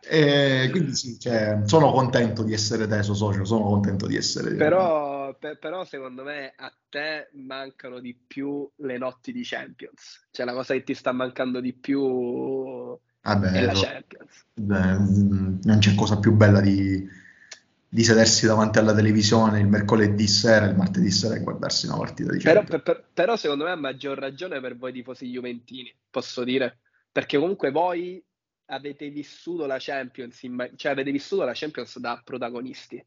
e 0.00 0.68
quindi 0.70 0.94
sì, 0.94 1.18
cioè, 1.18 1.60
sono 1.64 1.90
contento 1.92 2.42
di 2.42 2.52
essere 2.52 2.86
teso 2.86 3.14
socio, 3.14 3.44
sono 3.44 3.64
contento 3.64 4.06
di 4.06 4.16
essere 4.16 4.54
però, 4.54 5.34
per, 5.38 5.58
però 5.58 5.84
secondo 5.84 6.22
me 6.22 6.52
a 6.56 6.72
te 6.88 7.30
mancano 7.34 8.00
di 8.00 8.14
più 8.14 8.68
le 8.76 8.98
notti 8.98 9.32
di 9.32 9.42
Champions. 9.44 10.28
Cioè 10.30 10.46
la 10.46 10.52
cosa 10.52 10.74
che 10.74 10.82
ti 10.82 10.94
sta 10.94 11.12
mancando 11.12 11.60
di 11.60 11.74
più 11.74 12.98
Vabbè, 13.22 13.64
la 13.64 13.72
Champions 13.72 14.44
beh, 14.54 14.96
non 15.62 15.76
c'è 15.78 15.94
cosa 15.94 16.18
più 16.18 16.32
bella 16.32 16.60
di, 16.60 17.06
di, 17.88 18.04
sedersi 18.04 18.46
davanti 18.46 18.78
alla 18.78 18.94
televisione 18.94 19.60
il 19.60 19.66
mercoledì 19.66 20.26
sera, 20.26 20.66
il 20.66 20.76
martedì 20.76 21.10
sera 21.10 21.34
e 21.34 21.40
guardarsi 21.40 21.86
una 21.86 21.98
partita 21.98 22.32
di 22.32 22.38
però, 22.38 22.62
per, 22.64 23.04
però 23.12 23.36
secondo 23.36 23.64
me 23.64 23.70
ha 23.70 23.76
maggior 23.76 24.18
ragione 24.18 24.60
per 24.60 24.76
voi 24.76 24.92
tifosi 24.92 25.26
juventini 25.28 25.92
posso 26.10 26.44
dire 26.44 26.78
perché 27.10 27.38
comunque 27.38 27.70
voi 27.70 28.22
avete 28.70 29.08
vissuto 29.10 29.66
la 29.66 29.76
Champions, 29.78 30.42
in, 30.42 30.72
cioè 30.76 30.92
avete 30.92 31.10
vissuto 31.10 31.44
la 31.44 31.52
Champions 31.54 31.98
da 31.98 32.20
protagonisti. 32.22 33.04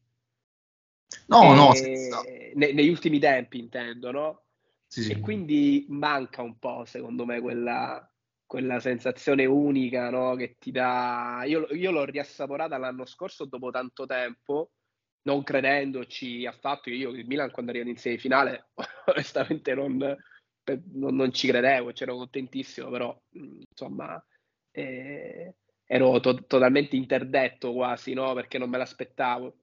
No, 1.26 1.42
e, 1.74 2.08
no, 2.08 2.22
ne, 2.54 2.72
negli 2.72 2.88
ultimi 2.88 3.18
tempi 3.18 3.58
intendo, 3.58 4.10
no? 4.10 4.42
Sì, 4.86 5.02
sì. 5.02 5.12
E 5.12 5.20
quindi 5.20 5.86
manca 5.88 6.42
un 6.42 6.58
po', 6.58 6.84
secondo 6.84 7.24
me, 7.24 7.40
quella, 7.40 8.11
quella 8.52 8.80
sensazione 8.80 9.46
unica 9.46 10.10
no? 10.10 10.34
che 10.34 10.56
ti 10.58 10.70
dà. 10.70 11.42
Io, 11.46 11.66
io, 11.70 11.90
l'ho 11.90 12.04
riassaporata 12.04 12.76
l'anno 12.76 13.06
scorso 13.06 13.46
dopo 13.46 13.70
tanto 13.70 14.04
tempo, 14.04 14.72
non 15.22 15.42
credendoci 15.42 16.44
affatto. 16.44 16.90
Io 16.90 17.12
il 17.12 17.26
Milan 17.26 17.50
quando 17.50 17.70
arrivato 17.70 17.92
in 17.92 17.96
semifinale, 17.96 18.68
onestamente 19.06 19.72
non, 19.74 19.96
non, 19.96 21.14
non 21.16 21.32
ci 21.32 21.48
credevo, 21.48 21.92
c'ero 21.92 22.14
contentissimo, 22.14 22.90
però 22.90 23.18
insomma 23.30 24.22
eh, 24.70 25.54
ero 25.86 26.20
to- 26.20 26.44
totalmente 26.44 26.94
interdetto 26.94 27.72
quasi, 27.72 28.12
no? 28.12 28.34
Perché 28.34 28.58
non 28.58 28.68
me 28.68 28.76
l'aspettavo. 28.76 29.56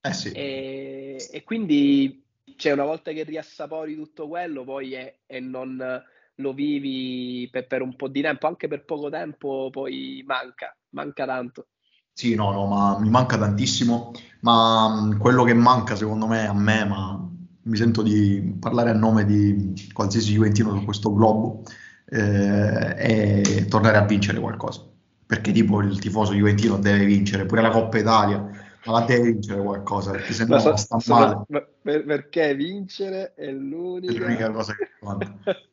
Eh 0.00 0.12
sì. 0.14 0.32
e, 0.32 1.28
e, 1.30 1.42
quindi, 1.44 2.24
cioè, 2.56 2.72
una 2.72 2.86
volta 2.86 3.12
che 3.12 3.24
riassapori 3.24 3.94
tutto 3.94 4.26
quello, 4.26 4.64
poi 4.64 4.94
è, 4.94 5.18
e 5.26 5.38
non 5.38 6.02
lo 6.42 6.52
vivi 6.52 7.48
per, 7.50 7.66
per, 7.66 7.80
un 7.80 7.96
po' 7.96 8.08
di 8.08 8.20
tempo, 8.20 8.46
anche 8.46 8.68
per 8.68 8.84
poco 8.84 9.08
tempo, 9.08 9.68
poi 9.70 10.22
manca, 10.26 10.76
manca 10.90 11.24
tanto. 11.24 11.68
Sì, 12.12 12.34
no, 12.34 12.52
no, 12.52 12.66
ma 12.66 12.98
mi 12.98 13.08
manca 13.08 13.38
tantissimo, 13.38 14.12
ma 14.40 15.16
quello 15.18 15.44
che 15.44 15.54
manca 15.54 15.96
secondo 15.96 16.26
me 16.26 16.46
a 16.46 16.52
me, 16.52 16.84
ma 16.84 17.30
mi 17.62 17.76
sento 17.76 18.02
di 18.02 18.56
parlare 18.60 18.90
a 18.90 18.94
nome 18.94 19.24
di 19.24 19.72
qualsiasi 19.92 20.32
juventino 20.32 20.76
su 20.76 20.84
questo 20.84 21.14
globo, 21.14 21.62
eh, 22.10 22.94
è 22.94 23.64
tornare 23.66 23.96
a 23.96 24.04
vincere 24.04 24.40
qualcosa. 24.40 24.86
Perché 25.24 25.52
tipo 25.52 25.80
il 25.80 25.98
tifoso 25.98 26.34
juventino 26.34 26.76
deve 26.76 27.06
vincere, 27.06 27.46
pure 27.46 27.62
la 27.62 27.70
Coppa 27.70 27.98
Italia, 27.98 28.38
ma 28.84 28.92
la 28.92 29.04
deve 29.06 29.32
vincere 29.32 29.62
qualcosa, 29.62 30.10
perché 30.10 30.32
se 30.34 30.44
no 30.44 30.58
so, 30.58 30.76
sta 30.76 30.98
so, 30.98 31.14
male. 31.14 31.44
Per, 31.80 32.04
perché 32.04 32.54
vincere 32.54 33.32
è 33.34 33.50
l'unica... 33.50 34.12
è 34.12 34.16
l'unica 34.16 34.50
cosa 34.50 34.74
che 34.74 34.90
conta. 35.00 35.34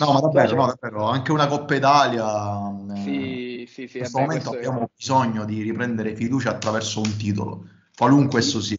No, 0.00 0.12
ma 0.12 0.20
davvero, 0.20 0.56
no, 0.56 0.66
davvero, 0.66 1.04
anche 1.04 1.32
una 1.32 1.46
Coppa 1.46 1.74
Italia. 1.74 2.68
Eh, 2.94 3.02
sì, 3.02 3.64
sì, 3.68 3.88
sì. 3.88 3.96
In 3.98 4.02
questo 4.02 4.18
momento 4.18 4.50
abbiamo 4.50 4.82
è... 4.82 4.90
bisogno 4.94 5.44
di 5.44 5.62
riprendere 5.62 6.14
fiducia 6.14 6.50
attraverso 6.50 7.00
un 7.00 7.16
titolo, 7.16 7.68
qualunque 7.96 8.40
esso 8.40 8.60
sia. 8.60 8.76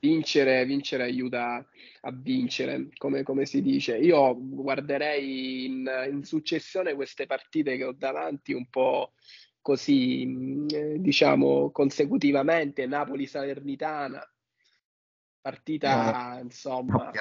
Vincere, 0.00 0.64
vincere 0.64 1.04
aiuta 1.04 1.64
a 2.00 2.10
vincere, 2.12 2.88
come, 2.96 3.22
come 3.22 3.46
si 3.46 3.62
dice. 3.62 3.96
Io 3.96 4.36
guarderei 4.36 5.66
in, 5.66 5.88
in, 6.10 6.24
successione 6.24 6.94
queste 6.94 7.26
partite 7.26 7.76
che 7.76 7.84
ho 7.84 7.92
davanti 7.92 8.52
un 8.52 8.68
po' 8.68 9.12
così, 9.60 10.26
mm, 10.26 10.66
eh, 10.72 11.00
diciamo, 11.00 11.70
consecutivamente. 11.70 12.84
Napoli-Salernitana, 12.86 14.20
partita, 15.40 16.38
eh, 16.38 16.42
insomma... 16.42 17.12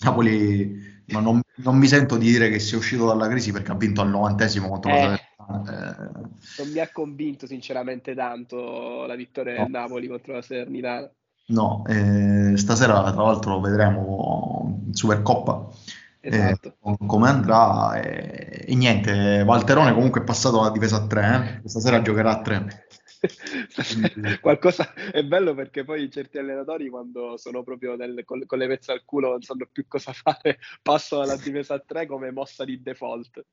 Napoli, 0.00 1.02
ma 1.06 1.20
non, 1.20 1.40
non, 1.56 1.76
mi 1.76 1.86
sento 1.86 2.16
di 2.16 2.30
dire 2.30 2.50
che 2.50 2.58
sia 2.58 2.78
uscito 2.78 3.06
dalla 3.06 3.28
crisi 3.28 3.52
perché 3.52 3.72
ha 3.72 3.76
vinto 3.76 4.00
al 4.00 4.10
novantesimo 4.10 4.68
contro 4.68 4.90
eh, 4.90 4.94
la 4.94 5.20
Salernitana. 5.46 6.16
Eh. 6.16 6.62
Non 6.62 6.72
mi 6.72 6.78
ha 6.78 6.90
convinto 6.92 7.46
sinceramente 7.46 8.14
tanto 8.14 9.06
la 9.06 9.14
vittoria 9.14 9.56
no. 9.56 9.62
del 9.62 9.70
Napoli 9.70 10.06
contro 10.06 10.34
la 10.34 10.42
Salernitana. 10.42 11.10
No, 11.46 11.82
eh, 11.88 12.56
stasera 12.56 13.10
tra 13.10 13.22
l'altro 13.22 13.52
lo 13.52 13.60
vedremo 13.60 14.82
in 14.86 14.94
Supercoppa 14.94 15.68
esatto. 16.20 16.76
eh, 16.84 16.96
come 17.06 17.28
andrà 17.28 18.00
e, 18.00 18.64
e, 18.66 18.74
niente, 18.74 19.42
Valterone 19.44 19.92
comunque 19.92 20.20
è 20.20 20.24
passato 20.24 20.60
alla 20.60 20.70
difesa 20.70 20.96
a 20.96 21.06
3, 21.06 21.60
eh? 21.64 21.68
stasera 21.68 22.02
giocherà 22.02 22.38
a 22.38 22.42
3. 22.42 22.86
Qualcosa 24.40 24.92
è 24.94 25.24
bello 25.24 25.54
perché 25.54 25.84
poi 25.84 26.10
certi 26.10 26.38
allenatori 26.38 26.88
quando 26.88 27.36
sono 27.36 27.62
proprio 27.62 27.96
nel, 27.96 28.22
con, 28.24 28.44
con, 28.46 28.58
le 28.58 28.66
pezze 28.66 28.92
al 28.92 29.04
culo 29.04 29.30
non 29.30 29.42
sanno 29.42 29.68
più 29.70 29.86
cosa 29.88 30.12
fare, 30.12 30.58
passano 30.82 31.22
alla 31.22 31.36
difesa 31.36 31.74
a 31.74 31.82
3 31.84 32.06
come 32.06 32.30
mossa 32.30 32.64
di 32.64 32.80
default. 32.82 33.44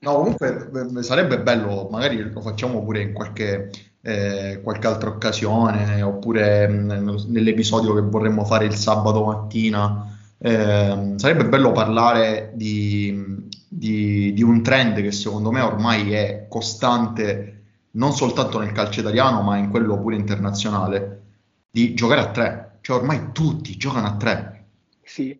No, 0.00 0.14
comunque 0.14 1.02
sarebbe 1.02 1.40
bello, 1.40 1.88
magari 1.90 2.30
lo 2.30 2.40
facciamo 2.40 2.82
pure 2.82 3.02
in 3.02 3.12
qualche 3.12 3.70
eh, 4.06 4.60
qualche 4.62 4.86
altra 4.86 5.08
occasione, 5.08 6.02
oppure 6.02 6.68
mh, 6.68 6.92
mm, 6.92 7.16
nell'episodio 7.28 7.94
che 7.94 8.02
vorremmo 8.02 8.44
fare 8.44 8.66
il 8.66 8.74
sabato 8.74 9.24
mattina. 9.24 10.14
Eh, 10.38 11.14
sarebbe 11.16 11.46
bello 11.46 11.72
parlare 11.72 12.52
di, 12.54 13.48
di, 13.66 14.32
di, 14.34 14.42
un 14.42 14.62
trend 14.62 15.00
che 15.00 15.10
secondo 15.10 15.50
me 15.50 15.62
ormai 15.62 16.12
è 16.12 16.46
costante 16.50 17.53
non 17.94 18.12
soltanto 18.12 18.58
nel 18.58 18.72
calcio 18.72 19.00
italiano, 19.00 19.42
ma 19.42 19.56
in 19.56 19.70
quello 19.70 19.98
pure 19.98 20.16
internazionale, 20.16 21.22
di 21.70 21.94
giocare 21.94 22.20
a 22.20 22.30
tre. 22.30 22.78
Cioè 22.80 22.96
ormai 22.96 23.32
tutti 23.32 23.76
giocano 23.76 24.06
a 24.06 24.16
tre. 24.16 24.66
Sì, 25.02 25.38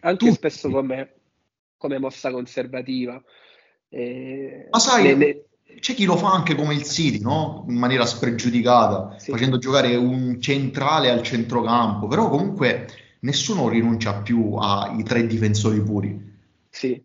anche 0.00 0.24
tutti. 0.24 0.32
spesso 0.32 0.70
come, 0.70 1.14
come 1.76 1.98
mossa 1.98 2.30
conservativa. 2.30 3.20
Eh, 3.88 4.68
ma 4.70 4.78
sai, 4.78 5.02
le, 5.04 5.14
le 5.14 5.44
c'è 5.80 5.94
chi 5.94 6.04
lo 6.04 6.16
fa 6.16 6.32
anche 6.32 6.54
come 6.54 6.74
il 6.74 6.82
City, 6.82 7.20
no? 7.20 7.64
In 7.68 7.76
maniera 7.76 8.06
spregiudicata, 8.06 9.18
sì. 9.18 9.30
facendo 9.30 9.58
giocare 9.58 9.94
un 9.96 10.40
centrale 10.40 11.10
al 11.10 11.22
centrocampo, 11.22 12.06
però 12.06 12.28
comunque 12.28 12.88
nessuno 13.20 13.68
rinuncia 13.68 14.20
più 14.20 14.54
ai 14.54 15.02
tre 15.02 15.26
difensori 15.26 15.82
puri. 15.82 16.30
Sì, 16.68 17.02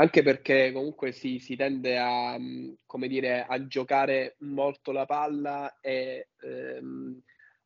anche 0.00 0.22
perché 0.22 0.72
comunque 0.72 1.12
si, 1.12 1.38
si 1.38 1.56
tende 1.56 1.98
a, 1.98 2.38
come 2.86 3.06
dire, 3.06 3.44
a 3.46 3.66
giocare 3.66 4.36
molto 4.40 4.92
la 4.92 5.04
palla 5.04 5.78
e 5.80 6.28
ehm, 6.40 7.20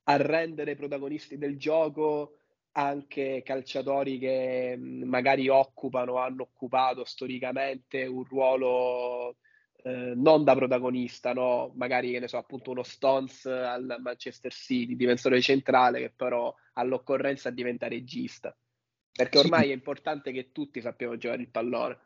a 0.05 0.17
rendere 0.17 0.75
protagonisti 0.75 1.39
del 1.39 1.57
gioco 1.57 2.39
anche 2.73 3.43
calciatori 3.45 4.19
che 4.19 4.77
magari 4.77 5.49
occupano, 5.49 6.17
hanno 6.17 6.43
occupato 6.43 7.05
storicamente 7.05 8.05
un 8.05 8.25
ruolo 8.25 9.37
eh, 9.85 10.13
non 10.17 10.43
da 10.43 10.57
protagonista, 10.57 11.33
no? 11.33 11.73
magari 11.77 12.11
che 12.11 12.19
ne 12.19 12.27
so, 12.27 12.37
appunto 12.37 12.73
uno 12.73 12.83
Stones 12.83 13.47
al 13.47 13.97
Manchester 14.01 14.53
City, 14.53 14.97
difensore 14.97 15.41
centrale 15.41 16.01
che 16.01 16.11
però 16.11 16.53
all'occorrenza 16.73 17.51
diventa 17.51 17.87
regista. 17.87 18.57
Perché 19.13 19.39
ormai 19.39 19.67
sì. 19.67 19.71
è 19.71 19.75
importante 19.75 20.33
che 20.33 20.51
tutti 20.51 20.81
sappiano 20.81 21.17
giocare 21.17 21.43
il 21.43 21.51
pallone. 21.51 21.99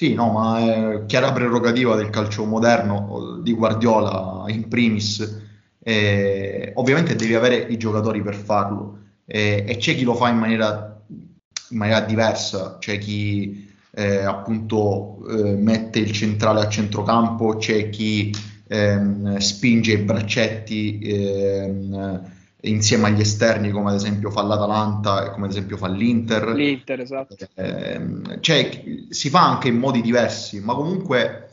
Sì, 0.00 0.14
no, 0.14 0.30
ma 0.32 0.58
è 0.60 1.04
chiara 1.04 1.30
prerogativa 1.30 1.94
del 1.94 2.08
calcio 2.08 2.46
moderno, 2.46 3.38
di 3.42 3.52
Guardiola 3.52 4.44
in 4.48 4.66
primis. 4.66 5.42
Eh, 5.78 6.72
ovviamente 6.76 7.14
devi 7.16 7.34
avere 7.34 7.56
i 7.56 7.76
giocatori 7.76 8.22
per 8.22 8.34
farlo 8.34 8.98
eh, 9.26 9.62
e 9.68 9.76
c'è 9.76 9.94
chi 9.94 10.04
lo 10.04 10.14
fa 10.14 10.30
in 10.30 10.38
maniera, 10.38 11.02
in 11.08 11.76
maniera 11.76 12.00
diversa, 12.00 12.78
c'è 12.78 12.96
chi 12.96 13.70
eh, 13.92 14.24
appunto 14.24 15.18
eh, 15.28 15.54
mette 15.56 15.98
il 15.98 16.12
centrale 16.12 16.60
a 16.62 16.68
centrocampo, 16.70 17.56
c'è 17.56 17.90
chi 17.90 18.34
ehm, 18.68 19.36
spinge 19.36 19.92
i 19.92 19.98
braccetti 19.98 20.98
ehm, 21.02 22.22
insieme 22.62 23.08
agli 23.08 23.20
esterni 23.20 23.70
come 23.70 23.90
ad 23.90 23.96
esempio 23.96 24.30
fa 24.30 24.42
l'Atalanta 24.42 25.26
e 25.26 25.30
come 25.30 25.46
ad 25.46 25.52
esempio 25.52 25.76
fa 25.76 25.88
l'Inter. 25.88 26.48
L'Inter, 26.48 27.00
esatto. 27.00 27.36
Eh, 27.54 28.38
cioè, 28.40 28.84
si 29.08 29.30
fa 29.30 29.48
anche 29.48 29.68
in 29.68 29.78
modi 29.78 30.00
diversi, 30.00 30.60
ma 30.60 30.74
comunque 30.74 31.48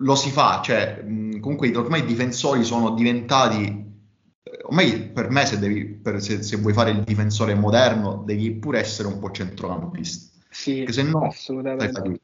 lo 0.00 0.14
si 0.14 0.30
fa, 0.30 0.60
cioè, 0.62 1.02
mh, 1.02 1.40
comunque 1.40 1.74
ormai 1.76 2.00
i 2.00 2.06
difensori 2.06 2.64
sono 2.64 2.90
diventati 2.90 3.86
ormai 4.62 5.02
per 5.02 5.30
me 5.30 5.44
se, 5.46 5.58
devi, 5.58 5.84
per, 5.84 6.22
se, 6.22 6.42
se 6.42 6.56
vuoi 6.56 6.72
fare 6.72 6.90
il 6.90 7.02
difensore 7.02 7.54
moderno 7.54 8.22
devi 8.24 8.52
pure 8.52 8.78
essere 8.78 9.08
un 9.08 9.18
po' 9.18 9.30
centrocampista 9.30 10.36
sì, 10.50 10.86
se 10.88 11.02
no, 11.02 11.26
assolutamente. 11.26 12.20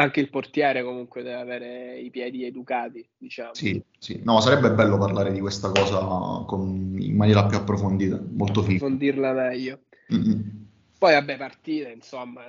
Anche 0.00 0.20
il 0.20 0.30
portiere 0.30 0.82
comunque 0.82 1.22
deve 1.22 1.40
avere 1.40 1.98
i 1.98 2.10
piedi 2.10 2.44
educati, 2.44 3.06
diciamo. 3.18 3.52
Sì, 3.52 3.82
sì. 3.98 4.20
No, 4.24 4.40
sarebbe 4.40 4.72
bello 4.72 4.96
parlare 4.96 5.30
di 5.30 5.40
questa 5.40 5.70
cosa 5.70 6.44
con, 6.46 6.96
in 6.98 7.14
maniera 7.16 7.44
più 7.44 7.58
approfondita, 7.58 8.18
molto 8.30 8.62
figo. 8.62 8.76
Approfondirla 8.76 9.32
meglio. 9.32 9.80
Mm-hmm. 10.14 10.40
Poi, 10.98 11.12
vabbè, 11.12 11.36
partite, 11.36 11.90
insomma, 11.90 12.42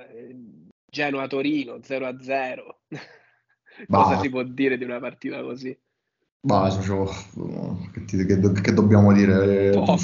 Genoa-Torino 0.89 1.76
0-0. 1.76 2.60
Cosa 3.88 4.20
si 4.20 4.30
può 4.30 4.43
dire 4.43 4.78
di 4.78 4.86
una 4.86 4.99
partita 4.99 5.41
così? 5.41 5.78
Bah, 6.43 6.70
cioè, 6.70 7.06
che, 8.06 8.26
che, 8.26 8.52
che, 8.62 8.74
dobbiamo 8.74 9.12
dire? 9.14 9.72
Poco 9.72 9.97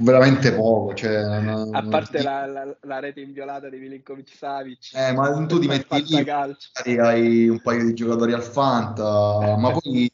veramente 0.00 0.52
poco. 0.52 0.94
Cioè, 0.94 1.40
non, 1.40 1.74
a 1.74 1.82
parte 1.82 2.22
la, 2.22 2.46
la, 2.46 2.76
la, 2.82 2.98
rete 2.98 3.20
inviolata 3.20 3.68
di 3.68 3.78
Milinkovic 3.78 4.34
Savic, 4.34 4.90
eh, 4.94 5.12
ma 5.12 5.46
tu 5.46 5.58
ti 5.58 5.66
metti 5.66 6.04
lì, 6.04 6.98
hai 6.98 7.48
un 7.48 7.60
paio 7.60 7.84
di 7.84 7.94
giocatori 7.94 8.32
al 8.32 8.42
Fanta, 8.42 9.56
ma 9.56 9.72
poi 9.72 10.10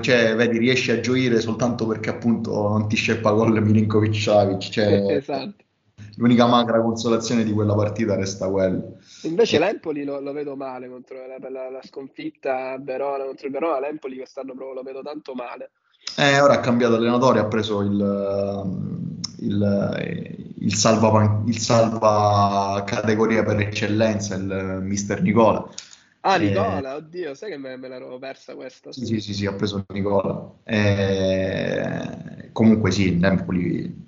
cioè, 0.00 0.34
vedi, 0.34 0.58
riesci 0.58 0.90
a 0.90 1.00
gioire 1.00 1.40
soltanto 1.40 1.86
perché 1.86 2.10
appunto 2.10 2.68
non 2.68 2.88
ti 2.88 2.96
sceppa 2.96 3.30
gol 3.30 3.62
Milinkovic 3.62 4.14
Savic. 4.14 4.68
Cioè, 4.68 5.04
esatto. 5.16 5.64
L'unica 6.16 6.46
magra 6.46 6.80
consolazione 6.80 7.44
di 7.44 7.52
quella 7.52 7.74
partita 7.76 8.16
resta 8.16 8.48
quella. 8.48 8.82
Invece 9.22 9.58
l'Empoli 9.60 10.02
lo, 10.02 10.18
lo 10.18 10.32
vedo 10.32 10.56
male 10.56 10.88
contro 10.88 11.16
la, 11.26 11.38
la, 11.48 11.70
la 11.70 11.80
sconfitta 11.82 12.72
a 12.72 12.78
Verona 12.78 13.24
contro 13.24 13.46
il 13.46 13.52
Verona, 13.52 13.78
l'Empoli 13.78 14.16
quest'anno 14.16 14.54
proprio 14.54 14.74
lo 14.74 14.82
vedo 14.82 15.02
tanto 15.02 15.34
male. 15.34 15.70
Eh, 16.18 16.40
ora 16.40 16.54
ha 16.54 16.60
cambiato 16.60 16.96
allenatore, 16.96 17.38
ha 17.38 17.44
preso 17.44 17.80
il, 17.80 17.92
il, 19.38 20.54
il, 20.58 20.74
salva, 20.74 21.44
il 21.46 21.58
salva 21.58 22.82
categoria 22.84 23.44
per 23.44 23.60
eccellenza, 23.60 24.34
il 24.34 24.80
mister 24.82 25.22
Nicola. 25.22 25.64
Ah, 26.22 26.34
eh, 26.34 26.48
Nicola, 26.48 26.94
eh, 26.94 26.96
oddio, 26.96 27.34
sai 27.34 27.50
che 27.50 27.56
me, 27.56 27.76
me 27.76 27.86
l'ero 27.86 28.18
persa 28.18 28.56
questa? 28.56 28.90
Sì, 28.90 29.06
sì, 29.06 29.20
sì, 29.20 29.32
sì, 29.32 29.46
ha 29.46 29.52
preso 29.52 29.84
Nicola. 29.90 30.54
Eh, 30.64 32.50
comunque 32.50 32.90
sì, 32.90 33.12
il 33.12 33.18
Napoli 33.18 34.06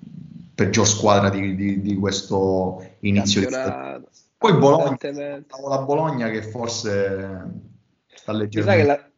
peggior 0.53 0.85
squadra 0.85 1.29
di, 1.29 1.55
di, 1.55 1.79
di 1.79 1.95
questo 1.95 2.95
inizio 2.99 3.41
Campionato. 3.41 3.99
di 3.99 4.05
Poi 4.37 4.53
Bologna, 4.57 4.97
la 5.69 5.77
Bologna 5.79 6.29
che 6.29 6.43
forse 6.43 7.51
sta 8.13 8.33
la 8.33 9.10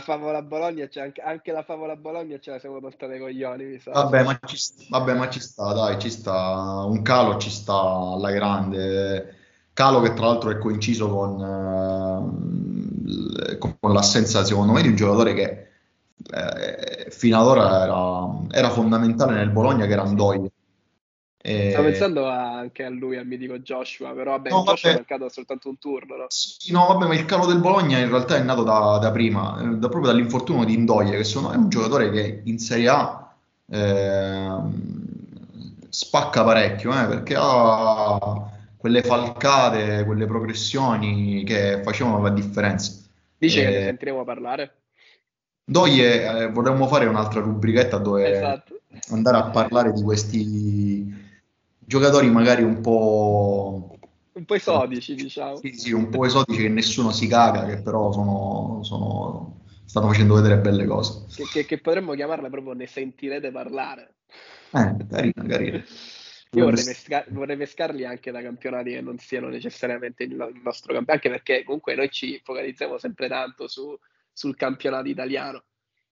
favola 0.00 0.42
Bologna, 0.42 0.86
c'è 0.88 1.00
anche, 1.00 1.20
anche, 1.20 1.52
la 1.52 1.62
favola 1.62 1.94
Bologna 1.96 2.38
ce 2.38 2.50
la 2.50 2.58
siamo 2.58 2.80
portati 2.80 3.12
ai 3.12 3.20
coglioni. 3.20 3.64
Mi 3.64 3.78
sa. 3.78 3.92
Vabbè, 3.92 4.24
ma 4.24 4.38
ci, 4.44 4.58
vabbè, 4.88 5.14
ma 5.14 5.28
ci 5.28 5.40
sta, 5.40 5.72
dai, 5.72 5.98
ci 6.00 6.10
sta. 6.10 6.84
Un 6.84 7.02
calo 7.02 7.38
ci 7.38 7.50
sta 7.50 7.74
alla 7.74 8.30
grande. 8.30 9.36
Calo 9.72 10.00
che 10.00 10.12
tra 10.14 10.26
l'altro 10.26 10.50
è 10.50 10.58
coinciso 10.58 11.08
con, 11.08 11.40
eh, 13.48 13.58
con 13.58 13.92
l'assenza, 13.92 14.44
secondo 14.44 14.72
me, 14.72 14.82
di 14.82 14.88
un 14.88 14.96
giocatore 14.96 15.34
che 15.34 15.68
eh, 16.30 17.10
fino 17.10 17.38
ad 17.38 17.46
ora 17.46 17.84
era, 17.84 18.28
era, 18.50 18.70
fondamentale 18.70 19.34
nel 19.34 19.50
Bologna, 19.50 19.86
che 19.86 19.92
era 19.92 20.02
Andoia. 20.02 20.48
E... 21.40 21.70
Stavo 21.70 21.86
pensando 21.86 22.26
anche 22.26 22.84
a 22.84 22.88
lui, 22.88 23.16
al 23.16 23.26
mitico 23.26 23.58
Joshua, 23.60 24.10
però 24.10 24.32
vabbè, 24.32 24.50
no, 24.50 24.64
Joshua 24.64 24.90
vabbè. 24.90 24.94
è 24.94 25.06
marcato 25.08 25.28
soltanto 25.28 25.68
un 25.68 25.78
turno. 25.78 26.16
No? 26.16 26.24
Sì, 26.28 26.72
no, 26.72 26.86
vabbè, 26.88 27.06
ma 27.06 27.14
il 27.14 27.24
calo 27.24 27.46
del 27.46 27.60
Bologna 27.60 27.98
in 27.98 28.08
realtà 28.08 28.36
è 28.36 28.42
nato 28.42 28.64
da, 28.64 28.98
da 29.00 29.10
prima, 29.12 29.60
eh, 29.60 29.76
da, 29.76 29.88
proprio 29.88 30.10
dall'infortunio 30.10 30.64
di 30.64 30.74
Indoia, 30.74 31.16
che 31.16 31.24
sono, 31.24 31.52
è 31.52 31.56
un 31.56 31.68
giocatore 31.68 32.10
che 32.10 32.42
in 32.44 32.58
Serie 32.58 32.88
A 32.88 33.34
eh, 33.70 34.48
spacca 35.88 36.42
parecchio, 36.42 36.90
eh, 36.90 37.06
perché 37.06 37.36
ha 37.38 38.50
quelle 38.76 39.02
falcate, 39.02 40.04
quelle 40.04 40.26
progressioni 40.26 41.44
che 41.44 41.82
facevano 41.84 42.20
la 42.20 42.30
differenza. 42.30 42.92
Dice 43.36 43.64
che 43.64 43.70
ne 43.70 43.84
sentiremo 43.84 44.24
parlare? 44.24 44.72
Doie, 45.64 46.24
eh, 46.24 46.50
vorremmo 46.50 46.88
fare 46.88 47.06
un'altra 47.06 47.40
rubrichetta 47.40 47.98
dove 47.98 48.32
esatto. 48.32 48.80
andare 49.10 49.36
a 49.36 49.50
parlare 49.50 49.92
di 49.92 50.02
questi 50.02 51.26
giocatori 51.88 52.30
magari 52.30 52.62
un 52.62 52.80
po'... 52.80 53.96
Un 54.32 54.44
po' 54.44 54.54
esodici, 54.54 55.14
diciamo. 55.14 55.56
Sì, 55.56 55.72
sì, 55.72 55.92
un 55.92 56.10
po' 56.10 56.24
esodici 56.24 56.60
che 56.62 56.68
nessuno 56.68 57.10
si 57.10 57.26
caga, 57.26 57.64
che 57.64 57.82
però 57.82 58.12
sono, 58.12 58.80
sono, 58.84 59.62
stanno 59.84 60.06
facendo 60.08 60.34
vedere 60.34 60.58
belle 60.58 60.84
cose. 60.84 61.24
Che, 61.34 61.44
che, 61.50 61.64
che, 61.64 61.80
potremmo 61.80 62.12
chiamarle 62.12 62.50
proprio 62.50 62.74
ne 62.74 62.86
sentirete 62.86 63.50
parlare. 63.50 64.16
Eh, 64.70 64.96
carina, 65.08 65.44
carina. 65.44 65.84
Io 66.52 66.64
vorrei, 66.64 66.84
pesca- 66.84 67.24
vorrei, 67.28 67.56
pescarli 67.56 68.04
anche 68.04 68.30
da 68.30 68.40
campionati 68.40 68.90
che 68.90 69.00
non 69.00 69.18
siano 69.18 69.48
necessariamente 69.48 70.22
il, 70.22 70.32
il 70.32 70.60
nostro 70.62 70.94
campionato, 70.94 71.12
anche 71.12 71.30
perché 71.30 71.64
comunque 71.64 71.94
noi 71.94 72.10
ci 72.10 72.40
focalizziamo 72.44 72.96
sempre 72.98 73.28
tanto 73.28 73.66
su, 73.66 73.98
sul 74.32 74.56
campionato 74.56 75.08
italiano. 75.08 75.64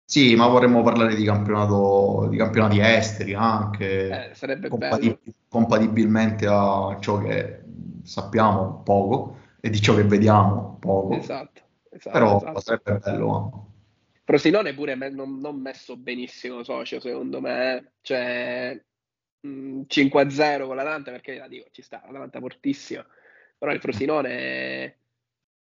Sì, 0.08 0.36
ma 0.36 0.46
vorremmo 0.46 0.84
parlare 0.84 1.16
di, 1.16 1.24
campionato, 1.24 2.28
di 2.30 2.36
campionati 2.36 2.78
esteri 2.78 3.34
anche, 3.34 4.28
eh, 4.30 4.34
sarebbe 4.34 4.68
compatib- 4.68 5.18
compatibilmente 5.48 6.46
a 6.48 6.96
ciò 7.00 7.18
che 7.18 7.64
sappiamo 8.04 8.82
poco 8.84 9.38
e 9.60 9.68
di 9.68 9.80
ciò 9.80 9.96
che 9.96 10.04
vediamo 10.04 10.76
poco. 10.78 11.14
Esatto, 11.14 11.60
esatto 11.90 12.16
Però 12.16 12.36
esatto. 12.36 12.60
sarebbe 12.60 12.98
bello. 12.98 13.70
Frosinone 14.22 14.74
pure 14.74 14.94
non, 14.94 15.40
non, 15.40 15.60
messo 15.60 15.96
benissimo 15.96 16.62
socio, 16.62 17.00
secondo 17.00 17.40
me. 17.40 17.94
Cioè, 18.00 18.80
mh, 19.40 19.82
5-0 19.88 20.66
con 20.66 20.76
l'Atalanta, 20.76 21.10
perché 21.10 21.36
la 21.36 21.48
dico, 21.48 21.66
ci 21.72 21.82
sta, 21.82 22.00
l'Atalanta 22.06 22.38
fortissima. 22.38 23.04
Però 23.58 23.72
il 23.72 23.80
Frosinone, 23.80 24.98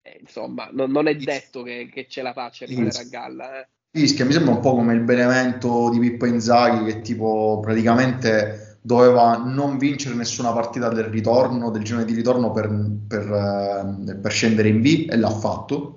eh, 0.03 0.18
insomma, 0.20 0.68
non, 0.70 0.93
non, 0.93 1.09
è 1.09 1.16
detto 1.16 1.64
che, 1.64 1.89
che 1.93 2.07
ce 2.07 2.22
la 2.22 2.32
faccia 2.32 2.64
a 2.64 2.68
rimanere 2.68 2.99
a 3.01 3.05
galla. 3.05 3.61
Eh. 3.61 3.68
Fischia 3.91 4.24
mi 4.24 4.32
sembra 4.32 4.53
un 4.53 4.61
po' 4.61 4.74
come 4.74 4.95
il 4.95 5.01
Benevento 5.01 5.89
di 5.91 5.99
Pippo 5.99 6.26
Inzaghi 6.26 6.84
che 6.84 7.01
tipo 7.01 7.59
praticamente 7.62 8.76
doveva 8.82 9.36
non 9.36 9.78
vincere 9.78 10.14
nessuna 10.14 10.53
partita 10.53 10.89
del 10.89 11.05
ritorno, 11.05 11.70
del 11.70 11.82
girone 11.82 12.05
di 12.05 12.14
ritorno 12.14 12.51
per, 12.53 12.68
per, 13.07 13.22
eh, 14.09 14.14
per 14.16 14.30
scendere 14.30 14.68
in 14.68 14.80
B 14.80 15.07
e 15.11 15.16
l'ha 15.16 15.30
fatto. 15.30 15.97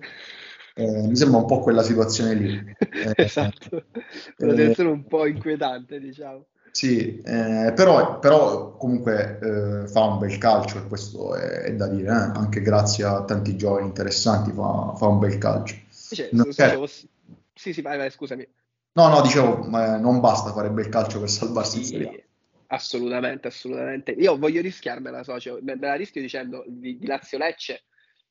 Eh, 0.74 1.08
mi 1.08 1.16
sembra 1.16 1.40
un 1.40 1.46
po' 1.46 1.60
quella 1.60 1.84
situazione 1.84 2.34
lì. 2.34 2.76
Eh, 3.02 3.14
esatto, 3.16 3.86
una 4.38 4.52
situazione 4.52 4.90
un 4.90 5.06
po' 5.08 5.26
inquietante 5.26 6.00
diciamo. 6.00 6.46
Sì, 6.72 7.18
eh, 7.18 7.74
però, 7.76 8.20
però, 8.20 8.78
comunque 8.78 9.40
eh, 9.42 9.88
fa 9.88 10.04
un 10.04 10.20
bel 10.20 10.38
calcio 10.38 10.78
e 10.78 10.88
questo 10.88 11.36
è, 11.36 11.64
è 11.64 11.74
da 11.74 11.88
dire, 11.88 12.10
eh? 12.10 12.32
anche 12.38 12.62
grazie 12.62 13.04
a 13.06 13.24
tanti 13.24 13.58
giovani 13.58 13.88
interessanti 13.88 14.52
fa, 14.52 14.94
fa 14.96 15.08
un 15.08 15.20
bel 15.20 15.38
calcio. 15.38 15.76
Dice, 16.10 16.30
non, 16.32 16.52
se, 16.52 16.78
sì, 17.62 17.74
sì, 17.74 17.82
vai, 17.82 17.96
vai, 17.96 18.10
scusami. 18.10 18.48
No, 18.94 19.08
no, 19.08 19.22
dicevo, 19.22 19.66
eh, 19.66 20.00
non 20.00 20.20
basta 20.20 20.52
fare 20.52 20.72
bel 20.72 20.90
calcio 20.90 21.20
per 21.20 21.30
salvarsi 21.30 21.78
in 21.78 21.84
Serie 21.84 22.26
Assolutamente, 22.68 23.50
assolutamente. 23.50 24.12
Io 24.12 24.36
voglio 24.38 24.62
rischiarmela, 24.62 25.24
socio. 25.24 25.60
Me, 25.62 25.76
me 25.76 25.88
la 25.88 25.94
rischio 25.94 26.22
dicendo 26.22 26.64
di, 26.68 26.98
di 26.98 27.06
Lazio 27.06 27.38
Lecce 27.38 27.84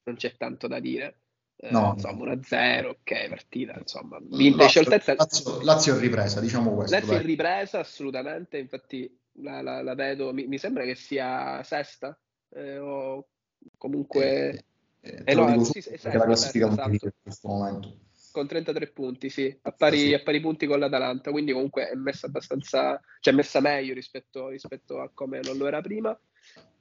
non 0.03 0.16
c'è 0.16 0.35
tanto 0.37 0.66
da 0.66 0.81
dire. 0.81 1.20
Eh, 1.55 1.70
no. 1.70 1.93
Insomma, 1.95 2.33
1-0, 2.33 2.87
ok, 2.87 3.28
partita, 3.28 3.78
insomma. 3.78 4.18
Vinta 4.20 4.64
Lazio, 4.64 4.83
scioltezza. 4.83 5.14
Lazio, 5.14 5.62
Lazio 5.62 5.97
è 5.97 6.01
ripresa, 6.01 6.41
diciamo 6.41 6.74
questo. 6.74 6.97
Lazio 6.97 7.12
è 7.12 7.22
ripresa, 7.22 7.78
assolutamente. 7.78 8.59
Infatti 8.59 9.16
la, 9.43 9.62
la, 9.62 9.83
la 9.83 9.95
vedo, 9.95 10.33
mi, 10.33 10.47
mi, 10.49 10.59
sembra 10.59 10.85
che 10.85 10.97
sia 10.97 11.62
sesta 11.62 12.18
eh, 12.49 12.78
o 12.78 13.28
comunque... 13.76 14.51
Eh, 14.51 14.64
Eh, 15.03 15.35
lo 15.35 15.49
no, 15.49 15.64
sì, 15.64 15.83
perché 15.83 16.18
la 16.18 16.24
classifica 16.24 16.68
esatto. 16.68 16.91
in 16.91 17.11
questo 17.22 17.49
momento. 17.49 17.97
Con 18.31 18.47
33 18.47 18.89
punti, 18.89 19.28
sì, 19.28 19.57
a 19.62 19.72
pari, 19.72 19.99
Sì. 19.99 20.14
a 20.14 20.20
pari 20.22 20.41
punti 20.41 20.66
con 20.66 20.78
l'Atalanta, 20.78 21.31
quindi 21.31 21.53
comunque 21.53 21.89
è 21.89 21.95
messa 21.95 22.26
abbastanza, 22.26 23.01
cioè 23.20 23.33
è 23.33 23.37
messa 23.37 23.61
meglio 23.61 23.95
rispetto, 23.95 24.49
rispetto 24.49 25.01
a 25.01 25.11
come 25.12 25.41
non 25.43 25.57
lo 25.57 25.66
era 25.66 25.81
prima. 25.81 26.18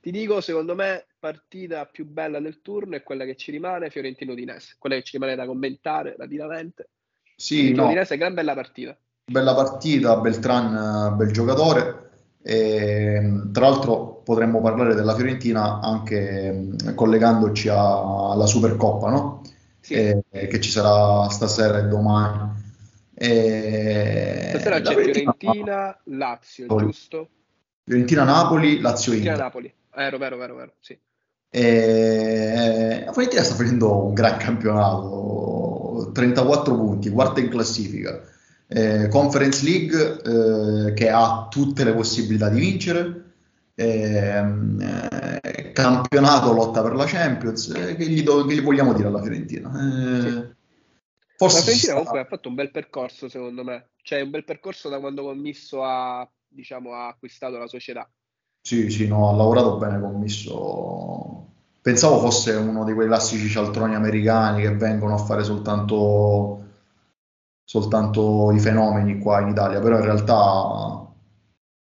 Ti 0.02 0.12
dico, 0.12 0.40
secondo 0.40 0.76
me, 0.76 1.08
partita 1.20 1.86
più 1.86 2.06
bella 2.06 2.40
del 2.40 2.62
turno 2.62 2.96
è 2.96 3.04
quella 3.04 3.26
che 3.26 3.36
ci 3.36 3.52
rimane, 3.52 3.90
Fiorentino-Udinese, 3.90 4.76
quella 4.80 4.96
che 4.96 5.04
ci 5.04 5.18
rimane 5.18 5.36
da 5.36 5.46
commentare 5.46 6.16
rapidamente. 6.18 6.90
Sì, 7.36 7.56
no, 7.56 7.62
Fiorentino-Udinese, 7.64 8.18
gran 8.18 8.34
bella 8.34 8.54
partita. 8.54 8.98
bella 9.26 9.54
partita, 9.54 10.18
Beltran, 10.18 11.16
bel 11.18 11.32
giocatore. 11.32 12.08
E, 12.42 13.20
tra 13.52 13.68
l'altro 13.68 14.22
potremmo 14.24 14.62
parlare 14.62 14.96
della 14.96 15.14
Fiorentina 15.14 15.82
anche 15.82 16.50
mh, 16.52 16.96
collegandoci 16.96 17.68
alla 17.68 18.46
Supercoppa, 18.46 19.10
no? 19.10 19.42
Sì. 19.82 19.94
Eh, 19.94 20.24
che 20.30 20.60
ci 20.60 20.70
sarà 20.70 21.30
stasera 21.30 21.80
e 21.80 21.84
domani. 21.88 22.58
E 23.16 24.46
Stasera 24.50 24.76
la 24.80 24.82
c'è 24.82 24.94
Fiorentina- 24.94 25.36
Fiorentina, 25.38 26.00
Lazio, 26.06 26.66
Napoli. 26.68 26.86
giusto? 26.86 27.30
Fiorentina-Napoli, 27.84 28.80
Lazio-Inter. 28.80 29.36
Fiorentina-Napoli, 29.36 29.74
vero, 29.96 30.18
vero, 30.18 30.38
vero, 30.38 30.56
vero, 30.56 30.74
sì. 30.80 30.98
E 31.52 33.04
la 33.06 33.12
Fiorentina 33.12 33.44
sta 33.44 33.56
facendo 33.56 34.06
un 34.06 34.14
gran 34.14 34.38
campionato, 34.38 36.12
34 36.14 36.76
punti, 36.76 37.10
quarta 37.10 37.40
in 37.40 37.50
classifica. 37.50 38.22
Eh, 38.68 39.08
Conference 39.10 39.64
League 39.66 40.22
eh, 40.90 40.94
che 40.94 41.10
ha 41.10 41.48
tutte 41.50 41.84
le 41.84 41.94
possibilità 41.94 42.50
di 42.50 42.60
vincere, 42.60 43.29
eh, 43.80 45.72
campionato 45.74 46.52
lotta 46.52 46.82
per 46.82 46.94
la 46.94 47.06
Champions. 47.06 47.70
eh, 47.70 47.96
che, 47.96 48.06
gli 48.08 48.22
do- 48.24 48.46
che 48.46 48.56
gli 48.56 48.62
vogliamo 48.62 48.94
dire 48.94 49.08
alla 49.08 49.22
Fiorentina? 49.22 49.70
Eh, 49.70 50.22
Sì. 50.22 50.58
La 51.42 51.48
forse 51.48 51.60
ci 51.62 51.64
Fiorentina 51.64 51.94
comunque 51.94 52.20
ha 52.20 52.26
fatto 52.26 52.50
un 52.50 52.56
bel 52.56 52.72
percorso, 52.72 53.30
secondo 53.30 53.64
me. 53.64 53.92
Cioè, 54.02 54.22
un 54.22 54.30
bel 54.30 54.44
percorso 54.44 54.90
da 54.90 55.00
quando 55.00 55.24
Commisso 55.24 55.84
ha, 55.84 56.30
diciamo, 56.48 56.94
ha 56.94 57.08
acquistato 57.08 57.58
la 57.58 57.68
società. 57.68 58.10
Sì, 58.62 58.90
sì, 58.90 59.08
no, 59.08 59.30
ha 59.30 59.34
lavorato 59.34 59.78
bene 59.78 60.02
commisso. 60.02 61.48
Pensavo 61.82 62.20
fosse 62.20 62.52
uno 62.56 62.84
di 62.84 62.94
quei 62.94 63.08
classici 63.08 63.48
cialtroni 63.48 63.96
americani 63.96 64.64
che 64.64 64.76
vengono 64.76 65.14
a 65.14 65.18
fare 65.18 65.46
soltanto, 65.46 66.66
soltanto 67.64 68.52
i 68.52 68.60
fenomeni 68.60 69.18
qua 69.20 69.40
in 69.40 69.48
Italia, 69.48 69.80
però 69.80 69.98
in 69.98 70.04
realtà 70.04 71.09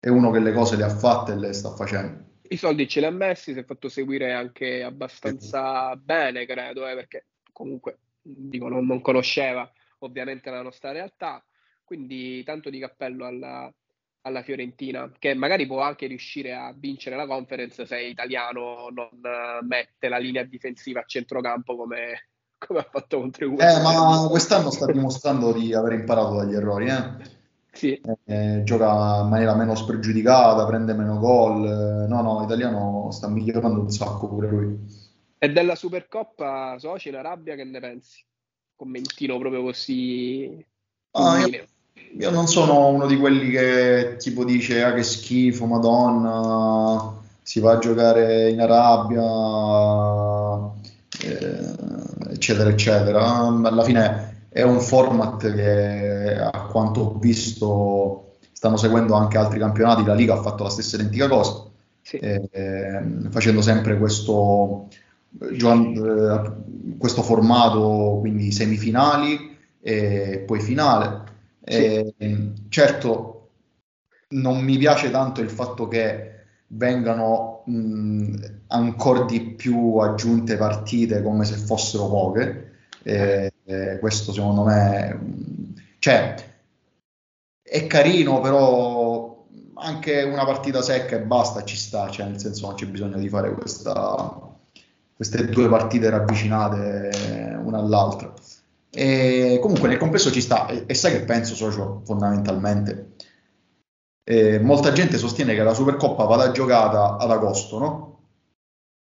è 0.00 0.08
uno 0.08 0.30
che 0.30 0.38
le 0.40 0.52
cose 0.52 0.76
le 0.76 0.84
ha 0.84 0.88
fatte 0.88 1.32
e 1.32 1.36
le 1.36 1.52
sta 1.52 1.74
facendo. 1.74 2.28
I 2.48 2.56
soldi 2.56 2.88
ce 2.88 3.00
li 3.00 3.06
ha 3.06 3.10
messi, 3.10 3.52
si 3.52 3.58
è 3.58 3.64
fatto 3.64 3.88
seguire 3.88 4.32
anche 4.32 4.82
abbastanza 4.82 5.94
bene, 5.94 6.46
credo, 6.46 6.88
eh, 6.88 6.94
perché 6.94 7.26
comunque 7.52 7.98
dico, 8.20 8.68
non, 8.68 8.86
non 8.86 9.02
conosceva 9.02 9.70
ovviamente 9.98 10.50
la 10.50 10.62
nostra 10.62 10.90
realtà. 10.90 11.44
Quindi 11.84 12.42
tanto 12.42 12.70
di 12.70 12.78
cappello 12.78 13.26
alla, 13.26 13.72
alla 14.22 14.42
Fiorentina, 14.42 15.12
che 15.18 15.34
magari 15.34 15.66
può 15.66 15.80
anche 15.80 16.06
riuscire 16.06 16.54
a 16.54 16.74
vincere 16.74 17.14
la 17.14 17.26
conference 17.26 17.84
se 17.84 18.00
Italiano 18.00 18.88
non 18.90 19.20
eh, 19.22 19.64
mette 19.64 20.08
la 20.08 20.18
linea 20.18 20.42
difensiva 20.42 21.00
a 21.00 21.04
centrocampo 21.06 21.76
come, 21.76 22.30
come 22.58 22.80
ha 22.80 22.88
fatto 22.90 23.20
contro 23.20 23.46
i 23.46 23.52
Eh, 23.58 23.82
ma 23.82 24.26
quest'anno 24.28 24.70
sta 24.70 24.90
dimostrando 24.90 25.52
di 25.52 25.74
aver 25.74 25.92
imparato 25.92 26.36
dagli 26.36 26.54
errori, 26.54 26.88
eh. 26.88 27.38
Sì, 27.72 28.00
Eh, 28.24 28.62
gioca 28.64 29.20
in 29.22 29.28
maniera 29.28 29.54
meno 29.54 29.74
spregiudicata, 29.74 30.66
prende 30.66 30.92
meno 30.92 31.18
gol. 31.18 32.06
No, 32.08 32.20
no, 32.22 32.42
italiano 32.42 33.10
sta 33.10 33.28
migliorando 33.28 33.80
un 33.80 33.90
sacco 33.90 34.28
pure 34.28 34.48
lui. 34.48 34.78
E 35.38 35.52
della 35.52 35.74
Supercoppa 35.74 36.76
Soci 36.78 37.08
in 37.08 37.16
Arabia 37.16 37.54
che 37.54 37.64
ne 37.64 37.80
pensi? 37.80 38.22
Commentino 38.76 39.38
proprio 39.38 39.62
così. 39.62 40.64
Ah, 41.12 41.46
io-. 41.46 41.66
Io 42.18 42.30
non 42.30 42.48
sono 42.48 42.88
uno 42.88 43.06
di 43.06 43.16
quelli 43.16 43.50
che 43.50 44.16
tipo 44.18 44.44
dice 44.44 44.82
ah 44.82 44.92
che 44.92 45.04
schifo, 45.04 45.66
Madonna, 45.66 47.18
si 47.42 47.60
va 47.60 47.72
a 47.72 47.78
giocare 47.78 48.50
in 48.50 48.60
Arabia, 48.60 49.22
eh, 51.22 52.32
eccetera, 52.32 52.68
eccetera. 52.70 53.38
Alla 53.46 53.84
fine 53.84 54.39
è 54.50 54.62
un 54.62 54.80
format 54.80 55.52
che 55.54 56.36
a 56.38 56.66
quanto 56.66 57.00
ho 57.00 57.18
visto 57.18 58.32
stanno 58.52 58.76
seguendo 58.76 59.14
anche 59.14 59.38
altri 59.38 59.58
campionati, 59.58 60.04
la 60.04 60.14
Liga 60.14 60.34
ha 60.34 60.42
fatto 60.42 60.64
la 60.64 60.70
stessa 60.70 60.96
identica 60.96 61.28
cosa, 61.28 61.64
Sì. 62.02 62.16
eh, 62.18 63.02
facendo 63.30 63.62
sempre 63.62 63.96
questo, 63.98 64.88
eh, 65.40 66.52
questo 66.98 67.22
formato, 67.22 68.18
quindi 68.20 68.52
semifinali 68.52 69.56
e 69.80 70.42
poi 70.46 70.60
finale. 70.60 71.28
Eh, 71.64 72.14
certo, 72.68 73.48
non 74.30 74.62
mi 74.62 74.76
piace 74.78 75.10
tanto 75.10 75.40
il 75.40 75.50
fatto 75.50 75.88
che 75.88 76.28
vengano 76.68 77.62
mh, 77.66 78.34
ancora 78.68 79.24
di 79.24 79.40
più 79.54 79.96
aggiunte 79.96 80.56
partite 80.56 81.22
come 81.22 81.44
se 81.44 81.56
fossero 81.56 82.08
poche. 82.08 82.69
Eh, 83.02 83.52
eh, 83.64 83.98
questo 83.98 84.32
secondo 84.32 84.62
me, 84.64 85.14
mh, 85.14 85.74
cioè, 85.98 86.34
è 87.62 87.86
carino, 87.86 88.40
però 88.40 89.46
anche 89.74 90.22
una 90.22 90.44
partita 90.44 90.82
secca 90.82 91.16
e 91.16 91.22
basta 91.22 91.64
ci 91.64 91.76
sta, 91.76 92.10
cioè 92.10 92.26
nel 92.26 92.38
senso 92.38 92.66
non 92.66 92.74
c'è 92.74 92.86
bisogno 92.86 93.18
di 93.18 93.28
fare 93.28 93.52
questa, 93.54 94.58
queste 95.14 95.46
due 95.46 95.68
partite 95.68 96.10
ravvicinate 96.10 97.58
una 97.62 97.78
all'altra. 97.78 98.32
E 98.92 99.58
comunque 99.62 99.88
nel 99.88 99.98
complesso 99.98 100.30
ci 100.32 100.40
sta, 100.40 100.66
e, 100.66 100.84
e 100.86 100.94
sai 100.94 101.12
che 101.12 101.24
penso, 101.24 101.54
socio, 101.54 102.02
fondamentalmente? 102.04 103.14
Eh, 104.24 104.58
molta 104.58 104.92
gente 104.92 105.16
sostiene 105.16 105.54
che 105.54 105.62
la 105.62 105.74
Supercoppa 105.74 106.24
vada 106.24 106.50
giocata 106.50 107.16
ad 107.16 107.30
agosto, 107.30 107.78
no? 107.78 108.20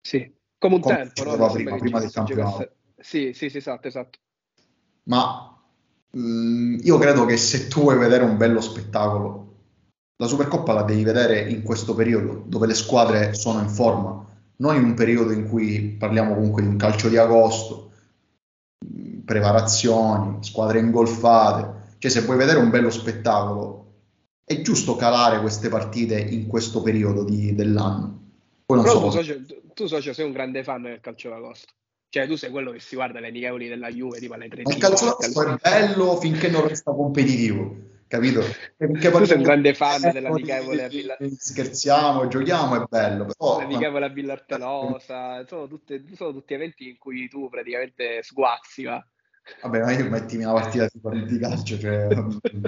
Sì, 0.00 0.34
come 0.58 0.76
un 0.76 0.80
Come 0.80 1.10
tempo, 1.12 1.36
no? 1.36 1.50
prima, 1.52 1.76
prima 1.76 2.00
del 2.00 2.10
campionato. 2.10 2.70
Sì, 3.04 3.32
sì, 3.34 3.50
sì, 3.50 3.58
esatto, 3.58 3.86
esatto. 3.86 4.18
Ma 5.04 5.54
mh, 6.10 6.78
io 6.82 6.98
credo 6.98 7.26
che 7.26 7.36
se 7.36 7.68
tu 7.68 7.82
vuoi 7.82 7.98
vedere 7.98 8.24
un 8.24 8.36
bello 8.38 8.60
spettacolo, 8.62 9.42
la 10.16 10.26
Supercoppa 10.26 10.72
la 10.72 10.82
devi 10.82 11.04
vedere 11.04 11.40
in 11.50 11.62
questo 11.62 11.94
periodo 11.94 12.42
dove 12.46 12.66
le 12.66 12.74
squadre 12.74 13.34
sono 13.34 13.60
in 13.60 13.68
forma, 13.68 14.24
non 14.56 14.76
in 14.76 14.84
un 14.84 14.94
periodo 14.94 15.32
in 15.32 15.48
cui 15.48 15.96
parliamo 15.98 16.34
comunque 16.34 16.62
di 16.62 16.68
un 16.68 16.76
calcio 16.76 17.08
di 17.10 17.18
agosto, 17.18 17.90
mh, 18.78 19.18
preparazioni, 19.24 20.38
squadre 20.42 20.78
ingolfate. 20.78 21.82
Cioè, 21.98 22.10
se 22.10 22.20
vuoi 22.22 22.36
vedere 22.38 22.58
un 22.58 22.70
bello 22.70 22.90
spettacolo, 22.90 23.82
è 24.44 24.60
giusto 24.62 24.96
calare 24.96 25.40
queste 25.40 25.68
partite 25.68 26.18
in 26.18 26.46
questo 26.46 26.82
periodo 26.82 27.22
di- 27.24 27.54
dell'anno. 27.54 28.22
Poi 28.64 28.76
non 28.78 28.86
Però 28.86 28.98
so 28.98 29.04
tu, 29.04 29.10
socio, 29.10 29.40
tu, 29.74 29.86
socio, 29.86 30.12
sei 30.14 30.24
un 30.24 30.32
grande 30.32 30.62
fan 30.64 30.82
del 30.82 31.00
calcio 31.00 31.28
d'agosto. 31.28 31.72
Cioè, 32.14 32.28
tu 32.28 32.36
sei 32.36 32.50
quello 32.50 32.70
che 32.70 32.78
si 32.78 32.94
guarda 32.94 33.18
le 33.18 33.26
amichevoli 33.26 33.66
della 33.66 33.88
Juve, 33.88 34.20
tipo 34.20 34.34
alle 34.34 34.46
3 34.46 34.62
Ma 34.62 34.70
il 34.70 34.74
di 34.76 34.80
calcio 34.80 35.18
è 35.18 35.58
bello 35.60 36.16
finché 36.20 36.48
non 36.48 36.68
resta 36.68 36.92
competitivo, 36.92 37.76
capito? 38.06 38.40
Finché 38.76 39.10
Tu 39.10 39.24
sei 39.24 39.36
un 39.38 39.42
grande 39.42 39.74
fan 39.74 40.04
eh, 40.04 40.12
dell'amichevole 40.12 40.84
a 40.84 40.88
Villa... 40.88 41.16
Scherziamo, 41.36 42.28
giochiamo, 42.28 42.76
è 42.76 42.86
bello. 42.88 43.24
Però, 43.36 43.58
l'amichevole 43.58 44.04
a 44.04 44.08
Villartenosa, 44.10 45.44
sono, 45.48 45.66
tutte- 45.66 46.04
sono 46.14 46.30
tutti 46.30 46.54
eventi 46.54 46.88
in 46.88 46.98
cui 46.98 47.28
tu 47.28 47.48
praticamente 47.48 48.22
sguazzi, 48.22 48.84
va. 48.84 49.04
Vabbè, 49.62 49.80
ma 49.80 49.90
io 49.90 50.08
mettimi 50.08 50.44
una 50.44 50.52
partita 50.52 50.86
di, 50.92 51.24
di 51.24 51.38
calcio, 51.40 51.76
cioè, 51.80 52.10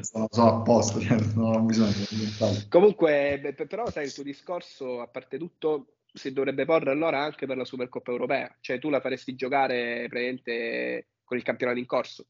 sono, 0.00 0.26
sono 0.28 0.48
a 0.48 0.62
posto, 0.62 0.98
cioè, 1.00 1.16
non 1.36 1.54
ho 1.54 1.60
bisogno 1.60 2.04
di 2.10 2.16
nient'altro. 2.16 2.66
Comunque, 2.68 3.54
però, 3.68 3.88
sai, 3.90 4.06
il 4.06 4.12
tuo 4.12 4.24
discorso, 4.24 5.00
a 5.00 5.06
parte 5.06 5.38
tutto, 5.38 5.95
si 6.16 6.32
dovrebbe 6.32 6.64
porre 6.64 6.90
allora 6.90 7.22
anche 7.22 7.46
per 7.46 7.56
la 7.56 7.64
Supercoppa 7.64 8.10
europea. 8.10 8.54
Cioè, 8.60 8.78
tu 8.78 8.88
la 8.88 9.00
faresti 9.00 9.34
giocare 9.34 10.06
praticamente 10.08 11.08
con 11.22 11.36
il 11.36 11.42
campionato 11.42 11.78
in 11.78 11.86
corso. 11.86 12.26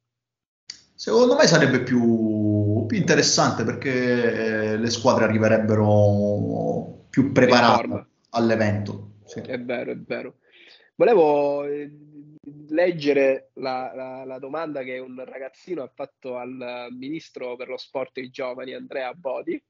Secondo 0.95 1.37
me 1.37 1.47
sarebbe 1.47 1.83
più, 1.83 2.85
più 2.87 2.97
interessante 2.97 3.65
perché 3.65 4.73
eh, 4.73 4.77
le 4.79 4.91
squadre 4.91 5.25
arriverebbero 5.25 7.07
più 7.11 7.33
preparate 7.33 8.07
all'evento. 8.31 9.13
Sì. 9.25 9.41
È 9.41 9.61
vero, 9.61 9.91
è 9.93 9.97
vero. 9.97 10.39
Volevo 10.95 11.65
eh, 11.65 11.91
leggere 12.69 13.51
la, 13.55 13.93
la- 13.95 14.25
la 14.25 14.39
domanda 14.39 14.83
che 14.83 14.99
un 14.99 15.23
ragazzino 15.25 15.83
ha 15.83 15.91
fatto 15.95 16.39
al 16.39 16.89
ministro 16.97 17.57
per 17.57 17.69
lo 17.69 17.77
sport 17.77 18.17
e 18.17 18.23
i 18.23 18.31
giovani, 18.31 18.73
Andrea 18.73 19.13
Bodi, 19.13 19.63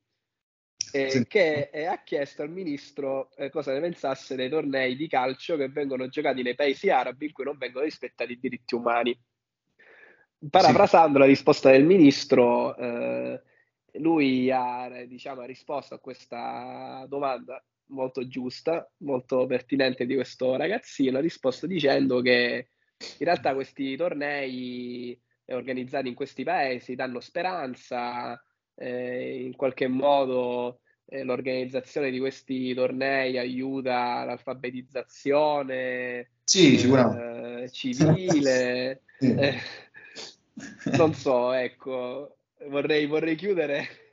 eh, 1.04 1.10
Sì. 1.10 1.26
che 1.26 1.70
eh, 1.72 1.84
ha 1.84 2.02
chiesto 2.02 2.42
al 2.42 2.50
ministro 2.50 3.30
eh, 3.36 3.50
cosa 3.50 3.72
ne 3.72 3.80
pensasse 3.80 4.34
dei 4.34 4.48
tornei 4.48 4.96
di 4.96 5.08
calcio 5.08 5.56
che 5.56 5.68
vengono 5.68 6.08
giocati 6.08 6.42
nei 6.42 6.54
paesi 6.54 6.90
arabi 6.90 7.26
in 7.26 7.32
cui 7.32 7.44
non 7.44 7.58
vengono 7.58 7.84
rispettati 7.84 8.32
i 8.32 8.38
diritti 8.38 8.74
umani. 8.74 9.18
Parafrasando 10.50 11.18
la 11.18 11.24
risposta 11.24 11.70
del 11.70 11.84
ministro, 11.84 12.76
eh, 12.76 13.42
lui 13.94 14.50
ha, 14.50 15.04
diciamo, 15.06 15.40
ha 15.40 15.46
risposto 15.46 15.94
a 15.94 15.98
questa 15.98 17.04
domanda 17.08 17.62
molto 17.86 18.26
giusta, 18.26 18.88
molto 18.98 19.46
pertinente 19.46 20.06
di 20.06 20.14
questo 20.14 20.56
ragazzino, 20.56 21.18
ha 21.18 21.20
risposto 21.22 21.66
dicendo 21.66 22.20
che 22.20 22.68
in 23.18 23.24
realtà 23.26 23.54
questi 23.54 23.96
tornei 23.96 25.18
organizzati 25.46 26.08
in 26.08 26.14
questi 26.14 26.44
paesi 26.44 26.94
danno 26.94 27.20
speranza, 27.20 28.40
eh, 28.74 29.42
in 29.42 29.54
qualche 29.56 29.88
modo 29.88 30.80
eh, 31.06 31.22
l'organizzazione 31.22 32.10
di 32.10 32.18
questi 32.18 32.74
tornei 32.74 33.38
aiuta 33.38 34.24
l'alfabetizzazione 34.24 36.30
sì, 36.44 36.76
eh, 36.76 37.68
civile. 37.70 39.02
sì. 39.18 39.34
Eh, 39.34 39.58
non 40.96 41.14
so, 41.14 41.52
ecco, 41.52 42.36
vorrei, 42.68 43.06
vorrei 43.06 43.36
chiudere 43.36 43.88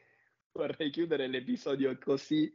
vorrei 0.53 0.91
chiudere 0.91 1.27
l'episodio 1.27 1.97
così. 2.03 2.51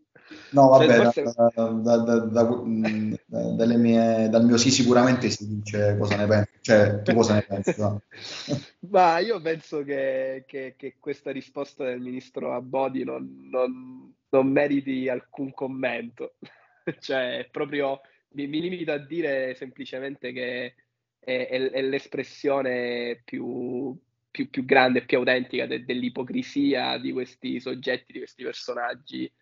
No, 0.51 0.69
vabbè, 0.69 1.03
forse... 1.03 1.23
da, 1.35 1.97
da, 1.97 2.19
da, 2.19 3.77
mie, 3.77 4.29
dal 4.29 4.45
mio 4.45 4.57
sì 4.57 4.71
sicuramente 4.71 5.31
si 5.31 5.49
dice 5.49 5.97
cosa 5.99 6.17
ne 6.17 6.27
pensi. 6.27 6.51
Cioè, 6.61 7.03
tu 7.03 7.15
cosa 7.15 7.35
ne 7.35 7.43
pensi? 7.43 7.75
No? 7.79 8.03
Ma 8.91 9.19
io 9.19 9.41
penso 9.41 9.83
che, 9.83 10.45
che, 10.47 10.75
che, 10.77 10.97
questa 11.01 11.33
risposta 11.33 11.85
del 11.85 12.01
ministro 12.01 12.55
Abodi 12.55 13.05
non, 13.05 13.49
non, 13.51 13.98
non 14.31 14.51
meriti 14.51 15.09
alcun 15.09 15.53
commento. 15.53 16.37
cioè, 17.01 17.49
proprio 17.51 18.01
mi, 18.31 18.47
mi, 18.47 18.61
limito 18.61 18.93
a 18.93 18.99
dire 18.99 19.55
semplicemente 19.55 20.33
che 20.33 20.75
è, 21.19 21.47
è, 21.49 21.71
è 21.71 21.83
l'espressione 21.83 23.23
più, 23.25 23.97
più, 24.31 24.51
più 24.51 24.65
grande 24.65 25.05
più 25.05 25.19
autentica 25.19 25.67
de, 25.67 25.85
dell'ipocrisia 25.85 26.99
di 26.99 27.13
questi 27.13 27.61
soggetti, 27.61 28.13
di 28.13 28.19
questi 28.19 28.43
personaggi 28.43 29.33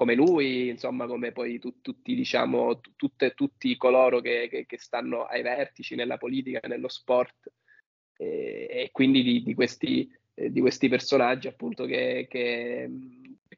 come 0.00 0.14
lui, 0.14 0.68
insomma, 0.68 1.06
come 1.06 1.30
poi 1.30 1.58
tu, 1.58 1.82
tutti, 1.82 2.14
diciamo, 2.14 2.80
tutte, 2.96 3.34
tutti 3.34 3.76
coloro 3.76 4.20
che, 4.20 4.48
che, 4.50 4.64
che, 4.64 4.78
stanno 4.78 5.24
ai 5.24 5.42
vertici 5.42 5.94
nella 5.94 6.16
politica, 6.16 6.66
nello 6.66 6.88
sport, 6.88 7.52
e, 8.16 8.66
e 8.70 8.88
quindi 8.92 9.22
di, 9.22 9.42
di, 9.42 9.52
questi, 9.52 10.10
eh, 10.32 10.50
di, 10.50 10.60
questi, 10.60 10.88
personaggi 10.88 11.48
appunto 11.48 11.84
che, 11.84 12.26
che, 12.30 12.88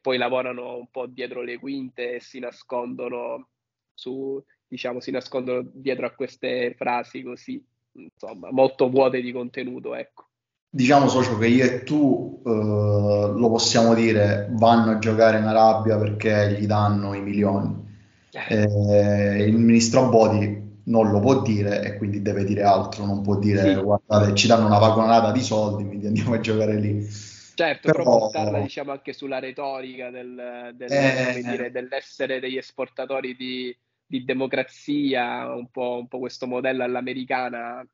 poi 0.01 0.17
lavorano 0.17 0.77
un 0.77 0.87
po' 0.89 1.05
dietro 1.07 1.41
le 1.41 1.57
quinte 1.59 2.15
e 2.15 2.19
si 2.19 2.39
nascondono 2.39 3.49
su, 3.93 4.43
diciamo, 4.67 4.99
si 4.99 5.11
nascondono 5.11 5.69
dietro 5.71 6.05
a 6.05 6.11
queste 6.11 6.73
frasi 6.77 7.21
così, 7.21 7.63
insomma, 7.93 8.51
molto 8.51 8.89
vuote 8.89 9.21
di 9.21 9.31
contenuto, 9.31 9.95
ecco. 9.95 10.27
Diciamo 10.69 11.07
socio 11.07 11.37
che 11.37 11.47
io 11.47 11.65
e 11.65 11.83
tu 11.83 12.41
eh, 12.43 12.49
lo 12.49 13.49
possiamo 13.49 13.93
dire 13.93 14.47
vanno 14.53 14.91
a 14.91 14.97
giocare 14.97 15.37
in 15.37 15.45
Arabia 15.45 15.97
perché 15.97 16.57
gli 16.59 16.65
danno 16.65 17.13
i 17.13 17.21
milioni. 17.21 17.81
Eh, 18.31 19.45
il 19.45 19.55
ministro 19.55 20.09
Bodi 20.09 20.81
non 20.85 21.11
lo 21.11 21.19
può 21.19 21.43
dire 21.43 21.83
e 21.83 21.97
quindi 21.97 22.23
deve 22.23 22.43
dire 22.43 22.63
altro 22.63 23.05
non 23.05 23.21
può 23.21 23.37
dire 23.37 23.75
sì. 23.75 23.81
guardate 23.81 24.33
ci 24.33 24.47
danno 24.47 24.65
una 24.65 24.79
vagonata 24.79 25.31
di 25.31 25.41
soldi 25.41 25.85
quindi 25.85 26.07
andiamo 26.07 26.33
a 26.33 26.39
giocare 26.39 26.75
lì 26.75 27.07
certo 27.55 27.91
però, 27.91 28.03
però 28.03 28.17
buttarla 28.19 28.59
diciamo 28.59 28.91
anche 28.91 29.13
sulla 29.13 29.39
retorica 29.39 30.09
del, 30.09 30.71
del, 30.75 30.91
eh, 30.91 31.41
dire, 31.43 31.71
dell'essere 31.71 32.39
degli 32.39 32.57
esportatori 32.57 33.35
di, 33.35 33.75
di 34.05 34.23
democrazia 34.23 35.53
un 35.53 35.69
po', 35.69 35.97
un 35.99 36.07
po' 36.07 36.19
questo 36.19 36.47
modello 36.47 36.83
all'americana 36.83 37.85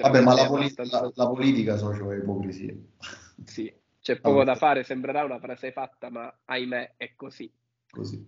Vabbè, 0.00 0.20
ma 0.22 0.34
la, 0.34 0.46
politica, 0.46 0.82
abbastanza... 0.82 1.22
la 1.22 1.28
politica 1.28 1.76
socio 1.76 2.12
è 2.12 2.16
ipocrisia. 2.16 2.74
Sì, 3.44 3.70
c'è 4.00 4.18
poco 4.18 4.44
da 4.44 4.54
fare, 4.54 4.82
sembrerà 4.82 5.22
una 5.22 5.38
frase 5.38 5.70
fatta, 5.70 6.08
ma 6.08 6.34
ahimè 6.46 6.94
è 6.96 7.12
così. 7.14 7.52
Così. 7.90 8.26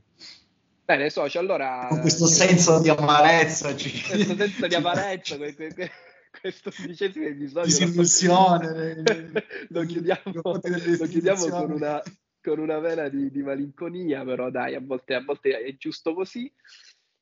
Bene, 0.84 1.08
socio, 1.08 1.38
allora... 1.38 1.86
Con 1.88 2.00
questo 2.00 2.26
senso 2.26 2.78
di 2.80 2.90
amarezza. 2.90 3.74
Ci... 3.74 4.02
Questo 4.02 4.36
senso 4.36 4.66
di 4.66 4.74
amarezza, 4.76 5.38
questo 6.40 6.70
undicesimo 6.78 7.26
episodio... 7.26 7.64
Disillusione. 7.64 9.02
lo 9.68 9.84
chiudiamo, 9.84 10.22
lo 10.42 11.06
chiudiamo 11.06 11.48
con, 11.48 11.70
una, 11.72 12.02
con 12.40 12.58
una 12.58 12.78
vena 12.78 13.08
di, 13.08 13.30
di, 13.30 13.42
malinconia, 13.42 14.24
però 14.24 14.50
dai, 14.50 14.74
a 14.74 14.80
volte, 14.80 15.14
a 15.14 15.22
volte 15.22 15.58
è 15.60 15.76
giusto 15.76 16.14
così. 16.14 16.52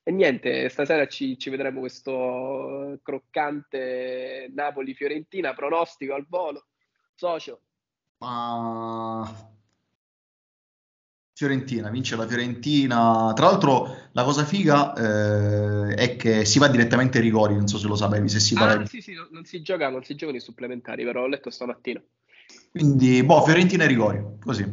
E 0.03 0.11
niente, 0.11 0.69
stasera 0.69 1.05
ci, 1.07 1.37
ci 1.37 1.49
vedremo 1.49 1.81
questo 1.81 2.97
croccante 3.03 4.49
Napoli-Fiorentina, 4.53 5.53
pronostico 5.53 6.13
al 6.13 6.25
volo, 6.29 6.67
socio. 7.13 7.61
Ma... 8.19 9.55
Fiorentina, 11.37 11.91
vince 11.91 12.15
la 12.15 12.25
Fiorentina. 12.25 13.31
Tra 13.35 13.45
l'altro, 13.45 13.95
la 14.13 14.23
cosa 14.23 14.43
figa 14.43 14.95
eh, 14.95 15.93
è 15.93 16.15
che 16.15 16.45
si 16.45 16.57
va 16.57 16.67
direttamente 16.67 17.19
ai 17.19 17.23
rigori. 17.25 17.53
Non 17.53 17.67
so 17.67 17.77
se 17.77 17.87
lo 17.87 17.95
sapevi. 17.95 18.27
Se 18.27 18.39
si 18.39 18.55
ah, 18.57 18.83
sì, 18.87 19.01
sì, 19.01 19.13
non, 19.13 19.27
non 19.29 19.45
si 19.45 19.61
gioca, 19.61 19.87
non 19.87 20.03
si 20.03 20.15
giocano 20.15 20.39
i 20.39 20.41
supplementari, 20.41 21.03
però 21.03 21.21
l'ho 21.21 21.27
letto 21.27 21.51
stamattina. 21.51 22.01
Quindi, 22.71 23.23
boh, 23.23 23.43
Fiorentina 23.43 23.83
ai 23.83 23.89
rigori, 23.89 24.19
così. 24.43 24.63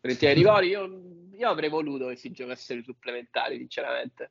Fiorentina 0.00 0.30
ai 0.30 0.36
rigori, 0.36 0.68
io, 0.68 1.02
io 1.36 1.48
avrei 1.48 1.68
voluto 1.68 2.06
che 2.06 2.16
si 2.16 2.30
giocassero 2.30 2.78
i 2.78 2.84
supplementari, 2.84 3.56
sinceramente. 3.56 4.30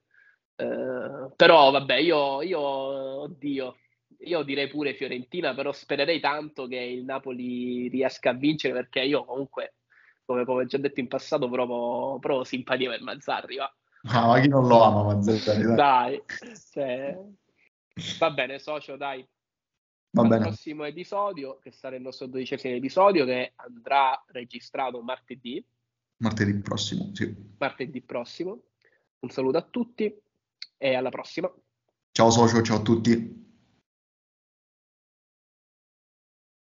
Eh, 0.56 1.34
però 1.36 1.70
vabbè, 1.70 1.96
io, 1.98 2.42
io, 2.44 2.62
oddio, 2.62 3.76
io 4.20 4.44
direi 4.44 4.70
pure 4.70 4.94
Fiorentina, 4.94 5.54
però 5.54 5.74
spererei 5.74 6.22
tanto 6.22 6.66
che 6.66 6.78
il 6.78 7.04
Napoli 7.04 7.90
riesca 7.90 8.30
a 8.30 8.36
vincere 8.36 8.74
perché 8.74 9.02
io 9.02 9.26
comunque, 9.26 9.74
come, 10.26 10.46
come 10.46 10.66
già 10.66 10.78
detto 10.78 11.00
in 11.00 11.08
passato, 11.08 11.50
provo, 11.50 12.18
provo 12.20 12.44
simpatia 12.44 12.90
per 12.90 13.02
Mazzarri. 13.02 13.58
Va. 13.58 13.76
Ah, 14.06 14.28
ma 14.28 14.40
chi 14.40 14.48
non 14.48 14.68
lo 14.68 14.82
ama 14.84 15.04
Mazzarri? 15.04 15.64
Dai, 15.64 15.76
dai 15.76 16.22
cioè, 16.72 17.18
va 18.20 18.32
bene, 18.32 18.60
socio, 18.60 18.96
dai. 18.96 19.26
Va 20.12 20.22
Al 20.22 20.28
bene. 20.28 20.46
prossimo 20.46 20.84
episodio, 20.84 21.58
che 21.60 21.72
sarà 21.72 21.96
il 21.96 22.02
nostro 22.02 22.28
dodicesimo 22.28 22.76
episodio, 22.76 23.26
che 23.26 23.54
andrà 23.56 24.24
registrato 24.28 25.02
martedì. 25.02 25.64
Martedì 26.18 26.54
prossimo, 26.60 27.10
sì. 27.14 27.36
Martedì 27.58 28.02
prossimo. 28.02 28.64
Un 29.20 29.30
saluto 29.30 29.58
a 29.58 29.62
tutti 29.62 30.14
e 30.78 30.96
alla 30.96 31.10
prossima. 31.10 31.52
Ciao 32.12 32.30
socio, 32.30 32.62
ciao 32.62 32.78
a 32.78 32.82
tutti. 32.82 33.43